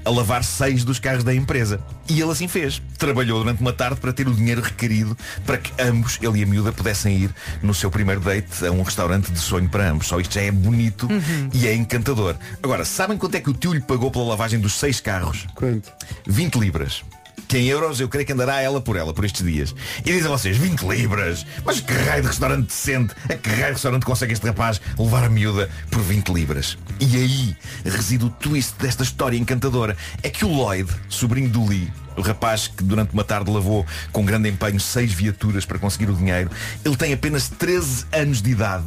a 0.04 0.10
lavar 0.10 0.44
seis 0.44 0.84
dos 0.84 1.00
carros 1.00 1.24
da 1.24 1.34
empresa. 1.34 1.80
E 2.10 2.22
ele 2.22 2.32
assim 2.32 2.48
fez. 2.48 2.82
Trabalhou 2.98 3.40
durante 3.40 3.62
uma 3.62 3.74
tarde 3.74 4.00
para 4.00 4.14
ter 4.14 4.28
o 4.28 4.34
dinheiro 4.34 4.62
requerido 4.62 5.18
para 5.46 5.58
que 5.58 5.72
ambos, 5.82 6.18
ele 6.22 6.40
e 6.40 6.44
a 6.44 6.46
miúda, 6.46 6.72
pudessem 6.72 7.16
ir 7.18 7.36
no 7.62 7.74
seu 7.74 7.92
primeiro 7.92 8.22
date 8.22 8.66
a 8.66 8.72
um 8.72 8.82
restaurante 8.82 9.32
de 9.32 9.40
sonho 9.40 9.70
para 9.70 9.90
ambos. 9.90 10.08
Só 10.08 10.20
isto 10.20 10.34
já 10.34 10.42
é 10.42 10.52
bonito 10.52 11.08
e 11.54 11.68
é 11.68 11.76
encantador. 11.76 12.36
Agora, 12.64 12.86
sabem 12.86 13.18
quanto 13.18 13.36
é 13.36 13.42
que 13.42 13.50
o 13.50 13.54
tio 13.54 13.74
lhe 13.74 13.82
pagou 13.82 14.10
pela 14.10 14.26
lavagem 14.26 14.60
dos 14.60 14.74
seis 14.74 15.00
carros? 15.02 15.46
Quanto? 15.56 15.92
20 16.26 16.56
libras. 16.56 17.04
Que 17.48 17.58
em 17.58 17.68
euros 17.68 18.00
eu 18.00 18.10
creio 18.10 18.26
que 18.26 18.34
andará 18.34 18.62
ela 18.62 18.82
por 18.82 18.96
ela 18.96 19.14
por 19.14 19.24
estes 19.24 19.46
dias. 19.46 19.74
E 20.06 20.12
dizem 20.12 20.30
vocês, 20.30 20.58
20 20.58 20.82
libras? 20.82 21.46
Mas 21.64 21.80
que 21.80 21.94
raio 21.94 22.22
de 22.22 22.28
restaurante 22.28 22.68
decente? 22.68 23.14
A 23.30 23.36
que 23.36 23.50
raio 23.50 23.66
de 23.68 23.72
restaurante 23.74 24.06
consegue 24.06 24.34
este 24.34 24.46
rapaz 24.46 24.82
levar 24.98 25.24
a 25.24 25.30
miúda 25.30 25.70
por 25.90 26.02
20 26.02 26.30
libras? 26.34 26.78
E 27.00 27.16
aí 27.16 27.58
reside 27.86 28.26
o 28.26 28.30
twist 28.30 28.76
desta 28.80 29.04
história 29.04 29.38
encantadora. 29.38 29.96
É 30.22 30.30
que 30.30 30.44
o 30.44 30.50
Lloyd, 30.50 30.90
sobrinho 31.08 31.50
do 31.50 31.66
Lee, 31.66 31.92
o 32.18 32.22
rapaz 32.22 32.68
que 32.68 32.84
durante 32.84 33.14
uma 33.14 33.24
tarde 33.24 33.50
lavou 33.52 33.86
com 34.12 34.26
grande 34.26 34.50
empenho 34.50 34.80
seis 34.80 35.14
viaturas 35.14 35.66
para 35.66 35.80
conseguir 35.80 36.10
o 36.10 36.14
dinheiro, 36.14 36.50
ele 36.84 36.96
tem 36.96 37.14
apenas 37.14 37.48
13 37.48 38.06
anos 38.12 38.42
de 38.42 38.50
idade. 38.50 38.86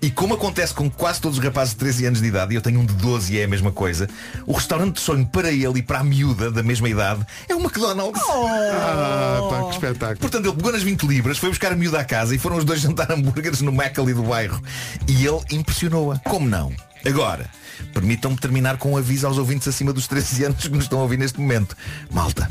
E 0.00 0.10
como 0.10 0.34
acontece 0.34 0.74
com 0.74 0.90
quase 0.90 1.20
todos 1.20 1.38
os 1.38 1.44
rapazes 1.44 1.74
de 1.74 1.80
13 1.80 2.06
anos 2.06 2.20
de 2.20 2.26
idade, 2.26 2.52
e 2.52 2.56
eu 2.56 2.62
tenho 2.62 2.80
um 2.80 2.86
de 2.86 2.94
12 2.94 3.34
e 3.34 3.38
é 3.38 3.44
a 3.44 3.48
mesma 3.48 3.70
coisa, 3.70 4.08
o 4.46 4.52
restaurante 4.52 4.94
de 4.94 5.00
sonho 5.00 5.26
para 5.26 5.50
ele 5.50 5.78
e 5.78 5.82
para 5.82 6.00
a 6.00 6.04
miúda 6.04 6.50
da 6.50 6.62
mesma 6.62 6.88
idade 6.88 7.24
é 7.48 7.54
o 7.54 7.60
McDonald's. 7.60 8.22
Ah, 8.28 9.46
pá, 9.48 9.62
que 9.64 9.74
espetáculo. 9.74 10.18
Portanto, 10.18 10.46
ele 10.46 10.56
pegou 10.56 10.72
nas 10.72 10.82
20 10.82 11.02
libras, 11.06 11.38
foi 11.38 11.50
buscar 11.50 11.72
a 11.72 11.76
miúda 11.76 12.00
à 12.00 12.04
casa 12.04 12.34
e 12.34 12.38
foram 12.38 12.56
os 12.56 12.64
dois 12.64 12.80
jantar 12.86 13.10
hambúrgueres 13.12 13.60
no 13.60 13.72
Mac 13.72 13.98
ali 13.98 14.14
do 14.14 14.22
bairro. 14.22 14.60
E 15.06 15.26
ele 15.26 15.40
impressionou-a. 15.52 16.18
Como 16.20 16.48
não? 16.48 16.72
Agora, 17.06 17.46
permitam-me 17.92 18.36
terminar 18.36 18.76
com 18.78 18.92
um 18.92 18.96
aviso 18.96 19.26
aos 19.26 19.38
ouvintes 19.38 19.68
acima 19.68 19.92
dos 19.92 20.06
13 20.06 20.44
anos 20.44 20.62
que 20.62 20.68
nos 20.70 20.84
estão 20.84 20.98
a 20.98 21.02
ouvir 21.02 21.18
neste 21.18 21.40
momento. 21.40 21.76
Malta, 22.10 22.48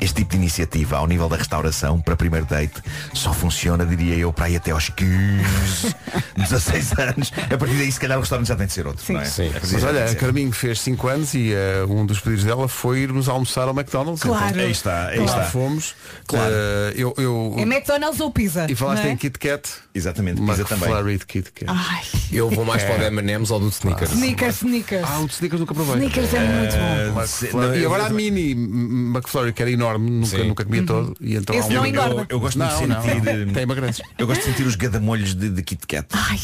este 0.00 0.16
tipo 0.16 0.30
de 0.32 0.36
iniciativa 0.38 0.96
ao 0.96 1.06
nível 1.06 1.28
da 1.28 1.36
restauração 1.36 2.00
para 2.00 2.16
primeiro 2.16 2.44
date 2.46 2.82
só 3.14 3.32
funciona, 3.32 3.86
diria 3.86 4.16
eu, 4.16 4.32
para 4.32 4.50
ir 4.50 4.56
até 4.56 4.72
aos 4.72 4.88
15, 4.88 5.94
16 6.36 6.92
anos. 6.98 7.32
A 7.52 7.56
partir 7.56 7.74
daí, 7.76 7.92
se 7.92 8.00
calhar, 8.00 8.18
o 8.18 8.20
restaurante 8.20 8.48
já 8.48 8.56
tem 8.56 8.66
de 8.66 8.72
ser 8.72 8.86
outro, 8.86 9.12
não 9.12 9.20
é? 9.20 9.24
Sim. 9.24 9.52
Mas 9.54 9.84
olha, 9.84 10.04
a. 10.06 10.14
Carminho 10.16 10.50
fez 10.52 10.80
5 10.80 11.06
anos 11.08 11.34
e 11.34 11.52
eh, 11.52 11.84
um 11.88 12.04
dos 12.04 12.18
pedidos 12.18 12.44
dela 12.44 12.66
foi 12.66 12.98
irmos 13.00 13.28
almoçar 13.28 13.68
ao 13.68 13.74
McDonald's. 13.74 14.22
Claro. 14.22 14.48
Então, 14.50 14.60
Aí 14.64 14.70
está, 14.72 15.06
aí 15.08 15.18
lá 15.20 15.24
está. 15.24 15.42
fomos. 15.44 15.94
Claro. 16.26 16.52
Eh, 16.52 16.94
eu, 16.96 17.14
eu- 17.18 17.54
É 17.58 17.62
McDonald's 17.62 18.18
ou 18.20 18.30
pizza? 18.32 18.66
E 18.68 18.74
falaste 18.74 19.04
é? 19.06 19.10
em 19.12 19.16
Kit 19.16 19.38
Kat. 19.38 19.68
Exatamente, 19.94 20.40
pizza 20.40 20.64
também. 20.64 20.88
McFlurry 20.88 21.18
de 21.18 21.26
Kit 21.26 21.52
Kat. 21.52 21.66
Ai, 21.70 22.02
Eu 22.32 22.48
vou 22.48 22.64
mais 22.64 22.82
para 22.82 22.98
o 22.98 23.02
M&M's 23.04 23.50
ou 23.50 23.60
do 23.60 23.68
Snickers. 23.68 24.10
sneakers, 24.12 24.56
sneakers. 24.62 25.04
Ah, 25.06 25.20
o 25.20 25.26
de 25.26 25.34
Snickers 25.34 25.60
nunca 25.60 25.74
provei. 25.74 25.94
Sneakers 25.96 26.32
é 26.34 26.40
muito 26.40 26.76
bom. 27.14 27.20
McFlurry. 27.20 27.66
não, 27.68 27.74
E 27.76 27.82
eu- 27.82 27.86
agora 27.94 28.06
a 28.06 28.10
mini 28.10 28.52
McFlurry, 28.52 29.52
que 29.52 29.60
era 29.62 29.70
enorme, 29.70 30.10
nunca, 30.10 30.26
Sim. 30.38 30.48
nunca 30.48 30.64
comia 30.64 30.82
todo. 30.84 31.14
E 31.20 31.34
então 31.36 31.54
Esse 31.54 31.66
há 31.68 31.70
um- 31.70 31.74
não 31.74 31.84
eu, 31.84 31.90
engorda. 31.90 32.14
eu, 32.14 32.26
eu 32.30 32.40
gosto 32.40 32.58
Não, 32.58 32.66
de 32.68 32.86
não, 32.86 33.02
sentir. 33.02 33.22
não. 33.46 33.52
Tem 33.52 33.62
emagreces. 33.64 34.02
Eu 34.18 34.26
gosto 34.26 34.40
de 34.40 34.46
sentir 34.46 34.66
os 34.66 34.76
gadamolhos 34.76 35.34
de, 35.34 35.50
de 35.50 35.62
Kit 35.62 35.86
Kat. 35.86 36.06
Ai, 36.12 36.40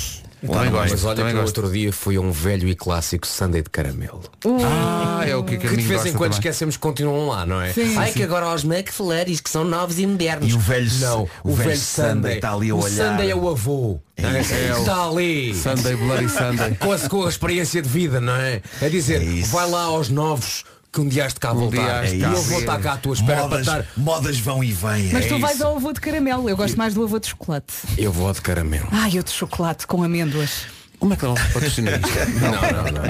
Também 0.47 0.71
gosto. 0.71 0.91
Mas 0.93 1.05
olha 1.05 1.17
também 1.17 1.33
que 1.35 1.41
gosto. 1.41 1.59
outro 1.59 1.73
dia 1.73 1.93
fui 1.93 2.17
a 2.17 2.21
um 2.21 2.31
velho 2.31 2.69
e 2.69 2.75
clássico 2.75 3.27
Sunday 3.27 3.63
de 3.63 3.71
caramelo. 3.71 4.23
Ah, 4.65 5.25
é 5.27 5.35
o 5.35 5.43
que 5.43 5.57
a 5.57 5.59
Que 5.59 5.69
de 5.69 5.83
vez 5.83 6.07
em 6.07 6.13
quando 6.13 6.31
também. 6.31 6.39
esquecemos 6.39 6.77
que 6.77 6.83
continuam 6.83 7.29
lá, 7.29 7.45
não 7.45 7.61
é? 7.61 7.73
Sim. 7.73 7.97
Ai 7.97 8.13
que 8.13 8.23
agora 8.23 8.47
aos 8.47 8.63
McFlurries 8.65 9.41
que 9.41 9.51
são 9.51 9.65
novos 9.65 9.99
e 9.99 10.07
modernos. 10.07 10.49
E 10.51 10.55
o 10.55 10.59
velho- 10.59 10.91
Não, 11.01 11.23
o 11.43 11.51
o, 11.51 11.55
velho 11.55 11.69
velho 11.71 11.81
Sunday 11.81 12.37
está 12.37 12.53
ali 12.55 12.71
a 12.71 12.75
o 12.75 12.83
olhar. 12.85 13.11
Sunday 13.11 13.31
é 13.31 13.35
o 13.37 13.49
avô. 13.49 14.01
é? 14.17 14.23
É 14.23 14.75
o- 14.77 14.79
Está 14.81 15.09
ali. 15.09 15.55
Sunday, 15.55 15.97
Bloody 15.97 16.29
Sunday. 16.29 16.75
Com 16.77 16.93
a, 16.93 16.99
com 17.09 17.25
a 17.25 17.29
experiência 17.29 17.83
de 17.83 17.89
vida, 17.89 18.21
não 18.21 18.35
é? 18.37 18.63
É 18.81 18.89
dizer, 18.89 19.21
É 19.23 19.43
vai 19.47 19.69
lá 19.69 19.83
aos 19.85 20.09
novos 20.09 20.65
que 20.93 21.01
um 21.01 21.09
dia 21.09 21.27
has 21.27 21.35
de 21.35 21.41
cá 21.41 21.53
Um 21.53 21.59
voltar. 21.61 22.05
e 22.13 22.21
eu 22.23 22.43
vou 22.43 22.61
estar 22.61 22.79
cá 22.81 22.93
à 22.95 22.97
tua 22.97 23.15
espera 23.15 23.43
Modas, 23.43 23.67
para 23.67 23.81
estar. 23.81 23.93
modas 24.01 24.39
vão 24.39 24.65
e 24.65 24.73
vêm. 24.73 25.13
mas 25.13 25.25
é 25.27 25.29
tu 25.29 25.39
vais 25.39 25.55
isso. 25.57 25.65
ao 25.67 25.77
avô 25.77 25.93
de 25.93 26.01
caramelo. 26.01 26.49
Eu 26.49 26.57
gosto 26.57 26.77
mais 26.77 26.95
do 26.95 27.03
avô 27.05 27.19
de 27.19 27.29
chocolate. 27.29 27.75
Eu 27.97 28.11
vou 28.13 28.33
de 28.33 28.41
caramelo. 28.41 28.89
Ai, 28.91 29.11
eu 29.19 29.23
de 29.23 29.31
chocolate 29.31 29.87
com 29.87 30.03
amêndoas. 30.03 30.67
O 31.01 31.07
McDonald's 31.07 31.53
patrocina 31.53 31.93
isto. 31.93 32.09
Não, 32.41 32.51
não, 32.51 32.93
não. 32.93 33.03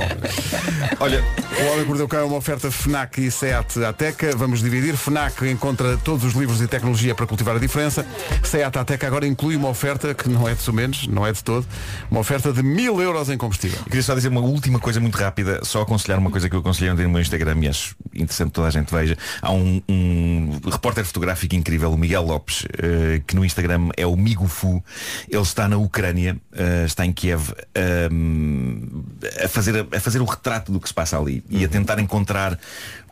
Olha, 1.01 1.23
O 1.61 1.73
Homem 1.73 1.83
que 1.83 1.87
Mordeu 1.87 2.07
o 2.07 2.09
Cão 2.09 2.21
é 2.21 2.25
uma 2.25 2.37
oferta 2.37 2.71
FNAC 2.71 3.21
e 3.21 3.31
SEAT 3.31 3.83
Ateca. 3.85 4.37
Vamos 4.37 4.61
dividir. 4.61 4.97
FNAC 4.97 5.49
encontra 5.51 5.97
todos 5.97 6.25
os 6.25 6.35
livros 6.35 6.61
e 6.61 6.69
tecnologia 6.69 7.15
para 7.15 7.27
cultivar 7.27 7.57
a 7.57 7.59
diferença. 7.59 8.07
SEAT 8.45 8.77
Ateca 8.79 9.07
agora 9.07 9.27
inclui 9.27 9.57
uma 9.57 9.69
oferta 9.69 10.15
que 10.15 10.29
não 10.29 10.49
é 10.49 10.55
de 10.55 10.61
sumenos, 10.61 11.07
não 11.07 11.27
é 11.27 11.33
de 11.33 11.43
todo, 11.43 11.67
uma 12.11 12.21
oferta 12.21 12.53
de 12.53 12.63
mil 12.63 13.01
euros 13.01 13.31
em 13.31 13.39
combustível. 13.39 13.79
Eu 13.79 13.85
queria 13.85 14.03
só 14.03 14.15
dizer 14.15 14.29
uma 14.29 14.41
última 14.41 14.79
coisa 14.79 15.01
muito 15.01 15.17
rápida, 15.17 15.65
só 15.65 15.83
aconselhar 15.83 16.19
uma 16.19 16.31
coisa 16.31 16.49
que 16.49 16.55
eu 16.55 16.61
aconselhei 16.61 16.93
ontem 16.93 17.05
no 17.05 17.11
meu 17.11 17.21
Instagram 17.21 17.59
e 17.63 17.69
acho 17.69 17.97
interessante 18.15 18.49
que 18.49 18.55
toda 18.55 18.69
a 18.69 18.71
gente 18.71 18.93
veja. 18.93 19.17
Há 19.41 19.53
um, 19.53 19.83
um 19.89 20.61
repórter 20.71 21.05
fotográfico 21.05 21.55
incrível, 21.55 21.93
o 21.93 21.99
Miguel 21.99 22.23
Lopes, 22.23 22.67
eh, 22.79 23.23
que 23.27 23.35
no 23.35 23.45
Instagram 23.45 23.89
é 23.97 24.07
o 24.07 24.17
Migufu. 24.17 24.83
Ele 25.29 25.43
está 25.43 25.69
na 25.69 25.77
Ucrânia, 25.77 26.37
eh, 26.53 26.85
está 26.87 27.05
em 27.07 27.13
Kiev, 27.13 27.53
a, 29.45 29.49
fazer, 29.49 29.87
a 29.95 30.01
fazer 30.01 30.21
o 30.21 30.25
retrato 30.25 30.73
do 30.73 30.81
que 30.81 30.89
se 30.89 30.95
passa 30.95 31.19
ali 31.19 31.45
e 31.49 31.65
a 31.65 31.69
tentar 31.69 31.99
encontrar 31.99 32.59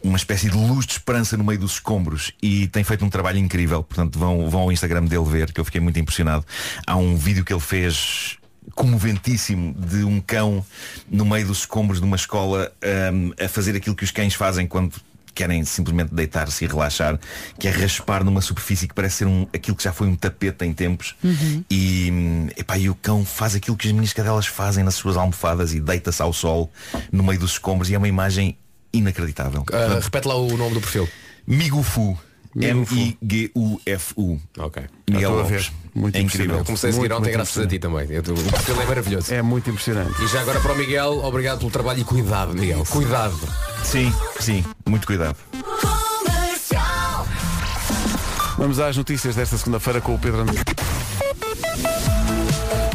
uma 0.02 0.16
espécie 0.16 0.48
de 0.48 0.56
luz 0.56 0.86
de 0.86 0.92
esperança 0.92 1.36
no 1.36 1.44
meio 1.44 1.58
dos 1.58 1.72
escombros 1.72 2.32
e 2.42 2.68
tem 2.68 2.84
feito 2.84 3.04
um 3.04 3.10
trabalho 3.10 3.38
incrível. 3.38 3.82
Portanto, 3.82 4.18
vão, 4.18 4.48
vão 4.48 4.62
ao 4.62 4.72
Instagram 4.72 5.04
dele 5.04 5.24
ver, 5.24 5.52
que 5.52 5.60
eu 5.60 5.64
fiquei 5.64 5.80
muito 5.80 5.98
impressionado. 5.98 6.44
Há 6.86 6.96
um 6.96 7.16
vídeo 7.16 7.44
que 7.44 7.52
ele 7.52 7.60
fez 7.60 8.38
comoventíssimo 8.74 9.74
de 9.74 10.04
um 10.04 10.20
cão 10.20 10.64
no 11.08 11.24
meio 11.24 11.46
dos 11.46 11.60
escombros 11.60 12.00
de 12.00 12.06
uma 12.06 12.16
escola 12.16 12.72
hum, 13.12 13.32
a 13.42 13.48
fazer 13.48 13.76
aquilo 13.76 13.94
que 13.94 14.04
os 14.04 14.10
cães 14.10 14.34
fazem 14.34 14.66
quando 14.66 14.94
querem 15.36 15.64
simplesmente 15.64 16.14
deitar-se 16.14 16.64
e 16.64 16.66
relaxar, 16.66 17.20
que 17.58 17.68
é 17.68 17.70
raspar 17.70 18.24
numa 18.24 18.40
superfície 18.40 18.88
que 18.88 18.94
parece 18.94 19.18
ser 19.18 19.26
um, 19.26 19.46
aquilo 19.54 19.76
que 19.76 19.84
já 19.84 19.92
foi 19.92 20.08
um 20.08 20.16
tapete 20.16 20.64
em 20.64 20.72
tempos. 20.72 21.14
E, 21.70 22.10
hum, 22.10 22.48
epá, 22.56 22.78
e 22.78 22.88
o 22.88 22.94
cão 22.94 23.24
faz 23.24 23.54
aquilo 23.54 23.76
que 23.76 23.86
as 23.86 23.92
minhas 23.92 24.12
cadelas 24.12 24.46
fazem 24.46 24.82
nas 24.82 24.94
suas 24.94 25.16
almofadas 25.16 25.74
e 25.74 25.80
deita-se 25.80 26.22
ao 26.22 26.32
sol 26.32 26.70
no 27.12 27.22
meio 27.22 27.38
dos 27.38 27.52
escombros 27.52 27.90
e 27.90 27.94
é 27.94 27.98
uma 27.98 28.08
imagem 28.08 28.56
inacreditável. 28.92 29.64
Ah, 29.72 30.00
repete 30.02 30.26
lá 30.26 30.34
o 30.36 30.56
nome 30.56 30.74
do 30.74 30.80
perfil. 30.80 31.08
Migufu. 31.46 32.18
Migufu. 32.54 34.40
Ok. 34.58 34.82
Miguel 35.10 35.30
estou 35.30 35.38
a 35.38 35.42
Lopes. 35.42 35.66
ver. 35.66 35.85
Muito 35.96 36.14
é 36.14 36.20
incrível. 36.20 36.58
Eu 36.58 36.64
comecei 36.64 36.90
a 36.90 36.92
seguir 36.92 37.08
Muito, 37.08 37.12
ontem 37.14 37.22
muito 37.22 37.36
graças 37.36 37.64
a 37.64 37.66
ti 37.66 37.78
também. 37.78 38.06
Eu, 38.10 38.20
o 38.20 38.52
perfil 38.52 38.82
é 38.82 38.84
maravilhoso. 38.84 39.32
É 39.32 39.40
muito 39.40 39.70
impressionante. 39.70 40.22
E 40.22 40.28
já 40.28 40.42
agora 40.42 40.60
para 40.60 40.72
o 40.74 40.76
Miguel, 40.76 41.24
obrigado 41.24 41.60
pelo 41.60 41.70
trabalho 41.70 42.00
e 42.00 42.04
cuidado, 42.04 42.52
Miguel. 42.52 42.84
Cuidado. 42.90 43.34
Sim, 43.82 44.12
sim, 44.38 44.62
muito 44.86 45.06
cuidado. 45.06 45.36
Vamos 48.58 48.78
às 48.78 48.94
notícias 48.94 49.34
desta 49.34 49.56
segunda-feira 49.56 50.02
com 50.02 50.14
o 50.14 50.18
Pedro 50.18 50.42
André. 50.42 50.60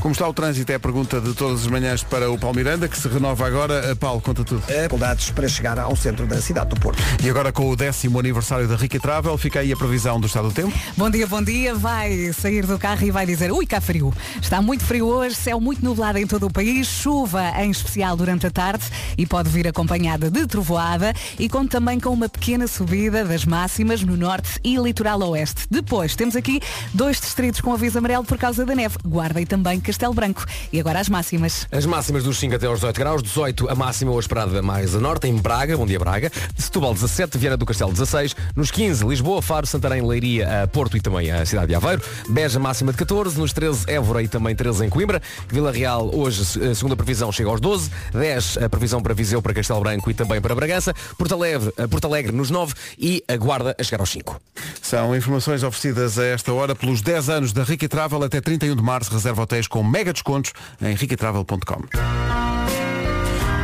Como 0.02 0.14
está 0.14 0.28
o 0.28 0.34
trânsito? 0.34 0.72
É 0.72 0.76
a 0.76 0.80
pergunta 0.80 1.22
de 1.22 1.34
todas 1.36 1.62
as 1.62 1.68
manhãs 1.68 2.04
para 2.04 2.32
o 2.32 2.38
Paulo 2.38 2.56
Miranda, 2.56 2.88
que 2.90 2.98
se 2.98 3.08
renova 3.08 3.46
agora. 3.46 3.92
A 3.92 3.96
Paulo, 3.96 4.20
conta 4.20 4.44
tudo. 4.44 4.64
Dificuldades 4.66 5.30
para 5.30 5.48
chegar 5.48 5.78
ao 5.78 5.96
centro 5.96 6.26
da 6.26 6.42
cidade 6.42 6.72
do 6.72 6.76
Porto. 6.76 7.02
E 7.24 7.30
agora 7.30 7.52
com 7.52 7.70
o 7.70 7.76
décimo 7.76 8.20
aniversário 8.20 8.68
da 8.68 8.76
Rica 8.76 9.00
Travel, 9.00 9.38
fica 9.38 9.60
aí 9.60 9.72
a 9.72 9.78
previsão 9.78 10.20
do 10.20 10.26
estado 10.26 10.48
do 10.48 10.54
tempo. 10.54 10.74
Bom 10.98 11.08
dia, 11.08 11.28
bom 11.28 11.44
dia. 11.44 11.76
Vai 11.76 12.34
sair 12.34 12.66
do 12.66 12.80
carro 12.80 13.06
e 13.06 13.12
vai 13.12 13.28
dizer, 13.28 13.52
ui, 13.52 13.66
cá 13.66 13.80
frio. 13.80 14.12
Está 14.42 14.60
muito 14.60 14.84
frio 14.84 15.06
hoje, 15.06 15.36
céu 15.36 15.62
muito 15.62 15.86
nublado 15.86 16.18
em 16.18 16.26
todo 16.26 16.48
o 16.48 16.52
país, 16.52 16.88
chuva 16.88 17.54
em 17.62 17.70
especial 17.70 18.18
durante 18.18 18.48
a 18.48 18.52
tarde 18.52 18.84
e 19.16 19.28
pode 19.28 19.50
vir 19.50 19.68
acompanhada 19.68 20.32
de 20.32 20.48
trovoada 20.48 21.14
e 21.38 21.48
conta 21.48 21.72
também 21.72 22.00
com 22.00 22.10
uma 22.10 22.28
pequena 22.28 22.68
subida 22.68 23.24
das 23.24 23.46
máximas 23.46 24.02
no 24.02 24.18
norte 24.18 24.60
e 24.64 24.76
litoral 24.78 25.22
oeste. 25.22 25.68
Depois 25.70 26.16
temos 26.16 26.36
aqui 26.36 26.60
dois 26.94 27.22
distritos 27.22 27.62
com 27.62 27.72
aviso 27.72 27.98
amarelo 27.98 28.26
por 28.26 28.38
causa 28.38 28.66
da 28.66 28.76
neve, 28.76 28.98
Guarda 29.06 29.40
e 29.40 29.46
também 29.46 29.80
Castelo 29.92 30.14
Branco. 30.14 30.46
E 30.72 30.80
agora 30.80 31.02
as 31.02 31.10
máximas. 31.10 31.68
As 31.70 31.86
máximas 31.86 32.24
dos 32.24 32.40
5 32.40 32.56
até 32.56 32.66
aos 32.66 32.80
18 32.80 32.98
graus, 32.98 33.22
18 33.22 33.70
a 33.70 33.76
máxima 33.76 34.12
hoje 34.12 34.22
esperada 34.22 34.62
mais 34.62 34.96
a 34.96 35.02
norte, 35.02 35.28
em 35.28 35.36
Braga, 35.36 35.76
bom 35.76 35.86
dia 35.86 36.00
Braga, 36.00 36.32
Setúbal 36.58 36.94
17, 36.94 37.38
Viana 37.38 37.58
do 37.58 37.66
Castelo 37.66 37.92
16, 37.92 38.34
nos 38.56 38.72
15 38.72 39.06
Lisboa, 39.06 39.42
Faro, 39.42 39.68
Santarém, 39.68 40.02
Leiria, 40.02 40.64
a 40.64 40.68
Porto 40.68 40.96
e 40.96 41.02
também 41.02 41.30
a 41.30 41.46
cidade 41.46 41.68
de 41.68 41.76
Aveiro, 41.76 42.02
Beja 42.30 42.58
máxima 42.58 42.94
de 42.94 43.00
14, 43.00 43.38
nos 43.38 43.52
13 43.52 43.84
Évora 43.92 44.24
e 44.24 44.30
também 44.30 44.56
13 44.56 44.86
em 44.86 44.90
Coimbra, 44.90 45.22
Vila 45.50 45.74
Real 45.74 46.10
hoje, 46.16 46.42
a 46.42 46.74
segunda 46.74 46.96
previsão 46.96 47.30
chega 47.34 47.50
aos 47.50 47.60
12, 47.60 47.92
10 48.14 48.60
a 48.60 48.70
previsão 48.70 49.02
para 49.02 49.14
Viseu, 49.14 49.42
para 49.42 49.54
Castelo 49.54 49.82
Branco 49.82 50.10
e 50.10 50.14
também 50.14 50.40
para 50.40 50.56
Bragança, 50.56 50.94
Porto 51.18 51.36
Alegre, 51.36 51.74
a 51.78 51.86
Porto 51.86 52.06
Alegre 52.06 52.32
nos 52.32 52.50
9 52.50 52.74
e 52.98 53.22
a 53.28 53.36
Guarda 53.36 53.76
a 53.78 53.84
chegar 53.84 54.00
aos 54.00 54.10
5. 54.10 54.40
São 54.82 55.16
informações 55.16 55.64
oferecidas 55.64 56.18
a 56.18 56.26
esta 56.26 56.54
hora 56.54 56.76
pelos 56.76 57.02
10 57.02 57.30
anos 57.30 57.54
da 57.54 57.64
Ricky 57.64 57.88
Travel. 57.88 58.24
Até 58.24 58.42
31 58.42 58.76
de 58.76 58.84
março. 58.84 59.12
Reserva 59.12 59.44
hotéis 59.44 59.68
com 59.68 59.81
mega 59.84 60.14
descontos 60.14 60.54
em 60.82 60.94
riquitravel.com. 60.96 61.84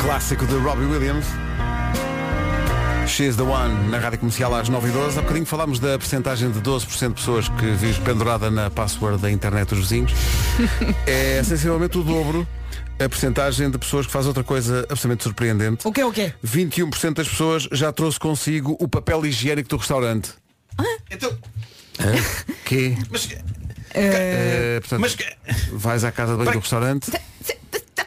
Clássico 0.01 0.45
de 0.45 0.55
Robbie 0.55 0.85
Williams. 0.85 1.25
She's 3.07 3.37
the 3.37 3.43
One, 3.43 3.89
na 3.89 3.99
rádio 3.99 4.19
comercial 4.19 4.53
às 4.53 4.69
9h12. 4.69 5.17
Há 5.17 5.21
bocadinho 5.21 5.45
falámos 5.45 5.79
da 5.79 5.97
percentagem 5.97 6.51
de 6.51 6.59
12% 6.59 7.07
de 7.09 7.13
pessoas 7.13 7.47
que 7.49 7.65
vive 7.71 8.01
pendurada 8.01 8.51
na 8.51 8.69
password 8.69 9.21
da 9.21 9.31
internet 9.31 9.69
dos 9.69 9.79
vizinhos. 9.79 10.11
É 11.07 11.41
sensivelmente 11.43 11.97
o 11.97 12.03
dobro 12.03 12.45
a 12.99 13.07
percentagem 13.07 13.69
de 13.69 13.77
pessoas 13.77 14.05
que 14.07 14.11
faz 14.11 14.25
outra 14.25 14.43
coisa 14.43 14.79
absolutamente 14.89 15.23
surpreendente. 15.23 15.87
O 15.87 15.91
quê, 15.91 16.03
o 16.03 16.11
quê? 16.11 16.33
21% 16.45 17.13
das 17.13 17.29
pessoas 17.29 17.67
já 17.71 17.91
trouxe 17.93 18.19
consigo 18.19 18.75
o 18.79 18.87
papel 18.87 19.25
higiênico 19.25 19.69
do 19.69 19.77
restaurante. 19.77 20.31
Então, 21.09 21.31
Que? 22.65 22.97
mas, 23.09 23.29
Eh, 23.97 24.79
portanto, 24.79 24.99
mas 25.01 25.17
vais 25.71 26.03
à 26.03 26.11
casa 26.11 26.33
de 26.33 26.39
banho 26.39 26.51
do 26.51 26.59
restaurante, 26.59 27.11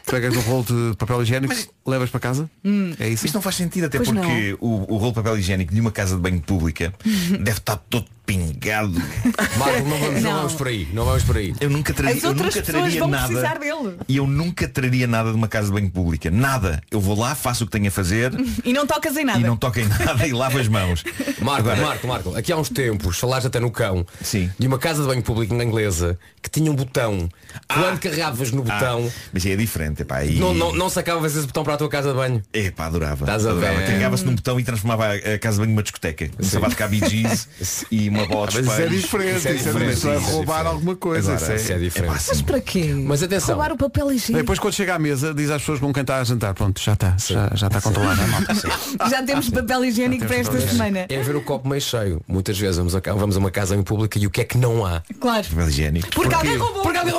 pegas 0.07 0.36
um 0.36 0.41
rolo 0.41 0.64
de 0.64 0.97
papel 0.97 1.22
higiênico, 1.22 1.55
levas 1.86 2.11
para 2.11 2.20
casa. 2.20 2.51
É 2.99 3.09
isso? 3.09 3.26
isto 3.26 3.34
não 3.34 3.43
faz 3.43 3.57
sentido, 3.57 3.84
até 3.84 3.99
Pois 3.99 4.11
porque 4.11 4.57
o, 4.61 4.95
o 4.95 4.97
rolo 4.97 5.11
de 5.11 5.16
papel 5.16 5.38
higiênico 5.38 5.72
de 5.74 5.80
uma 5.80 5.93
casa 5.93 6.16
de 6.16 6.22
banho 6.22 6.41
pública 6.41 6.93
deve 7.05 7.59
estar 7.59 7.76
todo 7.76 8.07
pingado. 8.31 8.93
Marco, 9.59 9.89
não 9.89 9.99
vamos, 9.99 10.22
não. 10.22 10.31
Não. 10.31 10.37
vamos 10.39 10.55
por 10.55 10.68
aí, 10.68 10.89
não 10.93 11.05
vamos 11.05 11.24
por 11.24 11.37
aí. 11.37 11.53
Eu 11.61 11.68
nunca 11.68 11.93
traria, 11.93 12.16
As 12.16 12.22
eu 12.22 12.33
nunca 12.33 12.62
traria 12.62 13.01
vão 13.01 13.09
nada. 13.09 13.61
E 14.07 14.16
eu 14.16 14.26
nunca 14.26 14.68
traria 14.68 15.07
nada 15.09 15.31
de 15.31 15.37
uma 15.37 15.49
casa 15.49 15.66
de 15.66 15.72
banho 15.72 15.91
pública. 15.91 16.31
Nada. 16.31 16.81
Eu 16.91 17.01
vou 17.01 17.18
lá, 17.18 17.35
faço 17.35 17.64
o 17.64 17.66
que 17.66 17.72
tenho 17.72 17.89
a 17.89 17.91
fazer 17.91 18.33
E 18.64 18.72
não 18.72 18.87
tocas 18.87 19.16
em 19.16 19.24
nada. 19.24 19.41
e 19.41 19.43
não 19.43 19.57
toco 19.57 19.81
em 19.81 19.87
nada 19.89 20.26
e 20.26 20.33
lavo 20.33 20.59
as 20.59 20.68
mãos. 20.68 21.03
Marco, 21.41 21.68
Agora- 21.68 21.85
Marco, 21.85 22.07
Marco, 22.07 22.37
aqui 22.37 22.53
há 22.53 22.57
uns 22.57 22.68
tempos, 22.68 23.18
falaste 23.18 23.47
até 23.47 23.59
no 23.59 23.70
cão, 23.70 24.07
Sim. 24.22 24.49
de 24.57 24.66
uma 24.68 24.78
casa 24.78 25.03
de 25.03 25.09
banho 25.09 25.22
público 25.22 25.53
na 25.55 25.64
inglesa 25.64 26.16
que 26.41 26.49
tinha 26.49 26.70
um 26.70 26.74
botão. 26.74 27.28
Quando 27.66 27.99
carregavas 27.99 28.53
no 28.53 28.62
Ah, 28.62 28.74
botão, 28.74 29.12
mas 29.33 29.45
é 29.45 29.57
diferente, 29.57 30.03
epá, 30.03 30.24
e... 30.24 30.39
não, 30.39 30.55
não, 30.55 30.72
não 30.72 30.89
sacavas 30.89 31.35
esse 31.37 31.47
botão 31.47 31.64
para 31.64 31.74
a 31.74 31.76
tua 31.76 31.89
casa 31.89 32.11
de 32.11 32.14
banho. 32.14 32.43
Epá, 32.53 32.87
adorava. 32.87 33.24
Estás 33.24 33.45
adorava. 33.45 33.81
Carregava-se 33.81 34.24
num 34.24 34.35
botão 34.37 34.61
e 34.61 34.64
transformava 34.64 35.14
a, 35.14 35.39
casa 35.39 35.57
de 35.57 35.61
banho 35.62 35.70
numa 35.70 35.83
discoteca. 35.83 36.28
Começava 36.28 36.66
a 36.66 36.70
tocar 36.70 36.89
Bee 36.89 37.01
Gees 37.09 37.49
e 37.91 38.09
uma 38.09 38.20
bola 38.27 38.47
de 38.49 38.62
Mas 38.62 38.66
isso 38.66 38.81
é 38.83 38.87
diferente, 38.87 39.37
Isso 39.39 39.49
é 39.49 39.51
é, 39.51 39.55
diferente, 39.55 39.93
isso 39.95 40.09
é 40.09 40.14
é 40.14 40.18
roubar 40.18 40.41
diferente. 40.41 40.66
alguma 40.66 40.97
coisa. 40.97 41.33
Agora, 41.35 41.55
isso 41.55 41.62
Isso 41.64 41.73
é 41.73 41.75
é... 41.75 41.79
diferente. 41.79 42.11
Mas 42.12 42.23
sim. 42.23 42.45
para 42.45 42.61
quê? 42.61 42.95
Mas 43.07 43.23
atenção. 43.23 43.55
Roubar 43.57 43.73
o 43.73 43.77
papel 43.77 44.12
higiênico. 44.12 44.39
Depois 44.43 44.59
quando 44.59 44.75
chega 44.75 44.95
à 44.95 44.99
mesa 44.99 45.35
diz 45.35 45.51
às 45.51 45.62
pessoas 45.62 45.81
com 45.81 45.93
quem 45.93 46.01
está 46.03 46.18
a 46.18 46.25
jantar, 46.25 46.55
pronto, 46.55 46.81
já 46.81 46.93
está, 46.95 47.16
já, 47.18 47.51
já 47.55 47.66
está 47.66 47.81
controlado. 47.81 48.21
é. 48.21 49.09
Já 49.11 49.23
temos 49.23 49.49
papel 49.51 49.85
higiênico 49.85 50.27
para 50.27 50.37
esta 50.37 50.61
semana. 50.61 51.07
É 51.09 51.21
ver 51.23 51.37
o 51.37 51.43
copo 51.43 51.68
meio 51.68 51.81
cheio. 51.81 52.21
Muitas 52.29 52.59
vezes 52.59 52.77
vamos 52.77 52.95
a, 52.95 53.01
vamos 53.01 53.37
a 53.37 53.39
uma 53.39 53.51
casa 53.51 53.75
em 53.77 53.83
pública 53.83 54.18
e 54.18 54.27
o 54.27 54.31
que 54.31 54.41
é 54.41 54.45
que 54.45 54.59
não 54.59 54.85
há? 54.85 55.03
Claro. 55.21 55.47
Papel 55.49 55.68
higiênico. 55.68 56.09
Porque 56.14 56.35
alguém 56.35 56.57
roubou. 56.57 56.83
Porque 56.83 56.99
alguém- 56.99 57.14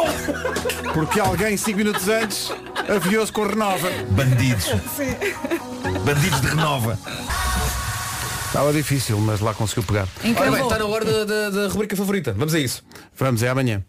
Porque 0.93 1.19
alguém, 1.19 1.57
5 1.57 1.77
minutos 1.77 2.07
antes, 2.07 2.51
aviou-se 2.93 3.31
com 3.31 3.45
renova. 3.47 3.89
Bandidos. 4.11 4.65
Bandidos 6.05 6.41
de 6.41 6.47
renova. 6.47 6.97
Estava 8.51 8.73
difícil, 8.73 9.17
mas 9.19 9.39
lá 9.39 9.53
conseguiu 9.53 9.83
pegar. 9.83 10.07
Ora 10.37 10.51
bem, 10.51 10.61
está 10.61 10.77
na 10.77 10.85
hora 10.85 11.05
da, 11.05 11.23
da- 11.23 11.49
da 11.49 11.67
rubrica 11.69 11.95
favorita. 11.95 12.33
Vamos 12.33 12.53
a 12.53 12.59
isso. 12.59 12.83
Vamos, 13.17 13.41
é 13.43 13.47
amanhã. 13.49 13.81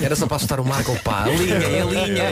Era 0.00 0.16
só 0.16 0.26
para 0.26 0.36
assustar 0.36 0.60
o 0.60 0.64
Marco, 0.64 0.96
pá. 1.02 1.24
A 1.24 1.28
linha, 1.30 1.54
é 1.54 1.82
a 1.82 1.84
linha. 1.84 2.30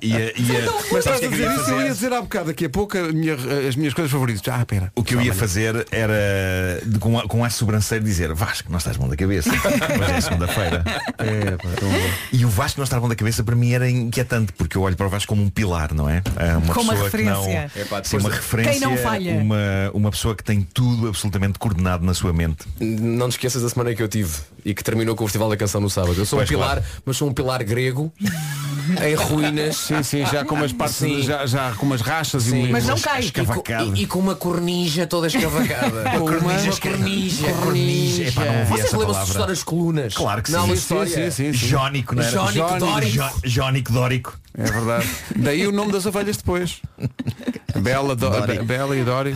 Ia, 0.00 0.40
ia, 0.40 0.72
Mas 0.90 0.98
estás 1.06 1.22
a 1.22 1.26
dizer 1.28 1.50
isso, 1.52 1.70
eu 1.70 1.80
ia 1.82 1.88
dizer 1.90 2.12
há 2.12 2.20
bocado, 2.22 2.46
daqui 2.46 2.64
a 2.66 2.70
pouco 2.70 2.96
a 2.96 3.02
minha- 3.12 3.34
as 3.68 3.76
minhas 3.76 3.94
coisas 3.94 4.10
favoritas. 4.10 4.42
Ah, 4.52 4.64
pera. 4.64 4.90
O 4.94 5.02
que 5.04 5.14
eu 5.14 5.20
ia 5.20 5.34
fazer 5.34 5.86
era 5.90 6.80
de, 6.84 6.98
com, 6.98 7.18
a- 7.18 7.26
com 7.28 7.44
ar 7.44 7.50
sobranceiro 7.52 8.04
dizer 8.04 8.32
Vasco, 8.34 8.70
não 8.70 8.78
estás 8.78 8.96
bom 8.96 9.08
da 9.08 9.16
cabeça. 9.16 9.50
Mas 9.98 10.08
é 10.10 10.20
segunda-feira. 10.20 10.84
É, 11.18 11.56
pá, 11.56 11.68
tão 11.78 11.90
bom. 11.90 12.10
E 12.32 12.44
o 12.44 12.48
Vasco 12.48 12.80
não 12.80 12.84
estar 12.84 13.00
bom 13.00 13.08
da 13.08 13.16
cabeça 13.16 13.42
para 13.44 13.54
mim 13.54 13.72
era 13.72 13.88
inquietante, 13.88 14.52
porque 14.52 14.76
eu 14.76 14.82
olho 14.82 14.96
para 14.96 15.06
o 15.06 15.10
Vasco 15.10 15.28
como 15.28 15.42
um 15.42 15.50
pilar, 15.50 15.92
não 15.94 16.08
é? 16.08 16.22
É 16.36 16.56
uma 16.56 16.74
Como 16.74 16.90
uma 16.90 16.94
pessoa 16.94 17.10
que 17.10 17.22
não. 17.22 17.42
referência. 17.44 17.70
É 17.80 17.84
pá, 17.84 18.02
Sim, 18.04 18.16
uma 18.18 18.30
referência. 18.30 18.72
Quem 18.72 18.80
não 18.80 18.96
falha. 18.96 19.32
Uma, 19.34 19.56
uma 19.94 20.10
pessoa 20.10 20.34
que 20.34 20.42
tem 20.44 20.62
tudo 20.72 21.08
absolutamente 21.08 21.58
coordenado 21.58 22.04
na 22.04 22.14
sua 22.14 22.32
mente. 22.32 22.64
Não 22.80 23.28
te 23.28 23.32
esqueças 23.32 23.62
da 23.62 23.68
semana 23.68 23.94
que 23.94 24.02
eu 24.02 24.08
tive 24.08 24.32
e 24.64 24.74
que 24.74 24.82
terminou 24.82 25.14
com 25.16 25.24
o 25.24 25.26
Festival 25.26 25.48
da 25.50 25.56
Canção 25.56 25.80
no 25.80 25.90
sábado. 25.90 26.14
Eu 26.16 26.24
sou 26.26 26.38
Pois, 26.38 26.48
um 26.48 26.52
pilar, 26.52 26.61
claro. 26.64 26.82
mas 27.04 27.16
sou 27.16 27.28
um 27.28 27.32
pilar 27.32 27.62
grego 27.64 28.12
em 29.04 29.14
ruínas. 29.14 29.76
Sim, 29.76 30.02
sim, 30.02 30.26
já 30.26 30.44
com 30.44 30.54
umas 30.54 30.72
partes, 30.72 30.96
Sim. 30.96 31.22
já, 31.22 31.46
já 31.46 31.72
com 31.72 31.86
umas 31.86 32.00
rachas 32.00 32.42
Sim. 32.44 32.56
e 32.56 32.58
umas... 32.68 32.70
Mas 32.70 32.86
não 32.86 32.98
cai. 32.98 33.20
escavacado. 33.20 33.94
E, 33.96 34.02
e 34.02 34.06
com 34.06 34.18
uma 34.18 34.34
cornija 34.34 35.06
toda 35.06 35.26
escavacada. 35.28 36.10
Com 36.18 36.24
uma- 36.24 36.38
cornija. 36.38 37.52
Cornija. 37.62 38.28
Epá, 38.28 38.44
não 38.44 38.64
Vocês 38.66 38.70
lembram-se 38.70 38.90
de 38.90 38.96
palavra. 38.96 39.22
estudar 39.24 39.50
as 39.52 39.62
colunas? 39.62 40.14
Claro 40.14 40.42
que 40.42 40.50
Não, 40.52 40.60
sim. 40.62 40.66
uma 40.66 40.76
Sim, 40.76 40.82
história. 40.82 41.30
sim, 41.30 41.30
sim, 41.30 41.52
sim. 41.58 41.66
Jónico, 41.68 42.14
não 42.14 42.22
era? 42.22 42.30
Jónico 42.32 42.78
Dórico. 42.78 43.40
Jónico 43.44 43.92
Dórico. 43.92 44.38
É 44.58 44.64
verdade. 44.64 45.08
Daí 45.36 45.66
o 45.66 45.72
nome 45.72 45.92
das 45.92 46.04
ovelhas 46.06 46.36
depois. 46.36 46.80
Bela, 47.76 48.14
do, 48.14 48.28
Bela 48.64 48.96
e 48.96 49.02
Dori. 49.04 49.34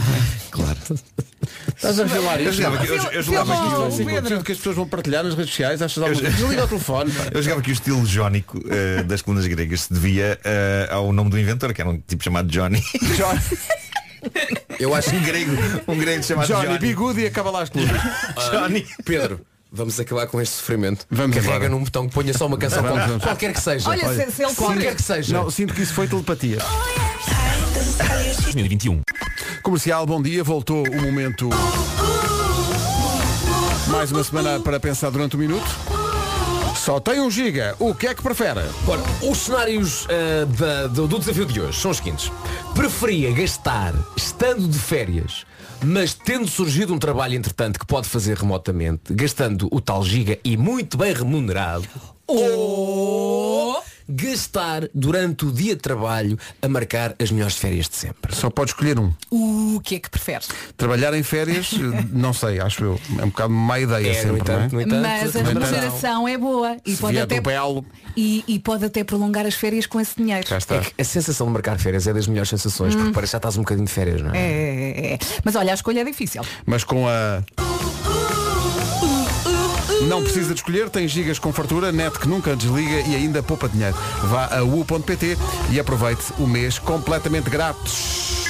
Claro. 0.51 0.77
Estás 1.77 2.01
a 2.01 2.09
filmar 2.09 2.41
Eu 2.41 2.49
isto? 2.51 2.57
jogava 2.63 2.77
aqui, 2.83 2.89
eu, 2.89 2.97
eu 3.13 3.23
jogava 3.23 3.55
aqui 3.55 4.03
o- 4.03 4.07
Pedro. 4.07 4.43
que 4.43 4.53
as 4.53 4.59
pessoas 4.59 4.77
vão 4.77 4.89
partilhar 4.89 5.23
nas 5.23 5.35
redes 5.35 5.51
sociais, 5.51 5.83
achas 5.83 6.03
alguma 6.03 6.21
coisa? 6.21 6.37
Desliga 6.37 6.65
o 6.65 6.69
telefone. 6.69 7.11
pá. 7.11 7.25
Eu 7.33 7.43
jogava 7.43 7.61
aqui 7.61 7.71
o 7.71 7.73
estilo 7.75 8.07
jónico 8.07 8.61
eh, 8.71 9.03
das 9.03 9.21
colunas 9.23 9.47
gregas 9.47 9.83
se 9.83 9.93
devia 9.93 10.39
eh, 10.43 10.89
ao 10.91 11.13
nome 11.13 11.31
do 11.31 11.39
inventor, 11.39 11.75
que 11.75 11.81
era 11.83 11.91
um 11.91 12.01
tipo 12.01 12.25
chamado 12.25 12.49
Johnny. 12.49 12.83
Johnny, 13.17 13.41
Eu 14.81 14.95
acho 14.95 15.15
um 15.15 15.23
grego, 15.23 15.53
um 15.87 15.97
grego 15.99 16.23
chamado 16.25 16.47
Johnny, 16.49 16.67
Johnny. 16.67 16.79
bigude 16.79 17.21
e 17.21 17.27
acaba 17.27 17.51
lá 17.51 17.63
as 17.63 17.69
colunas. 17.71 18.01
Johnny. 18.51 18.87
Pedro, 19.05 19.41
vamos 19.71 20.01
acabar 20.01 20.27
com 20.27 20.41
este 20.41 20.57
sofrimento. 20.57 21.07
Vamos 21.11 21.37
Carrega 21.37 21.55
embora. 21.57 21.69
num 21.69 21.85
botão 21.85 22.09
que 22.09 22.15
ponha 22.15 22.33
só 22.35 22.47
uma 22.47 22.57
canção, 22.59 22.83
Vamos, 22.83 22.99
qual- 22.99 23.09
vamos. 23.09 23.23
qualquer 23.25 23.53
que 23.53 23.61
seja. 23.61 23.89
Olha, 23.89 24.09
se, 24.09 24.33
se 24.33 24.43
ele 24.43 24.55
qualquer 24.55 24.95
que 24.97 25.03
seja. 25.03 25.33
Não, 25.33 25.51
sinto 25.51 25.75
que 25.75 25.83
isso 25.83 25.93
foi 25.95 26.09
telepatia. 26.09 26.59
2021. 28.43 29.01
Comercial, 29.67 30.07
bom 30.07 30.23
dia. 30.23 30.45
Voltou 30.45 30.87
o 30.87 31.03
momento. 31.03 31.51
Mais 33.89 34.13
uma 34.13 34.23
semana 34.23 34.61
para 34.61 34.79
pensar 34.79 35.11
durante 35.11 35.35
um 35.35 35.41
minuto. 35.41 35.67
Só 36.77 37.01
tem 37.01 37.21
um 37.21 37.29
giga. 37.29 37.75
O 37.81 37.93
que 37.93 38.07
é 38.07 38.15
que 38.15 38.23
prefere? 38.23 38.61
Ora, 38.87 39.03
os 39.29 39.39
cenários 39.39 40.07
ah, 40.09 40.45
da- 40.45 40.87
do, 40.87 41.09
do 41.09 41.19
desafio 41.19 41.45
de 41.47 41.61
hoje 41.61 41.81
são 41.81 41.91
os 41.91 41.97
seguintes. 41.97 42.31
Preferia 42.77 43.33
gastar 43.33 43.93
estando 44.17 44.69
de 44.69 44.79
férias, 44.79 45.45
mas 45.85 46.15
tendo 46.15 46.47
surgido 46.47 46.95
um 46.95 46.99
trabalho 47.01 47.35
entretanto 47.35 47.81
que 47.81 47.87
pode 47.87 48.09
fazer 48.09 48.37
remotamente, 48.37 49.13
gastando 49.13 49.67
o 49.73 49.81
tal 49.81 50.05
giga 50.05 50.39
e 50.45 50.57
muito 50.57 50.97
bem 50.97 51.13
remunerado, 51.13 51.89
ou 52.25 53.46
gastar 54.09 54.89
durante 54.95 55.45
o 55.45 55.53
dia 55.53 55.75
de 55.75 55.81
trabalho 55.83 56.39
a 56.61 56.69
marcar 56.69 57.15
as 57.21 57.31
melhores 57.31 57.57
férias 57.57 57.89
de 57.89 57.97
sempre. 57.97 58.35
Só 58.35 58.51
pode 58.51 58.71
escolher 58.71 58.99
um. 58.99 59.13
O 59.31 59.81
que 59.83 59.97
é 59.97 59.99
que 59.99 60.11
preferes? 60.11 60.49
Trabalhar 60.77 61.15
em 61.15 61.23
férias, 61.23 61.71
não 62.13 62.33
sei, 62.33 62.61
acho 62.61 62.85
eu. 62.85 63.01
É 63.19 63.25
um 63.25 63.29
bocado 63.29 63.53
má 63.53 63.79
ideia 63.79 64.07
É, 64.07 64.09
no 64.09 64.23
sempre, 64.23 64.41
entanto, 64.41 64.73
não 64.73 64.81
é? 64.81 64.83
entanto, 64.85 65.03
Mas 65.03 65.37
a 65.37 65.43
remuneração 65.43 66.29
é 66.29 66.39
boa 66.39 66.77
e 66.85 66.97
pode, 66.97 67.19
até, 67.19 67.43
e, 68.17 68.45
e 68.47 68.59
pode 68.59 68.85
até 68.85 69.05
prolongar 69.05 69.47
as 69.47 69.55
férias 69.55 69.87
com 69.87 70.01
esse 70.01 70.17
dinheiro. 70.17 70.47
É 70.51 70.79
que 70.81 71.01
a 71.01 71.05
sensação 71.05 71.47
de 71.47 71.53
marcar 71.53 71.79
férias 71.79 72.07
é 72.07 72.13
das 72.13 72.27
melhores 72.27 72.49
sensações, 72.49 72.95
porque 72.95 73.13
parece 73.13 73.31
que 73.31 73.33
já 73.33 73.39
estás 73.39 73.57
um 73.57 73.61
bocadinho 73.63 73.87
de 73.87 73.93
férias, 73.93 74.23
não 74.23 74.33
é? 74.35 74.39
É, 74.39 74.43
é, 74.43 75.15
é. 75.15 75.19
Mas 75.45 75.55
olha, 75.57 75.73
a 75.73 75.75
escolha 75.75 76.01
é 76.01 76.05
difícil. 76.05 76.43
Mas 76.65 76.85
com 76.85 77.07
a. 77.09 77.66
Não 80.03 80.23
precisa 80.23 80.55
de 80.55 80.61
escolher, 80.61 80.91
tem 80.91 81.09
gigas 81.09 81.39
com 81.39 81.53
fartura, 81.53 81.91
net 81.91 82.19
que 82.19 82.29
nunca 82.29 82.55
desliga 82.55 83.01
e 83.09 83.17
ainda 83.17 83.43
poupa 83.43 83.69
dinheiro. 83.69 83.97
Vá 84.25 84.47
a 84.57 84.63
u.pt 84.63 85.37
e 85.71 85.81
aproveite 85.81 86.23
o 86.39 86.47
mês 86.47 86.79
completamente 86.79 87.51
grátis. 87.51 88.47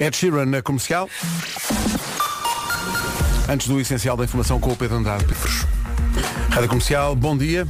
Ed 0.00 0.16
Sheeran 0.16 0.46
na 0.46 0.62
comercial. 0.62 1.10
Antes 3.46 3.68
do 3.68 3.78
essencial 3.78 4.16
da 4.16 4.24
informação 4.24 4.58
com 4.58 4.70
o 4.70 4.76
Pedro 4.76 4.96
Andrade. 4.96 5.26
Rádio 6.50 6.68
Comercial, 6.68 7.14
bom 7.14 7.36
dia. 7.36 7.66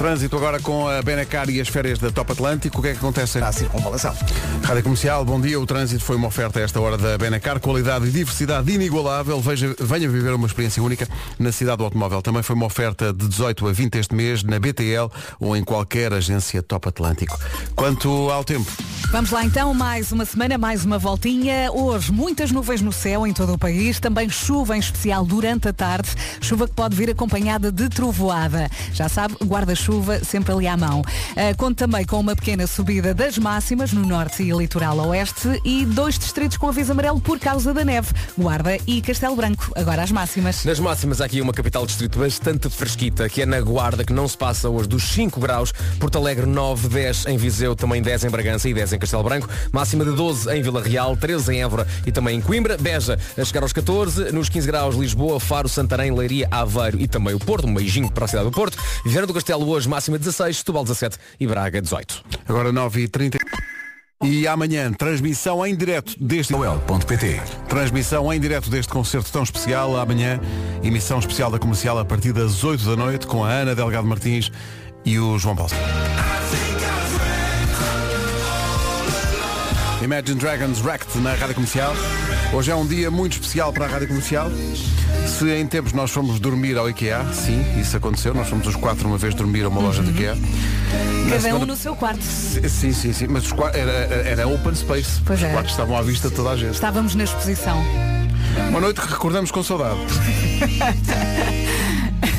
Trânsito 0.00 0.34
agora 0.34 0.58
com 0.58 0.88
a 0.88 1.02
Benacar 1.02 1.50
e 1.50 1.60
as 1.60 1.68
férias 1.68 1.98
da 1.98 2.10
Top 2.10 2.32
Atlântico. 2.32 2.78
O 2.78 2.82
que 2.82 2.88
é 2.88 2.92
que 2.92 2.96
acontece? 2.96 3.36
A 3.36 3.52
circunvalação. 3.52 4.16
Rádio 4.62 4.82
Comercial, 4.82 5.22
bom 5.26 5.38
dia. 5.38 5.60
O 5.60 5.66
trânsito 5.66 6.02
foi 6.02 6.16
uma 6.16 6.28
oferta 6.28 6.58
a 6.58 6.62
esta 6.62 6.80
hora 6.80 6.96
da 6.96 7.18
Benacar. 7.18 7.60
Qualidade 7.60 8.06
e 8.06 8.10
diversidade 8.10 8.72
inigualável. 8.72 9.38
Veja, 9.42 9.76
venha 9.78 10.08
viver 10.08 10.32
uma 10.32 10.46
experiência 10.46 10.82
única 10.82 11.06
na 11.38 11.52
cidade 11.52 11.76
do 11.76 11.84
automóvel. 11.84 12.22
Também 12.22 12.42
foi 12.42 12.56
uma 12.56 12.64
oferta 12.64 13.12
de 13.12 13.28
18 13.28 13.68
a 13.68 13.72
20 13.72 13.94
este 13.96 14.14
mês 14.14 14.42
na 14.42 14.58
BTL 14.58 15.10
ou 15.38 15.54
em 15.54 15.62
qualquer 15.62 16.14
agência 16.14 16.62
Top 16.62 16.88
Atlântico. 16.88 17.38
Quanto 17.76 18.30
ao 18.30 18.42
tempo, 18.42 18.72
Vamos 19.10 19.32
lá 19.32 19.44
então, 19.44 19.74
mais 19.74 20.12
uma 20.12 20.24
semana, 20.24 20.56
mais 20.56 20.84
uma 20.84 20.96
voltinha. 20.96 21.72
Hoje, 21.72 22.12
muitas 22.12 22.52
nuvens 22.52 22.80
no 22.80 22.92
céu 22.92 23.26
em 23.26 23.32
todo 23.32 23.54
o 23.54 23.58
país, 23.58 23.98
também 23.98 24.30
chuva 24.30 24.76
em 24.76 24.78
especial 24.78 25.26
durante 25.26 25.66
a 25.66 25.72
tarde, 25.72 26.10
chuva 26.40 26.68
que 26.68 26.74
pode 26.74 26.94
vir 26.94 27.10
acompanhada 27.10 27.72
de 27.72 27.88
trovoada. 27.88 28.70
Já 28.92 29.08
sabe, 29.08 29.34
guarda-chuva 29.44 29.89
sempre 30.24 30.52
ali 30.52 30.68
à 30.68 30.76
mão. 30.76 31.02
Ah, 31.36 31.54
conta 31.56 31.80
também 31.80 32.04
com 32.04 32.20
uma 32.20 32.36
pequena 32.36 32.66
subida 32.66 33.14
das 33.14 33.38
máximas 33.38 33.90
no 33.90 34.04
norte 34.04 34.42
e 34.42 34.50
litoral 34.50 34.98
oeste 35.08 35.48
e 35.64 35.86
dois 35.86 36.18
distritos 36.18 36.58
com 36.58 36.68
aviso 36.68 36.92
amarelo 36.92 37.18
por 37.18 37.38
causa 37.38 37.72
da 37.72 37.82
neve, 37.82 38.12
Guarda 38.36 38.76
e 38.86 39.00
Castelo 39.00 39.34
Branco. 39.34 39.72
Agora 39.74 40.02
as 40.02 40.12
máximas. 40.12 40.62
Nas 40.66 40.78
máximas 40.78 41.22
aqui 41.22 41.40
uma 41.40 41.54
capital 41.54 41.86
distrito 41.86 42.18
bastante 42.18 42.68
fresquita, 42.68 43.30
que 43.30 43.40
é 43.40 43.46
na 43.46 43.58
Guarda, 43.62 44.04
que 44.04 44.12
não 44.12 44.28
se 44.28 44.36
passa 44.36 44.68
hoje 44.68 44.90
dos 44.90 45.04
5 45.04 45.40
graus, 45.40 45.72
Porto 45.98 46.18
Alegre 46.18 46.44
9, 46.44 46.88
10 46.88 47.26
em 47.28 47.38
Viseu, 47.38 47.74
também 47.74 48.02
10 48.02 48.24
em 48.24 48.28
Bragança 48.28 48.68
e 48.68 48.74
10 48.74 48.92
em 48.92 48.98
Castelo 48.98 49.22
Branco, 49.22 49.48
máxima 49.72 50.04
de 50.04 50.12
12 50.12 50.54
em 50.54 50.60
Vila 50.60 50.82
Real, 50.82 51.16
13 51.16 51.54
em 51.54 51.62
Évora 51.62 51.86
e 52.06 52.12
também 52.12 52.36
em 52.36 52.40
Coimbra, 52.42 52.76
Beja 52.76 53.18
a 53.38 53.44
chegar 53.44 53.62
aos 53.62 53.72
14, 53.72 54.32
nos 54.32 54.50
15 54.50 54.66
graus 54.66 54.96
Lisboa, 54.96 55.40
Faro, 55.40 55.68
Santarém, 55.68 56.12
Leiria, 56.12 56.46
Aveiro 56.50 57.00
e 57.00 57.08
também 57.08 57.34
o 57.34 57.38
Porto, 57.38 57.66
um 57.66 57.72
beijinho 57.72 58.10
para 58.10 58.26
a 58.26 58.28
cidade 58.28 58.44
do 58.44 58.52
Porto, 58.52 58.76
Viana 59.06 59.26
do 59.26 59.32
Castelo 59.32 59.66
hoje 59.66 59.79
máxima 59.86 60.18
16, 60.18 60.58
Setúbal 60.58 60.84
17 60.84 61.16
e 61.38 61.46
Braga 61.46 61.80
18. 61.80 62.24
agora 62.48 62.72
9h30. 62.72 63.36
E 64.22 64.46
amanhã, 64.46 64.92
transmissão 64.92 65.66
em 65.66 65.74
direto 65.74 66.14
deste 66.22 66.52
Transmissão 67.68 68.30
em 68.30 68.38
direto 68.38 68.68
deste 68.68 68.92
concerto 68.92 69.32
tão 69.32 69.42
especial. 69.42 69.96
Amanhã, 69.96 70.38
emissão 70.82 71.18
especial 71.18 71.50
da 71.50 71.58
comercial 71.58 71.98
a 71.98 72.04
partir 72.04 72.32
das 72.32 72.62
8 72.62 72.84
da 72.84 72.96
noite 72.96 73.26
com 73.26 73.42
a 73.42 73.48
Ana 73.48 73.74
Delgado 73.74 74.06
Martins 74.06 74.52
e 75.06 75.18
o 75.18 75.38
João 75.38 75.56
Paulo. 75.56 75.72
Imagine 80.02 80.38
Dragons 80.38 80.80
Wrecked 80.82 81.18
na 81.18 81.34
Rádio 81.34 81.54
Comercial. 81.54 81.94
Hoje 82.52 82.70
é 82.70 82.74
um 82.74 82.86
dia 82.86 83.10
muito 83.10 83.34
especial 83.34 83.72
para 83.72 83.84
a 83.84 83.88
Rádio 83.88 84.08
Comercial. 84.08 84.50
Se 85.26 85.48
em 85.50 85.66
tempos 85.66 85.92
nós 85.92 86.10
fomos 86.10 86.40
dormir 86.40 86.78
ao 86.78 86.88
IKEA, 86.88 87.24
sim, 87.32 87.62
isso 87.78 87.96
aconteceu. 87.96 88.32
Nós 88.32 88.48
fomos 88.48 88.66
os 88.66 88.76
quatro 88.76 89.06
uma 89.06 89.18
vez 89.18 89.34
dormir 89.34 89.64
a 89.64 89.68
uma 89.68 89.80
loja 89.80 90.02
de 90.02 90.10
IKEA. 90.10 90.34
Na 90.34 91.24
Cada 91.24 91.36
um 91.36 91.40
semana- 91.40 91.66
no 91.66 91.76
seu 91.76 91.94
quarto. 91.94 92.22
Sim, 92.22 92.92
sim, 92.92 93.12
sim. 93.12 93.26
Mas 93.28 93.44
era, 93.74 93.90
era 94.26 94.48
open 94.48 94.74
space. 94.74 95.20
Pois 95.24 95.38
os 95.38 95.44
é. 95.44 95.52
quartos 95.52 95.72
estavam 95.72 95.96
à 95.96 96.02
vista 96.02 96.28
de 96.30 96.34
toda 96.34 96.50
a 96.50 96.56
gente. 96.56 96.74
Estávamos 96.74 97.14
na 97.14 97.24
exposição. 97.24 97.78
Uma 98.70 98.80
noite 98.80 99.00
que 99.00 99.06
recordamos 99.08 99.50
com 99.50 99.62
saudade. 99.62 100.00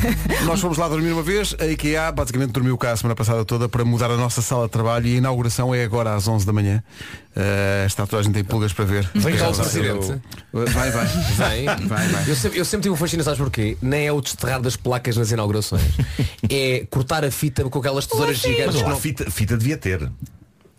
Nós 0.46 0.60
fomos 0.60 0.78
lá 0.78 0.88
dormir 0.88 1.12
uma 1.12 1.24
vez, 1.24 1.56
a 1.60 1.66
IKEA 1.66 2.12
basicamente 2.12 2.52
dormiu 2.52 2.78
cá 2.78 2.92
a 2.92 2.98
semana 2.98 3.16
passada 3.16 3.46
toda 3.46 3.70
para 3.70 3.86
mudar 3.86 4.10
a 4.12 4.18
nossa 4.18 4.42
sala 4.42 4.66
de 4.66 4.72
trabalho 4.72 5.08
e 5.08 5.16
a 5.16 5.18
inauguração 5.18 5.74
é 5.74 5.84
agora 5.84 6.16
às 6.16 6.28
11 6.28 6.46
da 6.46 6.54
manhã. 6.54 6.84
Uh, 7.36 7.86
está 7.86 8.06
toda 8.06 8.22
a 8.22 8.24
gente 8.24 8.38
em 8.38 8.44
pulgas 8.44 8.74
para 8.74 8.86
ver. 8.86 9.10
Vem 9.16 9.36
cá 9.38 9.50
o 9.50 9.56
presidente. 9.56 10.22
Vai, 10.52 10.92
vai. 10.92 11.06
Vem. 11.06 11.66
Vai, 11.88 12.08
vai. 12.08 12.30
Eu 12.30 12.36
sempre, 12.36 12.60
eu 12.60 12.66
sempre 12.66 12.84
tive 12.84 12.94
um 12.94 12.98
fascínio, 12.98 13.24
sabes 13.24 13.40
porquê? 13.40 13.78
Nem 13.82 14.08
é 14.08 14.12
o 14.12 14.22
desterrar 14.22 14.62
das 14.62 14.76
placas 14.76 15.16
nas 15.18 15.32
inaugurações. 15.32 15.84
é 16.50 16.86
cortar 16.90 17.24
a 17.24 17.32
fita 17.32 17.64
com 17.64 17.80
aquelas 17.80 18.06
tesouras 18.06 18.38
gigantes. 18.38 18.76
Mas 18.76 18.82
lá, 18.84 18.90
não- 18.90 19.00
fita, 19.00 19.30
fita 19.32 19.58
devia 19.58 19.78
ter. 19.78 20.10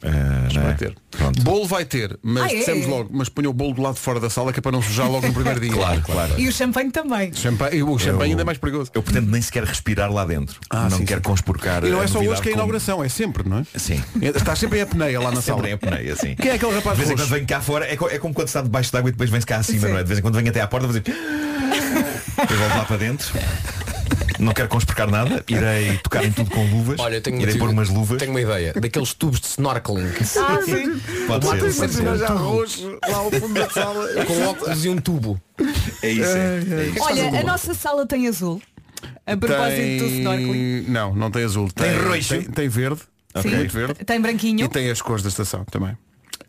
Ah, 0.05 0.48
não 0.53 0.62
Vai 0.62 0.72
é? 0.72 0.74
ter. 0.74 0.94
Pronto. 1.11 1.42
Bolo 1.42 1.66
vai 1.66 1.84
ter, 1.84 2.18
mas 2.22 2.44
Ah, 2.44 2.53
é? 2.55 2.59
dissemos 2.59 2.86
logo, 2.86 3.11
mas 3.12 3.28
ponha 3.28 3.48
o 3.48 3.53
bolo 3.53 3.74
do 3.74 3.82
lado 3.82 3.94
de 3.94 4.00
fora 4.00 4.18
da 4.18 4.28
sala 4.28 4.53
que 4.53 4.59
é 4.59 4.62
para 4.62 4.72
não 4.72 4.82
sujar 4.82 5.09
logo 5.11 5.26
no 5.26 5.32
primeiro 5.32 5.61
dia. 5.61 5.72
Claro, 5.72 6.03
claro. 6.03 6.34
E 6.40 6.48
o 6.48 6.53
champanhe 6.53 6.90
também. 6.90 7.32
Champanhe, 7.34 7.82
o 7.82 7.98
champanhe 7.98 8.18
Eu- 8.18 8.22
ainda 8.32 8.42
é 8.42 8.44
mais 8.44 8.59
perigoso. 8.59 8.90
Eu 8.94 9.03
pretendo 9.03 9.30
nem 9.30 9.40
sequer 9.40 9.62
respirar 9.64 10.11
lá 10.12 10.24
dentro. 10.24 10.59
Ah, 10.70 10.88
não 10.90 10.98
sim, 10.98 11.05
quero 11.05 11.20
sim. 11.20 11.24
conspurcar. 11.28 11.84
E 11.84 11.90
não 11.90 12.03
é 12.03 12.07
só 12.07 12.18
hoje 12.18 12.28
que 12.28 12.48
é 12.48 12.53
a 12.53 12.55
como- 12.55 12.55
inauguração, 12.55 13.05
é 13.05 13.09
sempre, 13.09 13.48
não 13.48 13.59
é? 13.59 13.64
Sim. 13.78 14.03
Está 14.20 14.57
sempre 14.57 14.78
em 14.78 14.82
apneia 14.82 15.20
lá 15.20 15.30
na 15.30 15.40
sala. 15.42 15.59
Sempre 15.59 15.70
em 15.70 15.74
apneia, 15.74 16.12
assim. 16.14 16.34
Quem 16.34 16.50
é 16.50 16.55
aquele 16.55 16.72
rapaz 16.74 16.96
De 16.98 17.05
vez 17.05 17.11
em 17.11 17.16
quando 17.22 17.28
vem 17.28 17.44
cá 17.46 17.61
fora, 17.61 17.86
é, 17.86 17.96
co- 17.96 18.09
é 18.09 18.18
como 18.18 18.34
quando 18.34 18.48
está 18.48 18.61
debaixo 18.62 18.92
d'água 18.92 19.09
e 19.11 19.12
depois 19.12 19.30
vem-se 19.30 19.46
cá 19.46 19.59
acima, 19.59 19.86
não 19.88 19.98
é? 19.98 20.03
De 20.03 20.09
vez 20.09 20.18
em 20.18 20.22
quando 20.22 20.34
vem 20.36 20.48
até 20.48 20.61
à 20.61 20.66
porta 20.66 20.86
fazer. 20.88 21.03
Depois 21.03 22.59
volto 22.59 22.76
lá 22.76 22.84
para 22.84 22.96
dentro. 22.96 23.32
Não 24.43 24.53
quero 24.53 24.68
conspurcar 24.68 25.09
nada, 25.09 25.45
irei 25.47 25.99
tocar 25.99 26.24
em 26.24 26.32
tudo 26.32 26.51
com 26.51 26.64
luvas. 26.68 26.99
Olha, 26.99 27.20
tenho 27.20 27.40
irei 27.40 27.57
pôr 27.57 27.70
umas 27.70 27.88
luvas. 27.88 28.18
Tenho 28.18 28.32
uma 28.32 28.40
ideia. 28.40 28.72
Daqueles 28.72 29.14
tubos 29.14 29.40
de 29.40 29.47
snorkeling. 29.47 30.09
Ah, 30.36 30.61
sim. 30.64 31.01
Pode 31.28 31.47
ser, 31.47 31.74
pode 31.76 31.93
ser. 31.93 32.18
já 32.18 32.28
roxo 32.28 32.99
lá 33.09 33.16
ao 33.18 33.30
fundo 33.30 33.55
da 33.55 33.70
sala. 33.70 34.09
com 34.26 34.43
óculos 34.43 34.84
e 34.84 34.88
um 34.88 34.97
tubo. 34.97 35.40
É 36.03 36.11
isso, 36.11 36.36
é. 36.36 36.59
é 36.59 36.86
isso. 36.88 37.03
Olha, 37.03 37.40
a 37.40 37.43
nossa 37.45 37.72
sala 37.72 38.05
tem 38.05 38.26
azul. 38.26 38.61
A 39.24 39.36
propósito 39.36 39.99
do 39.99 40.07
snorkeling. 40.07 40.84
Não, 40.88 41.14
não 41.14 41.30
tem 41.30 41.45
azul. 41.45 41.70
Tem 41.70 41.97
roxo? 41.97 42.28
Tem, 42.30 42.43
tem 42.43 42.68
verde. 42.68 43.01
Sim. 43.40 43.51
Tem 43.51 43.66
verde. 43.68 44.05
Tem 44.05 44.20
branquinho. 44.20 44.64
E 44.64 44.68
tem 44.68 44.90
as 44.90 45.01
cores 45.01 45.22
da 45.22 45.28
estação 45.28 45.64
também. 45.66 45.97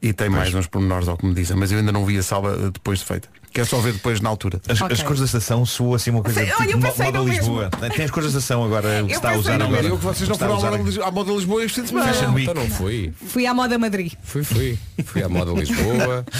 E 0.01 0.11
tem 0.11 0.29
mais 0.29 0.53
uns 0.53 0.67
pormenores 0.67 1.07
ao 1.07 1.15
que 1.15 1.25
me 1.25 1.33
dizem, 1.33 1.55
mas 1.55 1.71
eu 1.71 1.77
ainda 1.77 1.91
não 1.91 2.05
vi 2.05 2.17
a 2.17 2.23
sala 2.23 2.53
eh, 2.55 2.71
depois 2.71 2.99
de 2.99 3.05
feita. 3.05 3.29
Quero 3.53 3.67
só 3.67 3.77
ver 3.79 3.93
depois 3.93 4.19
na 4.19 4.29
altura. 4.29 4.59
As, 4.67 4.81
Ok. 4.81 4.93
as 4.95 5.03
cores 5.03 5.19
da 5.19 5.25
estação 5.25 5.63
soam 5.65 5.93
assim 5.93 6.09
uma 6.09 6.23
coisa 6.23 6.39
Sei, 6.39 6.51
olha, 6.59 6.71
eu 6.71 6.77
mo- 6.77 6.87
pensei 6.87 7.05
moda 7.05 7.19
Lisboa. 7.19 7.69
Tem 7.95 8.05
as 8.05 8.09
cores 8.11 8.31
da 8.33 8.39
estação 8.39 8.63
agora, 8.63 9.03
o 9.03 9.07
que 9.07 9.13
Eu 9.13 9.17
está 9.17 9.31
a 9.31 9.37
usar 9.37 9.61
agora. 9.61 9.85
Eu 9.87 9.97
que 9.97 10.03
vocês 10.03 10.27
não 10.27 10.35
foram 10.37 10.57
à 11.05 11.11
moda, 11.11 11.31
Lisboa 11.31 11.63
este 11.63 11.75
fim 11.75 11.81
de 11.83 11.87
semana. 11.89 12.11
Week. 12.33 12.49
Então 12.49 12.63
não 12.63 12.69
fui. 12.69 13.13
Fui 13.27 13.45
à 13.45 13.53
moda 13.53 13.77
Madrid. 13.77 14.13
Fui, 14.23 14.43
fui. 14.43 14.77
Fui 15.05 15.21
à 15.23 15.29
moda 15.29 15.51
Lisboa. 15.51 16.25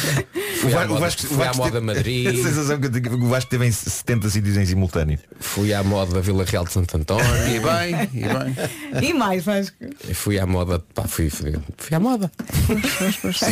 Fui 0.64 0.72
O 0.74 0.80
à 0.80 0.88
moda, 0.88 1.00
Vasco- 1.02 1.28
fui 1.28 1.44
à 1.46 1.54
moda 1.54 1.72
teve- 1.72 1.78
A 1.78 1.82
Madrid. 1.82 2.42
sensação 2.42 2.80
que 2.80 2.86
eu 2.88 2.92
tenho 2.92 3.04
que 3.04 3.26
o 3.26 3.28
Vasco 3.28 3.50
teve 3.50 3.66
em 3.68 3.72
70 3.72 4.30
sítios 4.30 4.56
em 4.56 4.66
simultâneo. 4.66 5.20
Fui 5.40 5.74
à 5.74 5.84
moda 5.84 6.22
Vila 6.22 6.46
Real 6.46 6.64
de 6.64 6.72
Santo 6.72 6.96
António. 6.96 7.26
E 7.48 7.60
bem, 7.60 8.10
e 8.14 9.00
bem. 9.02 9.10
E 9.10 9.14
mais, 9.14 9.44
Vasco. 9.44 9.76
E 10.08 10.14
fui 10.14 10.40
à 10.40 10.46
moda. 10.46 10.82
Pá, 10.96 11.04
fui, 11.04 11.30
fui, 11.30 11.54
fui 11.78 11.96
à 11.96 12.00
moda. 12.00 12.32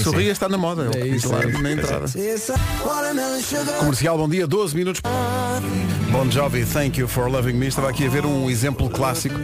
Sorria 0.04 0.32
está 0.32 0.48
na 0.48 0.58
moda. 0.58 0.90
É 0.96 1.00
ele 1.02 1.18
isso, 1.18 1.30
lá 1.30 1.42
é. 1.44 1.48
na 1.48 1.72
entrada. 1.74 2.06
Comercial, 3.80 4.18
bom 4.18 4.30
dia, 4.30 4.48
12 4.48 4.74
minutos. 4.78 5.02
Bon 6.10 6.32
Jovi, 6.32 6.66
thank 6.66 6.98
you 6.98 7.06
for 7.06 7.30
loving 7.30 7.52
me. 7.54 7.68
Estava 7.68 7.90
aqui 7.90 8.06
a 8.06 8.10
ver 8.10 8.26
um 8.26 8.50
exemplo 8.50 8.90
clássico 8.90 9.36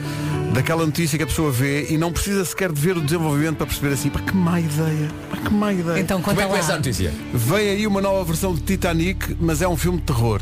daquela 0.53 0.85
notícia 0.85 1.17
que 1.17 1.25
a 1.25 1.27
pessoa 1.27 1.51
vê 1.51 1.87
e 1.89 1.97
não 1.97 2.13
precisa 2.13 2.45
sequer 2.45 2.71
de 2.71 2.79
ver 2.79 2.95
o 2.95 3.01
desenvolvimento 3.01 3.57
para 3.57 3.65
perceber 3.65 3.93
assim, 3.93 4.09
para 4.09 4.21
que 4.21 4.33
má 4.33 4.61
ideia, 4.61 5.09
para 5.29 5.41
que 5.41 5.53
má 5.53 5.73
ideia. 5.73 5.99
Então 5.99 6.21
Como 6.21 6.39
é 6.39 6.43
que 6.43 6.49
começa 6.49 6.69
a 6.69 6.71
lá. 6.71 6.77
notícia? 6.77 7.13
Vem 7.33 7.69
aí 7.69 7.85
uma 7.85 7.99
nova 7.99 8.23
versão 8.23 8.55
de 8.55 8.61
Titanic, 8.61 9.35
mas 9.41 9.61
é 9.61 9.67
um 9.67 9.75
filme 9.75 9.97
de 9.97 10.05
terror. 10.05 10.41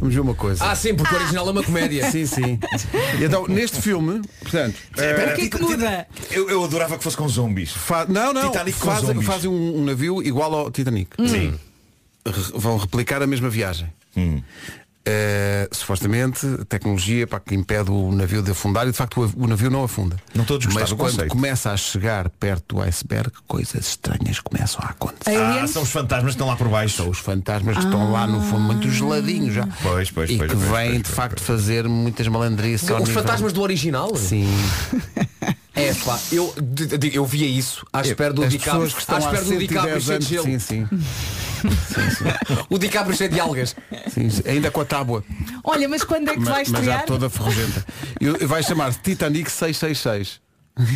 Vamos 0.00 0.12
ver 0.12 0.20
uma 0.20 0.34
coisa. 0.34 0.64
Ah, 0.68 0.74
sim, 0.74 0.94
porque 0.96 1.14
o 1.14 1.18
original 1.18 1.46
é 1.46 1.50
uma 1.52 1.62
comédia. 1.62 2.10
Sim, 2.10 2.26
sim. 2.26 2.58
E 3.20 3.24
então, 3.24 3.46
neste 3.46 3.80
filme, 3.80 4.20
portanto, 4.42 4.74
eh, 4.98 5.30
O 5.32 5.36
que 5.36 5.42
é 5.42 5.48
que 5.48 5.62
muda? 5.62 6.06
Eu, 6.32 6.50
eu 6.50 6.64
adorava 6.64 6.98
que 6.98 7.04
fosse 7.04 7.16
com 7.16 7.26
zombies. 7.28 7.70
fa- 7.72 8.04
não, 8.08 8.32
não, 8.32 8.48
Titanic 8.50 8.78
com 8.80 8.86
fazem, 8.86 9.06
zombies. 9.06 9.26
fazem 9.26 9.48
um, 9.50 9.78
um 9.78 9.84
navio 9.84 10.20
igual 10.22 10.52
ao 10.52 10.70
Titanic. 10.70 11.10
Sim. 11.26 11.54
Vão 12.54 12.76
replicar 12.78 13.22
a 13.22 13.26
mesma 13.26 13.48
viagem. 13.50 13.92
Eh, 15.06 15.68
supostamente 15.70 16.46
tecnologia 16.66 17.26
para 17.26 17.38
que 17.38 17.54
impede 17.54 17.90
o 17.90 18.10
navio 18.10 18.42
de 18.42 18.52
afundar 18.52 18.88
e 18.88 18.90
de 18.90 18.96
facto 18.96 19.20
o, 19.20 19.44
o 19.44 19.46
navio 19.46 19.68
não 19.70 19.84
afunda. 19.84 20.16
Não 20.34 20.46
todos 20.46 20.66
Mas 20.72 20.88
do 20.88 20.96
quando 20.96 21.10
conceito. 21.12 21.30
começa 21.30 21.70
a 21.72 21.76
chegar 21.76 22.30
perto 22.30 22.76
do 22.76 22.80
iceberg, 22.80 23.30
coisas 23.46 23.86
estranhas 23.86 24.40
começam 24.40 24.80
a 24.82 24.88
acontecer. 24.88 25.36
Ah, 25.36 25.66
são 25.66 25.82
os 25.82 25.90
fantasmas 25.90 26.30
que 26.32 26.36
estão 26.36 26.46
lá 26.46 26.56
por 26.56 26.68
baixo. 26.68 26.96
São 26.96 27.10
os 27.10 27.18
fantasmas 27.18 27.76
que 27.76 27.84
estão 27.84 28.10
lá 28.10 28.26
no 28.26 28.40
fundo 28.40 28.62
muito 28.62 28.90
geladinhos 28.90 29.52
já. 29.52 29.68
Pois, 29.82 30.10
pois, 30.10 30.30
e 30.30 30.38
pois, 30.38 30.50
que 30.50 30.56
vêm 30.56 30.92
de 30.92 31.02
pois, 31.02 31.14
facto 31.14 31.40
fazer 31.42 31.86
muitas 31.86 32.26
malandrices. 32.26 32.88
Os 32.88 32.98
nível- 33.00 33.14
fantasmas 33.14 33.52
do 33.52 33.60
original? 33.60 34.16
Sim. 34.16 34.48
É 35.76 35.92
pá, 35.92 36.18
eu, 36.30 36.54
eu 37.12 37.24
via 37.26 37.46
isso 37.46 37.84
à 37.92 38.00
espera 38.00 38.32
do 38.32 38.46
DiCaprio. 38.46 38.82
À 38.84 39.18
espera 39.18 39.42
do 39.44 39.58
DiCaprio 39.58 40.00
110 40.00 40.04
cheio 40.04 40.18
de 40.20 40.26
gelo. 40.26 40.44
sim, 40.46 40.58
sim, 40.60 40.88
O 42.70 42.78
DiCaprio 42.78 43.16
cheio 43.16 43.30
de 43.30 43.40
algas. 43.40 43.74
sim, 44.12 44.30
sim. 44.30 44.42
Ainda 44.46 44.70
com 44.70 44.80
a 44.80 44.84
tábua. 44.84 45.24
Olha, 45.64 45.88
mas 45.88 46.04
quando 46.04 46.28
é 46.28 46.34
que 46.34 46.40
Ma- 46.40 46.50
vai 46.52 46.60
mas, 46.60 46.68
já 46.68 46.78
estrear? 46.78 47.04
toda 47.06 47.28
ferrugenta. 47.28 47.84
E 48.20 48.46
vai 48.46 48.62
chamar 48.62 48.94
Titanic 48.94 49.50
666. 49.50 50.40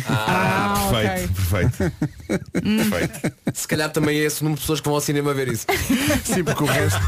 Ah, 0.07 0.73
Ah, 0.75 0.91
perfeito, 0.91 1.33
perfeito. 1.33 1.93
perfeito. 2.53 3.33
Se 3.53 3.67
calhar 3.67 3.89
também 3.89 4.17
é 4.19 4.23
esse 4.23 4.43
número 4.43 4.55
de 4.57 4.61
pessoas 4.61 4.79
que 4.79 4.85
vão 4.85 4.95
ao 4.95 5.01
cinema 5.01 5.33
ver 5.33 5.47
isso. 5.49 5.65
Sim, 6.23 6.43
porque 6.43 6.63
o 6.63 6.65
resto. 6.65 6.99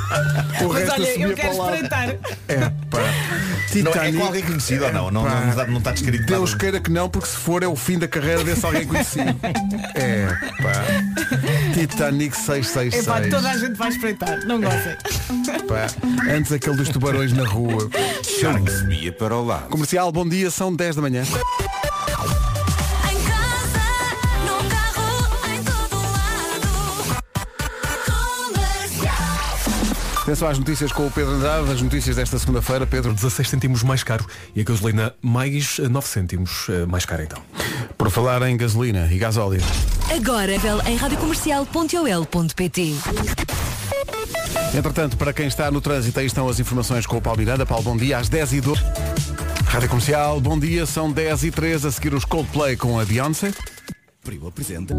O 0.64 0.68
Mas 0.70 0.78
resto 0.84 0.94
olha, 0.94 1.10
assumia 1.10 1.28
eu 1.28 1.34
para 1.34 1.42
quero 1.44 1.54
o 1.56 1.58
lado. 1.58 1.74
espreitar. 1.74 2.10
É, 2.48 2.58
pá. 2.90 2.98
Não, 3.74 3.80
é 3.80 3.94
Titanic. 3.94 4.18
com 4.18 4.26
alguém 4.26 4.44
conhecido 4.44 4.86
ou 4.86 4.92
não? 4.94 5.12
Não, 5.12 5.24
Pá. 5.24 5.30
não, 5.30 5.42
não, 5.42 5.50
está, 5.50 5.68
não 5.68 5.78
está 5.78 5.92
descrito 5.92 6.26
Deus 6.26 6.50
nada. 6.52 6.60
queira 6.62 6.80
que 6.82 6.92
não, 6.92 7.10
porque 7.10 7.28
se 7.30 7.38
for 7.38 7.64
é 7.64 7.68
o 7.68 7.76
fim 7.76 7.98
da 7.98 8.08
carreira 8.08 8.44
desse 8.44 8.66
alguém 8.66 8.86
conhecido. 8.86 9.34
É, 9.96 10.28
pá. 10.62 11.74
Titanic 11.74 12.36
Epá, 12.36 12.44
666. 12.46 13.30
toda 13.34 13.50
a 13.50 13.58
gente 13.58 13.76
vai 13.78 13.90
espreitar. 13.90 14.46
Não 14.46 14.60
gostem. 14.60 14.96
Pá. 15.68 15.88
Antes 16.34 16.52
aquele 16.52 16.76
dos 16.76 16.90
tubarões 16.90 17.32
na 17.32 17.46
rua. 17.46 17.90
Que 17.90 18.72
subia 18.72 19.12
para 19.14 19.36
o 19.36 19.46
lado. 19.46 19.70
Comercial, 19.70 20.12
bom 20.12 20.28
dia, 20.28 20.52
são 20.52 20.76
10 20.76 20.96
da 20.98 21.02
manhã. 21.02 21.24
Atenção 30.32 30.48
às 30.48 30.58
notícias 30.58 30.94
com 30.94 31.06
o 31.06 31.12
Pedro 31.12 31.34
Andrade, 31.34 31.70
as 31.70 31.82
notícias 31.82 32.16
desta 32.16 32.40
segunda-feira. 32.40 32.88
Pedro, 32.88 33.14
16 33.14 33.50
cêntimos 33.50 33.84
mais 33.84 34.02
caro 34.02 34.26
e 34.56 34.62
a 34.62 34.64
gasolina 34.64 35.14
mais 35.22 35.78
eh, 35.78 35.90
9 35.90 36.08
cêntimos 36.08 36.68
eh, 36.70 36.86
mais 36.86 37.06
cara 37.06 37.24
então. 37.24 37.44
por 37.98 38.10
falar 38.10 38.42
em 38.44 38.56
gasolina 38.56 39.10
e 39.12 39.18
gasóleo. 39.18 39.62
Agora, 40.10 40.54
em 40.90 40.96
radiocomercial.ol.pt 40.96 42.96
Entretanto, 44.74 45.18
para 45.18 45.34
quem 45.34 45.48
está 45.48 45.70
no 45.70 45.82
trânsito, 45.82 46.18
aí 46.18 46.28
estão 46.28 46.48
as 46.48 46.62
informações 46.62 47.06
com 47.06 47.18
o 47.18 47.22
Paulo 47.22 47.40
Miranda. 47.40 47.66
Paulo, 47.66 47.84
bom 47.84 47.98
dia, 47.98 48.18
às 48.18 48.30
10 48.30 48.54
e 48.54 48.62
12 48.62 48.82
Rádio 49.66 49.90
Comercial, 49.90 50.40
bom 50.40 50.58
dia, 50.58 50.86
são 50.86 51.12
10 51.12 51.44
e 51.44 51.52
13 51.52 51.90
a 51.90 51.92
seguir 51.92 52.14
os 52.14 52.24
Coldplay 52.24 52.78
com 52.78 52.98
a 52.98 53.04
Beyoncé. 53.04 53.52
Primo 54.24 54.48
apresenta. 54.48 54.96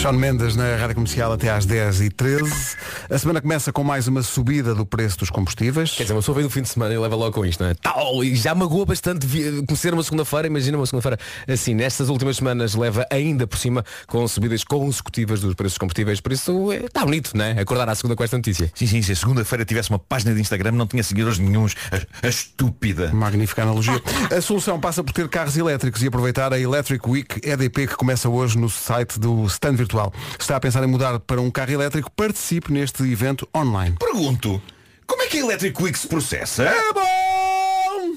Sean 0.00 0.12
Mendes 0.12 0.54
na 0.54 0.76
Rádio 0.76 0.94
Comercial 0.94 1.32
até 1.32 1.50
às 1.50 1.66
10 1.66 2.02
e 2.02 2.10
13 2.10 2.76
A 3.10 3.18
semana 3.18 3.40
começa 3.40 3.72
com 3.72 3.82
mais 3.82 4.06
uma 4.06 4.22
subida 4.22 4.72
do 4.72 4.86
preço 4.86 5.18
dos 5.18 5.28
combustíveis. 5.28 5.90
Quer 5.90 6.04
dizer, 6.04 6.14
uma 6.14 6.20
pessoa 6.20 6.36
vem 6.36 6.44
do 6.44 6.50
fim 6.50 6.62
de 6.62 6.68
semana 6.68 6.94
e 6.94 6.98
leva 6.98 7.16
logo 7.16 7.32
com 7.32 7.44
isto, 7.44 7.64
não 7.64 7.70
é? 7.70 7.74
Tal, 7.74 8.22
e 8.22 8.36
já 8.36 8.54
magoa 8.54 8.86
bastante 8.86 9.26
conhecer 9.66 9.92
uma 9.92 10.04
segunda-feira, 10.04 10.46
imagina 10.46 10.78
uma 10.78 10.86
segunda-feira 10.86 11.18
assim, 11.48 11.74
nestas 11.74 12.10
últimas 12.10 12.36
semanas 12.36 12.76
leva 12.76 13.04
ainda 13.10 13.44
por 13.44 13.58
cima 13.58 13.84
com 14.06 14.26
subidas 14.28 14.62
consecutivas 14.62 15.40
dos 15.40 15.54
preços 15.54 15.72
dos 15.72 15.78
combustíveis, 15.78 16.20
por 16.20 16.30
isso 16.30 16.72
está 16.72 17.04
bonito, 17.04 17.36
não 17.36 17.44
é? 17.44 17.60
Acordar 17.60 17.88
à 17.88 17.94
segunda 17.96 18.14
com 18.14 18.22
esta 18.22 18.36
notícia. 18.36 18.70
Sim, 18.76 18.86
sim, 18.86 19.02
se 19.02 19.10
a 19.10 19.16
segunda-feira 19.16 19.64
tivesse 19.64 19.90
uma 19.90 19.98
página 19.98 20.32
de 20.32 20.40
Instagram 20.40 20.72
não 20.72 20.86
tinha 20.86 21.02
seguidores 21.02 21.40
nenhuns. 21.40 21.74
A, 21.90 22.26
a 22.26 22.30
estúpida. 22.30 23.10
Magnífica 23.12 23.62
analogia. 23.62 24.00
A 24.30 24.40
solução 24.40 24.78
passa 24.78 25.02
por 25.02 25.12
ter 25.12 25.28
carros 25.28 25.56
elétricos 25.56 26.04
e 26.04 26.06
aproveitar 26.06 26.52
a 26.52 26.60
Electric 26.60 27.08
Week 27.08 27.40
EDP 27.42 27.88
que 27.88 27.96
começa 27.96 28.28
hoje 28.28 28.56
no 28.56 28.70
site 28.70 29.18
do 29.18 29.44
Stand 29.46 29.87
Virtual. 29.88 30.12
Está 30.38 30.56
a 30.56 30.60
pensar 30.60 30.84
em 30.84 30.86
mudar 30.86 31.18
para 31.20 31.40
um 31.40 31.50
carro 31.50 31.72
elétrico? 31.72 32.10
Participe 32.10 32.70
neste 32.70 33.02
evento 33.10 33.48
online. 33.56 33.96
Pergunto, 33.98 34.60
como 35.06 35.22
é 35.22 35.26
que 35.26 35.38
a 35.38 35.40
Electric 35.40 35.82
Week 35.82 35.98
se 35.98 36.06
processa? 36.06 36.64
É 36.64 36.92
bom! 36.92 38.16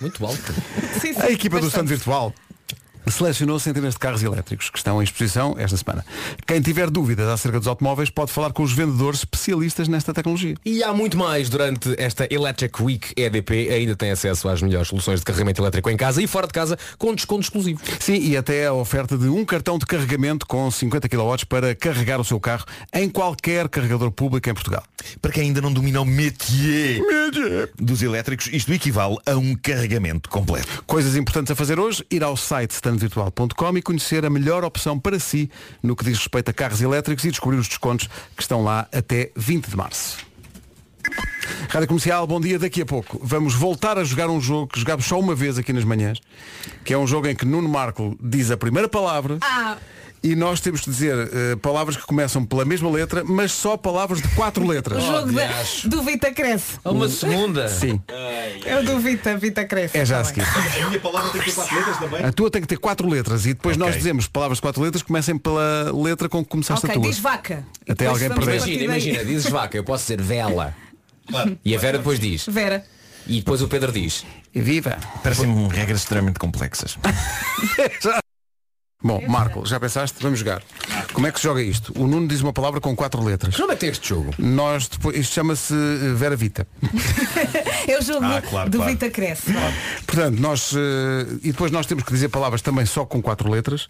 Muito 0.00 0.26
alto. 0.26 0.54
Sim, 1.00 1.12
sim, 1.12 1.20
A 1.20 1.30
equipa 1.30 1.60
do 1.60 1.66
Stand 1.68 1.82
bastante. 1.82 1.88
Virtual 1.88 2.34
selecionou 3.10 3.58
centenas 3.58 3.94
de 3.94 3.98
carros 3.98 4.22
elétricos 4.22 4.70
que 4.70 4.78
estão 4.78 5.00
em 5.00 5.04
exposição 5.04 5.54
esta 5.58 5.76
semana. 5.76 6.04
Quem 6.46 6.60
tiver 6.60 6.90
dúvidas 6.90 7.28
acerca 7.28 7.58
dos 7.58 7.68
automóveis 7.68 8.10
pode 8.10 8.32
falar 8.32 8.52
com 8.52 8.62
os 8.62 8.72
vendedores 8.72 9.20
especialistas 9.20 9.88
nesta 9.88 10.12
tecnologia. 10.12 10.54
E 10.64 10.82
há 10.82 10.92
muito 10.92 11.16
mais 11.16 11.48
durante 11.48 11.94
esta 11.98 12.26
Electric 12.30 12.82
Week 12.82 13.12
EDP. 13.16 13.68
Ainda 13.70 13.96
tem 13.96 14.10
acesso 14.10 14.48
às 14.48 14.60
melhores 14.62 14.88
soluções 14.88 15.20
de 15.20 15.24
carregamento 15.24 15.60
elétrico 15.60 15.90
em 15.90 15.96
casa 15.96 16.22
e 16.22 16.26
fora 16.26 16.46
de 16.46 16.52
casa 16.52 16.78
com 16.98 17.14
desconto 17.14 17.42
exclusivo. 17.42 17.80
Sim, 18.00 18.18
e 18.18 18.36
até 18.36 18.66
a 18.66 18.72
oferta 18.72 19.16
de 19.16 19.28
um 19.28 19.44
cartão 19.44 19.78
de 19.78 19.86
carregamento 19.86 20.46
com 20.46 20.70
50 20.70 21.08
kW 21.08 21.46
para 21.48 21.74
carregar 21.74 22.20
o 22.20 22.24
seu 22.24 22.40
carro 22.40 22.64
em 22.92 23.08
qualquer 23.08 23.68
carregador 23.68 24.10
público 24.10 24.48
em 24.48 24.54
Portugal. 24.54 24.82
Para 25.20 25.32
quem 25.32 25.44
ainda 25.44 25.60
não 25.60 25.72
domina 25.72 26.00
o 26.00 26.04
métier 26.04 27.00
dos 27.78 28.02
elétricos, 28.02 28.48
isto 28.52 28.72
equivale 28.72 29.16
a 29.26 29.36
um 29.36 29.54
carregamento 29.54 30.28
completo. 30.28 30.82
Coisas 30.86 31.16
importantes 31.16 31.50
a 31.50 31.54
fazer 31.54 31.78
hoje, 31.78 32.04
ir 32.10 32.22
ao 32.22 32.36
site 32.36 32.72
standvirtual.com 32.96 33.78
e 33.78 33.82
conhecer 33.82 34.24
a 34.24 34.30
melhor 34.30 34.64
opção 34.64 34.98
para 34.98 35.18
si 35.18 35.50
no 35.82 35.94
que 35.94 36.04
diz 36.04 36.18
respeito 36.18 36.50
a 36.50 36.52
carros 36.52 36.80
elétricos 36.80 37.24
e 37.24 37.30
descobrir 37.30 37.58
os 37.58 37.68
descontos 37.68 38.08
que 38.34 38.42
estão 38.42 38.64
lá 38.64 38.88
até 38.92 39.30
20 39.36 39.68
de 39.68 39.76
março. 39.76 40.18
Rádio 41.68 41.86
Comercial, 41.86 42.26
bom 42.26 42.40
dia. 42.40 42.58
Daqui 42.58 42.82
a 42.82 42.86
pouco 42.86 43.20
vamos 43.22 43.54
voltar 43.54 43.98
a 43.98 44.04
jogar 44.04 44.28
um 44.28 44.40
jogo 44.40 44.66
que 44.66 44.80
jogámos 44.80 45.06
só 45.06 45.18
uma 45.18 45.34
vez 45.34 45.56
aqui 45.58 45.72
nas 45.72 45.84
manhãs, 45.84 46.20
que 46.84 46.92
é 46.92 46.98
um 46.98 47.06
jogo 47.06 47.28
em 47.28 47.36
que 47.36 47.44
Nuno 47.44 47.68
Marco 47.68 48.16
diz 48.20 48.50
a 48.50 48.56
primeira 48.56 48.88
palavra 48.88 49.38
Ah, 49.42 49.76
e 50.22 50.34
nós 50.34 50.60
temos 50.60 50.80
que 50.80 50.90
dizer 50.90 51.14
eh, 51.32 51.56
palavras 51.56 51.96
que 51.96 52.02
começam 52.04 52.44
pela 52.44 52.64
mesma 52.64 52.90
letra, 52.90 53.22
mas 53.24 53.52
só 53.52 53.76
palavras 53.76 54.20
de 54.20 54.28
quatro 54.28 54.64
o 54.64 54.66
letras. 54.66 55.02
jogo 55.02 55.32
da- 55.32 55.48
do 55.84 56.02
Vita 56.02 56.32
Cresce. 56.32 56.78
Uma 56.84 57.08
segunda. 57.08 57.68
Sim, 57.68 58.00
É 58.64 58.78
o 58.78 58.84
do 58.84 58.98
Vita, 58.98 59.36
Vita 59.36 59.64
Cresce. 59.64 59.96
é 59.98 60.04
já 60.04 60.16
a 60.20 60.22
Tá 60.22 60.24
seguir. 60.24 60.42
A 60.82 60.88
minha 60.88 61.00
palavra 61.00 61.30
tem 61.30 61.40
que 61.42 61.46
ter 61.50 61.54
quatro 61.54 61.76
letras 61.76 61.98
também? 61.98 62.24
A 62.24 62.32
tua 62.32 62.50
tem 62.50 62.62
que 62.62 62.68
ter 62.68 62.78
quatro 62.78 63.08
letras 63.08 63.44
e 63.46 63.54
depois 63.54 63.76
nós 63.76 63.88
Ok. 63.90 63.98
dizemos 63.98 64.26
palavras 64.26 64.58
de 64.58 64.62
quatro 64.62 64.82
letras 64.82 65.02
que 65.02 65.06
comecem 65.08 65.38
pela 65.38 65.92
letra 65.94 66.28
com 66.28 66.42
que 66.42 66.50
começaste 66.50 66.84
Ok, 66.86 66.96
a 66.96 67.00
tua. 67.00 67.08
diz 67.10 67.18
vaca. 67.20 67.64
Até 67.88 68.06
alguém 68.06 68.28
perder. 68.28 68.56
Imagina, 68.56 68.82
imagina, 68.84 69.24
dizes 69.24 69.50
vaca, 69.50 69.76
eu 69.76 69.84
posso 69.84 70.02
dizer 70.04 70.20
vela. 70.20 70.74
Claro. 71.28 71.58
E 71.64 71.74
a 71.74 71.78
Vera 71.78 71.98
depois 71.98 72.18
diz. 72.20 72.46
Vera. 72.48 72.84
E 73.26 73.38
depois 73.38 73.60
o 73.60 73.68
Pedro 73.68 73.90
diz. 73.92 74.24
Viva! 74.54 74.96
Parecem 75.22 75.68
regras 75.68 76.00
extremamente 76.00 76.38
complexas. 76.38 76.96
Bom, 79.02 79.22
Marco, 79.28 79.64
já 79.66 79.78
pensaste? 79.78 80.16
Vamos 80.22 80.38
jogar. 80.38 80.62
Como 81.12 81.26
é 81.26 81.30
que 81.32 81.38
se 81.38 81.44
joga 81.44 81.62
isto? 81.62 81.92
O 81.96 82.06
Nuno 82.06 82.26
diz 82.26 82.40
uma 82.40 82.52
palavra 82.52 82.80
com 82.80 82.96
quatro 82.96 83.22
letras. 83.22 83.56
Nome 83.58 83.72
é 83.72 83.76
que 83.76 83.80
tem 83.80 83.90
este 83.90 84.08
jogo? 84.08 84.34
Nós 84.38 84.88
depois, 84.88 85.16
isto 85.16 85.34
chama-se 85.34 85.74
eh, 85.74 86.14
Vera 86.14 86.34
Vita. 86.34 86.66
É 87.86 87.98
o 87.98 88.02
jogo 88.02 88.24
Ah, 88.24 88.40
claro, 88.42 88.70
do 88.70 88.78
claro. 88.78 88.90
Vita 88.92 89.10
Cresce. 89.10 89.52
Portanto, 90.06 90.40
nós 90.40 90.72
eh, 90.74 91.26
e 91.42 91.52
depois 91.52 91.70
nós 91.70 91.84
temos 91.86 92.04
que 92.04 92.12
dizer 92.12 92.30
palavras 92.30 92.62
também 92.62 92.86
só 92.86 93.04
com 93.04 93.20
quatro 93.20 93.50
letras, 93.50 93.88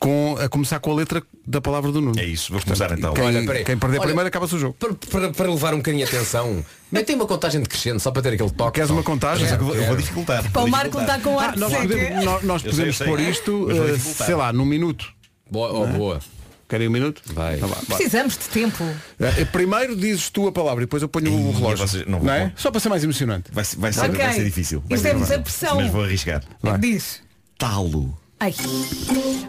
com 0.00 0.36
a 0.40 0.48
começar 0.48 0.80
com 0.80 0.90
a 0.90 0.94
letra 0.94 1.22
da 1.46 1.60
palavra 1.60 1.92
do 1.92 2.00
Nuno. 2.00 2.18
É 2.18 2.24
isso, 2.24 2.52
vou 2.52 2.60
começar 2.60 2.90
então. 2.92 3.14
Quem, 3.14 3.24
Olha, 3.24 3.46
peraí. 3.46 3.64
quem 3.64 3.78
perder 3.78 3.98
Olha- 3.98 4.06
primeiro 4.06 4.28
acaba-se 4.28 4.56
o 4.56 4.58
jogo. 4.58 4.74
Para, 4.78 4.94
para, 4.94 5.30
para 5.32 5.48
levar 5.50 5.74
um 5.74 5.78
bocadinho 5.78 6.04
a 6.04 6.08
atenção, 6.08 6.64
metem 6.94 7.16
uma 7.16 7.26
contagem 7.26 7.60
decrescente 7.60 8.00
só 8.02 8.10
para 8.10 8.22
ter 8.22 8.32
aquele 8.34 8.50
toque. 8.50 8.72
Queres 8.76 8.90
uma 8.90 9.02
contagem? 9.02 9.44
Mas 9.44 9.52
eu 9.52 9.58
vou- 9.64 9.74
eu 9.74 9.84
vou 9.86 9.96
dificultar. 9.96 10.50
Para 10.50 10.62
o 10.62 10.68
Marco 10.70 11.00
está 11.00 11.18
com 11.18 11.38
ar 11.38 11.52
de 11.52 11.60
Nós 11.60 11.72
podemos, 11.74 12.24
nós, 12.24 12.42
nós 12.42 12.62
podemos 12.62 12.96
sei, 12.96 13.06
pôr 13.06 13.20
isto, 13.20 13.66
dificultar. 13.92 14.26
sei 14.26 14.34
lá, 14.34 14.52
num 14.52 14.64
minuto. 14.64 15.06
Boa, 15.50 15.70
oh, 15.72 15.86
boa. 15.86 16.20
Querem 16.66 16.88
um 16.88 16.90
minuto? 16.90 17.20
Vai. 17.26 17.56
Então. 17.56 17.68
Precisamos 17.68 18.38
de 18.38 18.44
tempo. 18.48 18.82
Eh, 19.20 19.44
Primeiro 19.44 19.94
dizes 19.94 20.30
tu 20.30 20.48
a 20.48 20.52
palavra 20.52 20.82
e 20.82 20.86
depois 20.86 21.02
eu 21.02 21.08
ponho 21.08 21.30
o 21.30 21.52
relógio. 21.52 21.86
vocês- 21.86 22.06
não 22.06 22.20
Não, 22.20 22.32
é? 22.32 22.52
Só 22.56 22.70
para 22.70 22.80
ser 22.80 22.88
mais 22.88 23.04
emocionante. 23.04 23.50
Vai, 23.52 23.64
ser- 23.64 23.76
vai, 23.76 23.92
ser, 23.92 24.00
Ok. 24.00 24.16
vai 24.16 24.32
ser 24.32 24.44
difícil. 24.44 24.82
Vai 24.88 24.96
Isto 24.96 25.02
ser 25.02 25.10
é 25.10 25.14
muita 25.14 25.38
pressão. 25.40 25.76
Mas 25.76 25.90
vou 25.92 26.02
arriscar. 26.04 26.42
Vai. 26.62 26.78
Diz. 26.78 27.20
Talo. 27.58 28.16
Ai. 28.40 28.54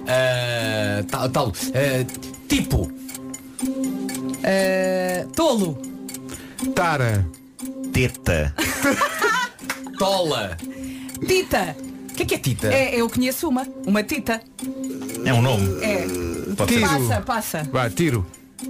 Ah, 0.07 1.03
tal, 1.09 1.29
tal. 1.29 1.53
Ah, 1.73 2.05
tipo. 2.49 2.91
Uh, 4.45 5.27
tolo. 5.35 5.81
Tara. 6.73 7.25
Teta. 7.93 8.53
Tola. 9.97 10.57
Tita. 11.27 11.75
O 12.11 12.13
que 12.15 12.23
é 12.23 12.25
que 12.25 12.35
é 12.35 12.37
Tita? 12.37 12.67
É, 12.73 12.95
eu 12.99 13.09
conheço 13.09 13.47
uma. 13.47 13.65
Uma 13.85 14.03
tita. 14.03 14.41
É 15.25 15.33
um 15.33 15.41
nome. 15.41 15.83
É. 15.83 16.05
Pode 16.55 16.73
ser. 16.73 16.79
Tiro. 16.79 16.89
Passa, 17.07 17.21
passa. 17.21 17.63
Vai, 17.71 17.89
tiro. 17.89 18.25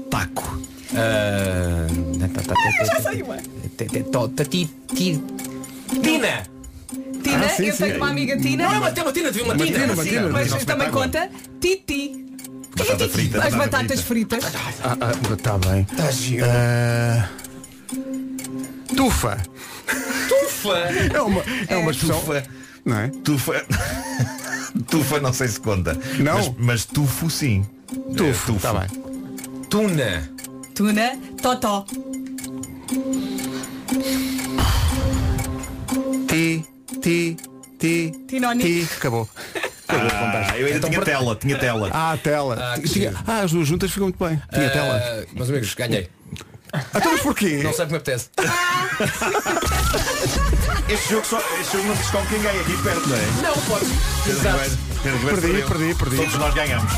Taco. 0.09 0.61
Ah, 0.95 1.87
tá, 2.33 2.41
tá, 2.41 2.53
tá, 2.53 2.85
Já 2.85 3.01
sei 3.11 3.21
uma. 3.21 3.37
ti- 3.37 4.69
ti- 4.93 5.21
Tina! 6.01 6.43
Tina, 7.23 7.45
Ah, 7.45 7.49
sim, 7.49 7.65
eu 7.65 7.75
tenho 7.77 7.97
uma 7.97 8.09
amiga 8.09 8.37
Tina. 8.37 8.63
Não, 8.65 8.73
é 8.75 8.77
uma, 8.79 8.91
tem 8.91 9.03
uma 9.03 9.11
Tina, 9.11 9.31
tem 9.31 9.43
uma 9.43 9.53
Uma 9.53 9.65
Tina. 9.65 9.79
Tina, 9.79 9.93
uma 9.93 10.03
Sim, 10.03 10.09
Tina. 10.09 10.29
mas 10.29 10.65
também 10.65 10.91
conta 10.91 11.29
Titi. 11.59 12.25
Batata 12.77 13.09
frita. 13.09 13.37
As 13.37 13.53
batata 13.53 13.57
batatas 13.77 14.01
frita. 14.01 14.39
fritas. 14.39 14.61
Ah, 14.83 14.97
ah, 15.01 15.33
está 15.33 15.57
bem. 15.57 15.83
Tá 15.85 16.11
giro. 16.11 16.45
Tufa. 18.95 19.37
Tufa! 20.27 20.77
É 21.13 21.21
uma, 21.21 21.43
é 21.67 21.75
uma 21.77 21.91
expressão. 21.91 22.19
Tufa. 22.19 22.43
Não 22.85 22.99
é? 22.99 23.07
Tufa. 23.23 23.65
Tufa 24.89 25.19
não 25.19 25.33
sei 25.33 25.47
se 25.47 25.59
conta. 25.59 25.97
Não? 26.19 26.35
Mas, 26.37 26.51
mas 26.57 26.85
tufo 26.85 27.29
sim. 27.29 27.65
Tufo. 28.15 28.53
É, 28.53 28.55
Está 28.55 28.73
bem. 28.73 28.87
Tuna! 29.69 30.29
Tuna, 30.73 31.17
totó. 31.41 31.85
Ti, 36.27 36.65
ti, 37.01 37.37
ti, 37.79 38.11
Tinoni. 38.27 38.63
ti. 38.63 38.87
Acabou. 38.97 39.27
Ah, 39.87 40.57
eu 40.57 40.67
ainda 40.67 40.89
tinha 40.89 41.01
tela, 41.01 41.35
tinha 41.35 41.57
tela. 41.57 41.89
Ah, 41.93 42.17
tela. 42.21 42.57
Ah, 42.59 42.79
Tinha- 42.81 43.13
ah, 43.25 43.41
as 43.41 43.51
duas 43.51 43.67
juntas 43.67 43.91
ficam 43.91 44.07
muito 44.07 44.23
bem. 44.23 44.41
Tinha 44.53 44.69
tela. 44.69 44.97
Ah, 45.01 45.23
Meus 45.33 45.49
amigos, 45.49 45.73
ganhei. 45.75 46.09
Ah, 46.93 46.97
então 46.97 47.11
mas 47.11 47.21
porquê? 47.21 47.61
Não 47.63 47.73
sei 47.73 47.85
como 47.85 47.91
me 47.91 47.97
apetece. 47.97 48.29
Este 50.87 51.09
jogo, 51.09 51.25
só, 51.25 51.39
este 51.59 51.77
jogo 51.77 51.87
não 51.89 51.95
se 51.95 52.03
escolhe 52.03 52.27
quem 52.27 52.41
ganha 52.41 52.61
aqui 52.61 52.77
perto, 52.83 53.09
não 53.09 53.15
é? 53.17 53.21
Não, 53.41 53.53
Pedro 55.01 55.17
Ribeiro 55.19 55.41
Perdi, 55.41 55.63
perdi, 55.65 55.95
perdi. 55.95 56.15
Todos 56.17 56.35
nós 56.35 56.53
ganhamos. 56.53 56.91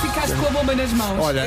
Ficaste 0.00 0.34
com 0.36 0.46
a 0.46 0.50
bomba 0.50 0.74
nas 0.74 0.92
mãos. 0.92 1.22
Olha, 1.22 1.42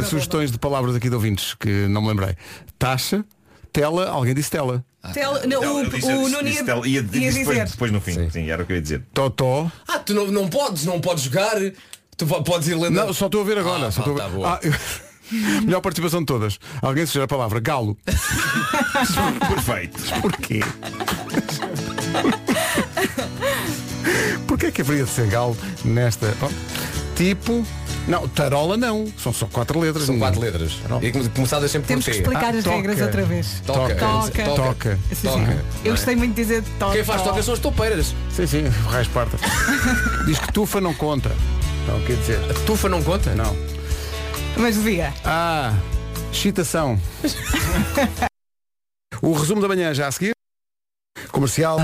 da 0.00 0.02
sugestões 0.04 0.50
de 0.50 0.58
palavras 0.58 0.96
aqui 0.96 1.08
de 1.10 1.14
ouvintes 1.14 1.54
que 1.54 1.68
não 1.88 2.00
me 2.02 2.08
lembrei. 2.08 2.36
Taxa, 2.78 3.24
tela, 3.72 4.08
alguém 4.08 4.34
disse 4.34 4.50
tela. 4.50 4.84
bomba. 5.02 5.12
Tel- 5.12 5.46
não, 5.48 5.76
o, 5.76 5.90
disse- 5.90 6.06
o 6.12 6.28
Nuno 6.28 6.48
ia, 6.48 6.64
tela. 6.64 6.86
Ia- 6.86 6.94
ia 6.94 7.02
disse 7.02 7.38
depois, 7.40 7.58
dizer. 7.58 7.70
depois 7.70 7.92
no 7.92 8.00
fim. 8.00 8.30
Sim. 8.30 8.50
era 8.50 8.62
o 8.62 8.66
que 8.66 8.72
eu 8.72 8.76
ia 8.76 8.82
dizer. 8.82 9.02
Totó. 9.12 9.70
Ah, 9.88 9.98
tu 9.98 10.14
não, 10.14 10.26
não 10.28 10.48
podes, 10.48 10.84
não 10.86 11.00
podes 11.00 11.24
jogar. 11.24 11.56
Tu 12.16 12.26
po- 12.26 12.42
podes 12.42 12.68
ir 12.68 12.74
lendo. 12.76 12.94
Não, 12.94 13.12
só 13.12 13.26
estou 13.26 13.40
a 13.42 13.44
ver 13.44 13.58
agora. 13.58 13.88
Ah, 13.88 13.90
só 13.90 14.00
estou 14.00 14.14
a 14.14 14.20
tá 14.20 14.28
ver. 14.28 14.34
boa. 14.36 14.54
Ah, 14.54 14.60
eu- 14.62 14.72
Melhor 15.64 15.80
participação 15.80 16.20
de 16.20 16.26
todas. 16.26 16.58
Alguém 16.80 17.06
sugere 17.06 17.24
a 17.24 17.28
palavra 17.28 17.60
galo. 17.60 17.96
Perfeito. 19.48 20.00
Porquê? 20.20 20.60
Porquê 24.46 24.66
é 24.66 24.70
que 24.70 24.82
haveria 24.82 25.04
de 25.04 25.10
ser 25.10 25.26
galo 25.28 25.56
nesta. 25.84 26.34
Oh, 26.42 26.48
tipo. 27.16 27.64
Não, 28.08 28.26
tarola 28.26 28.76
não. 28.76 29.06
São 29.16 29.32
só 29.32 29.46
quatro 29.46 29.78
letras. 29.78 30.06
São 30.06 30.18
quatro 30.18 30.40
letras. 30.40 30.72
E 31.00 31.12
come- 31.12 31.28
começadas 31.28 31.70
sempre 31.70 31.86
Temos 31.86 32.04
por 32.04 32.10
que 32.10 32.16
T. 32.16 32.22
explicar 32.22 32.52
Ah, 32.52 32.58
as 32.58 32.64
regras 32.64 32.94
toca. 32.96 33.04
outra 33.06 33.22
vez. 33.24 33.62
Toca. 33.64 33.94
Toca. 33.94 34.44
Toca. 34.56 34.98
Sim, 35.10 35.14
sim. 35.14 35.28
Toca. 35.28 35.64
Eu 35.84 35.92
gostei 35.92 36.16
muito 36.16 36.34
de 36.34 36.42
dizer 36.42 36.64
toca. 36.80 36.94
Quem 36.94 37.04
faz 37.04 37.22
toca 37.22 37.40
são 37.44 37.54
as 37.54 37.60
toupeiras. 37.60 38.12
Sim, 38.34 38.46
sim, 38.48 38.64
raios 38.90 39.06
parta. 39.08 39.36
Diz 40.26 40.36
que 40.38 40.52
tufa 40.52 40.80
não 40.80 40.92
conta. 40.94 41.30
Então, 41.84 42.00
quer 42.00 42.16
dizer. 42.16 42.40
A 42.50 42.54
tufa 42.66 42.88
não 42.88 43.00
conta? 43.04 43.32
Não. 43.36 43.56
Mas 44.56 44.76
devia. 44.76 45.12
Ah, 45.24 45.74
excitação. 46.32 47.00
o 49.20 49.32
resumo 49.32 49.60
da 49.60 49.68
manhã 49.68 49.92
já 49.94 50.08
a 50.08 50.12
seguir. 50.12 50.32
Comercial. 51.30 51.78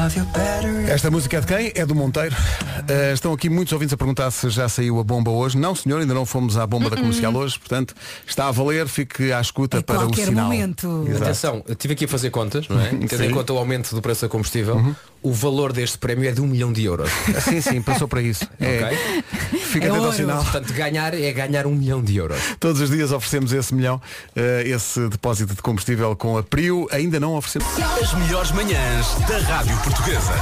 Esta 0.89 1.11
música 1.11 1.39
é 1.39 1.41
de 1.41 1.47
quem? 1.47 1.73
É 1.75 1.87
do 1.87 1.95
Monteiro. 1.95 2.35
Uh, 2.35 3.15
estão 3.15 3.33
aqui 3.33 3.49
muitos 3.49 3.73
ouvintes 3.73 3.93
a 3.93 3.97
perguntar 3.97 4.31
se 4.31 4.49
já 4.51 4.69
saiu 4.69 4.99
a 4.99 5.05
bomba 5.05 5.31
hoje. 5.31 5.57
Não, 5.57 5.75
senhor, 5.75 6.01
ainda 6.01 6.13
não 6.15 6.27
fomos 6.27 6.57
à 6.57 6.67
bomba 6.67 6.91
da 6.91 6.97
comercial 6.97 7.35
hoje. 7.35 7.59
Portanto, 7.59 7.95
está 8.27 8.49
a 8.49 8.51
valer. 8.51 8.87
Fique 8.89 9.33
à 9.33 9.41
escuta 9.41 9.83
para 9.83 9.97
o 9.97 9.99
qualquer 10.01 10.27
sinal. 10.27 10.47
momento. 10.47 11.05
Exato. 11.07 11.25
Atenção, 11.25 11.63
eu 11.67 11.73
estive 11.73 11.95
aqui 11.95 12.05
a 12.05 12.09
fazer 12.09 12.31
contas, 12.31 12.69
não 12.69 12.81
é? 12.81 12.89
Tendo 13.09 13.17
Sim. 13.17 13.27
em 13.27 13.31
conta 13.31 13.53
o 13.53 13.59
aumento 13.59 13.95
do 13.95 14.03
preço 14.03 14.23
da 14.23 14.29
combustível, 14.29 14.95
o 15.23 15.33
valor 15.33 15.73
deste 15.73 15.99
prémio 15.99 16.29
é 16.29 16.33
de 16.33 16.41
um 16.41 16.47
milhão 16.47 16.73
de 16.73 16.85
euros. 16.85 17.11
Sim, 17.45 17.61
sim, 17.61 17.83
passou 17.83 18.07
para 18.09 18.23
isso. 18.23 18.49
É, 18.61 18.85
Ok? 18.85 19.25
Fica 19.61 19.87
É 19.87 19.91
atento 19.91 20.05
ao 20.07 20.13
sinal. 20.13 20.43
Portanto, 20.43 20.73
ganhar 20.73 21.13
é 21.15 21.33
ganhar 21.33 21.67
um 21.67 21.75
milhão 21.75 22.03
de 22.03 22.17
euros. 22.17 22.39
Todos 22.59 22.81
os 22.81 22.91
dias 22.91 23.13
oferecemos 23.13 23.53
esse 23.53 23.75
milhão, 23.75 24.01
eh, 24.35 24.63
esse 24.67 25.09
depósito 25.09 25.55
de 25.55 25.61
combustível 25.63 26.15
com 26.17 26.39
a 26.39 26.43
Prio. 26.43 26.87
Ainda 26.91 27.19
não 27.21 27.35
oferecemos. 27.35 27.67
As 28.03 28.15
melhores 28.15 28.51
manhãs 28.53 29.15
da 29.29 29.39
Rádio 29.39 29.77
Portuguesa. 29.83 30.33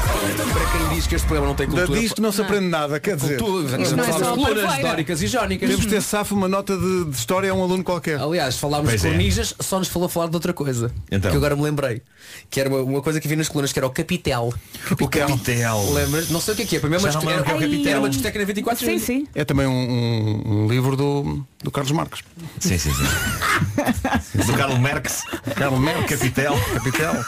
Para 0.53 0.79
quem 0.79 0.95
diz 0.97 1.07
que 1.07 1.14
este 1.14 1.27
programa 1.27 1.49
não 1.49 1.55
tem 1.57 1.66
Da 1.68 1.77
cultura. 1.79 2.01
disto 2.01 2.22
não 2.22 2.31
se 2.33 2.43
aprende 2.43 2.68
nada, 2.68 3.01
quer 3.01 3.16
dizer. 3.16 3.39
Cultura, 3.41 3.83
Isto 3.83 3.97
não 3.97 4.05
é 4.05 4.09
colunas 4.09 4.79
dóricas 4.81 5.22
e 5.22 5.27
jónicas. 5.27 5.68
Temos 5.68 5.85
de 5.85 5.91
ter 5.91 6.03
safo 6.03 6.35
uma 6.35 6.49
nota 6.49 6.77
de, 6.77 7.05
de 7.07 7.16
história 7.16 7.51
a 7.51 7.55
um 7.55 7.62
aluno 7.62 7.83
qualquer. 7.83 8.20
Aliás, 8.20 8.57
falámos 8.59 8.91
Pois 8.91 9.01
de 9.01 9.07
é. 9.07 9.11
cornijas, 9.11 9.55
só 9.59 9.79
nos 9.79 9.89
falou 9.89 10.09
falar 10.09 10.29
de 10.29 10.37
outra 10.37 10.53
coisa. 10.53 10.93
Então. 11.11 11.31
Que 11.31 11.37
agora 11.37 11.57
me 11.57 11.62
lembrei. 11.62 12.03
Que 12.51 12.61
era 12.61 12.68
uma, 12.68 12.79
uma 12.81 13.03
coisa 13.03 13.20
que 13.20 13.27
vi 13.29 13.35
nas 13.37 13.49
colunas, 13.49 13.72
que 13.72 13.79
era 13.79 13.87
o 13.87 13.91
capitel. 13.91 14.53
O 14.91 15.09
capitel. 15.09 15.93
Lembras? 15.93 16.31
Não 16.31 16.41
sei 16.41 16.55
o 16.55 16.57
que 16.57 16.62
é 16.62 16.67
que 16.67 16.77
é. 16.77 16.81
Para 16.81 16.89
mim 16.89 16.95
é 16.97 16.99
uma 16.99 17.11
Já 17.11 17.19
não 17.19 17.27
me 17.27 17.33
discoteca- 17.33 17.53
lembro 17.53 17.57
o 17.57 17.59
que 17.59 17.64
é 17.64 17.67
o 17.67 17.71
capitel. 17.71 17.91
era 17.91 18.01
uma 18.01 18.09
discoteca 18.09 18.39
na 18.39 18.45
24 18.45 18.87
Sim, 18.87 18.99
sim. 18.99 19.27
É 19.35 19.45
também 19.45 19.67
um, 19.67 19.73
um- 19.73 20.43
um 20.64 20.69
livro 20.69 20.97
do, 20.97 21.45
do 21.62 21.71
Carlos 21.71 21.91
Marques. 21.93 22.23
Sim, 22.61 22.79
sim, 22.79 22.91
sim. 22.93 23.03
Do 24.47 24.53
Carlos 24.57 24.79
Merckx. 24.79 25.23
Carlos 25.57 25.81
Marques. 25.81 26.19
Capitel. 26.19 26.55
Capitel. 26.75 27.25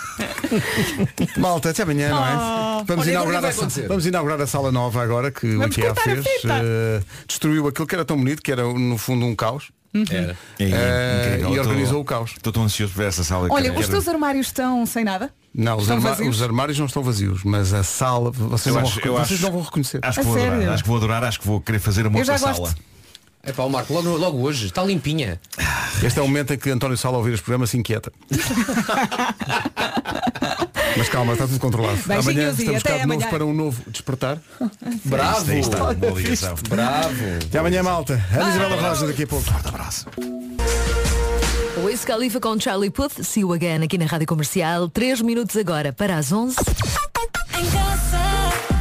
Malta, 1.39 1.71
até 1.71 1.83
amanhã, 1.83 2.11
não 2.11 2.25
é? 2.27 2.85
Vamos, 2.85 3.07
Olha, 3.07 3.19
agora 3.19 3.29
o 3.29 3.31
inaugurar 3.33 3.41
que 3.41 3.43
vai 3.43 3.51
a, 3.51 3.53
sa- 3.53 3.61
acontecer? 3.61 3.89
vamos 3.89 4.07
inaugurar 4.07 4.41
a 4.41 4.47
sala 4.47 4.71
nova 4.73 5.03
agora 5.03 5.31
que 5.31 5.47
o 5.47 5.59
Vamos 5.59 5.77
IKEA 5.77 5.95
cortar 5.95 6.11
a 6.11 6.23
fez. 6.23 6.27
fita. 6.41 6.61
Eh, 6.63 7.03
destruiu 7.27 7.67
aquilo 7.67 7.87
que 7.87 7.95
era 7.95 8.05
tão 8.05 8.17
bonito, 8.17 8.43
que 8.43 8.53
era 8.53 8.63
no 8.63 8.99
fundo 8.99 9.27
um 9.27 9.35
caos. 9.35 9.71
Era. 10.11 10.37
É 10.59 10.65
incrível. 10.65 11.55
e 11.55 11.59
organizou 11.59 11.95
tô- 11.95 12.01
o 12.01 12.05
caos. 12.05 12.33
Estou 12.37 12.53
tão 12.53 12.63
ansioso 12.65 12.93
por 12.93 12.99
ver 13.01 13.09
essa 13.09 13.25
sala. 13.25 13.49
Olha, 13.51 13.73
os 13.73 13.89
teus 13.89 14.07
armários 14.07 14.47
estão 14.49 14.85
sem 14.87 15.05
nada? 15.05 15.33
Não, 15.55 15.77
os, 15.79 15.91
arma- 15.91 16.11
vazios? 16.11 16.37
os 16.37 16.43
armários 16.43 16.79
não 16.79 16.87
estão 16.87 17.03
vazios, 17.03 17.43
mas 17.43 17.73
a 17.73 17.83
sala, 17.83 18.31
vocês, 18.31 18.75
não, 18.75 18.83
acho- 18.83 19.01
vão, 19.01 19.15
vocês 19.15 19.33
acho- 19.33 19.43
não 19.43 19.53
vão 19.53 19.63
reconhecer. 19.63 19.99
Acho 20.03 20.21
que 20.21 20.27
vou 20.27 20.37
adorar, 20.37 20.69
acho 20.69 20.83
que 20.83 20.89
vou 20.89 20.97
adorar, 20.99 21.25
acho 21.25 21.41
que 21.41 21.47
vou 21.47 21.61
querer 21.61 21.79
fazer 21.79 22.07
uma 22.07 22.19
outra 22.19 22.39
gosto. 22.39 22.55
sala. 22.57 22.75
É 23.43 23.53
pá, 23.53 23.63
o 23.63 23.71
Marco, 23.71 23.95
logo, 23.95 24.17
logo 24.17 24.39
hoje, 24.43 24.67
está 24.67 24.83
limpinha. 24.85 25.41
Este 26.03 26.19
é 26.19 26.23
o 26.23 26.27
momento 26.27 26.53
em 26.53 26.59
que 26.59 26.69
António 26.71 26.99
Sala 26.99 27.15
ao 27.15 27.21
ouvir 27.21 27.33
este 27.35 27.43
programa 27.45 27.67
se 27.67 27.79
inquieta. 27.79 28.13
Mas 30.99 31.09
calma, 31.09 31.35
está 31.35 31.47
tudo 31.47 31.61
controlado. 31.61 32.01
Amanhã 32.13 32.49
e 32.49 32.61
estamos 32.61 32.83
cá 32.83 32.99
de 32.99 33.07
novo 33.07 33.31
para 33.31 33.47
um 33.47 33.55
novo 33.55 33.81
despertar. 33.89 34.37
Bravo! 35.07 35.53
Está, 35.53 35.95
boa 35.95 36.21
ligação. 36.21 36.57
Bravo! 36.69 37.15
Até 37.47 37.59
amanhã, 37.59 37.85
malta. 37.85 38.21
Ana 38.33 38.51
Isabela 38.51 38.89
Roja 38.89 39.07
daqui 39.07 39.23
a 39.23 39.27
pouco. 39.29 39.45
Forte 39.45 39.69
abraço. 39.69 40.07
Wiz 41.85 42.05
Khalifa 42.05 42.41
com 42.41 42.59
Charlie 42.59 42.91
Puth, 42.91 43.23
See 43.23 43.43
You 43.43 43.53
Again 43.53 43.85
aqui 43.85 43.97
na 43.97 44.07
Rádio 44.07 44.27
Comercial. 44.27 44.89
3 44.89 45.21
minutos 45.21 45.57
agora 45.57 45.93
para 45.93 46.17
as 46.17 46.33
11. 46.33 46.57
Em 46.59 47.71
casa, 47.71 48.19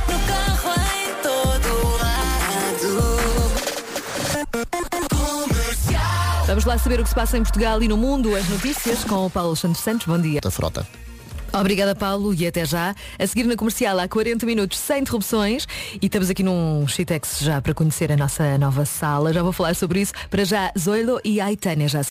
no 0.07 0.19
carro, 0.25 0.73
em 0.97 1.13
todo 1.21 1.69
lado. 1.99 2.97
Comercial. 5.15 6.45
Vamos 6.47 6.65
lá 6.65 6.79
saber 6.79 6.99
o 6.99 7.03
que 7.03 7.09
se 7.09 7.15
passa 7.15 7.37
em 7.37 7.43
Portugal 7.43 7.83
e 7.83 7.87
no 7.87 7.95
mundo. 7.95 8.35
As 8.35 8.49
notícias 8.49 9.03
com 9.03 9.27
o 9.27 9.29
Paulo 9.29 9.55
Santos 9.55 9.81
Santos. 9.81 10.07
Bom 10.07 10.19
dia. 10.19 10.41
Da 10.41 10.49
frota. 10.49 10.87
Obrigada, 11.53 11.95
Paulo, 11.95 12.33
e 12.33 12.45
até 12.45 12.65
já. 12.65 12.95
A 13.17 13.27
seguir 13.27 13.45
na 13.45 13.55
comercial 13.55 13.97
há 13.99 14.07
40 14.07 14.45
minutos 14.45 14.77
sem 14.77 15.01
interrupções 15.01 15.67
e 16.01 16.05
estamos 16.05 16.29
aqui 16.29 16.43
num 16.43 16.87
Chitex 16.87 17.39
já 17.39 17.61
para 17.61 17.73
conhecer 17.73 18.11
a 18.11 18.17
nossa 18.17 18.57
nova 18.57 18.85
sala. 18.85 19.33
Já 19.33 19.41
vou 19.41 19.51
falar 19.51 19.75
sobre 19.75 20.01
isso. 20.01 20.13
Para 20.29 20.43
já, 20.43 20.71
Zoilo 20.77 21.19
e 21.23 21.39
Aitânia 21.39 21.87
já. 21.87 22.03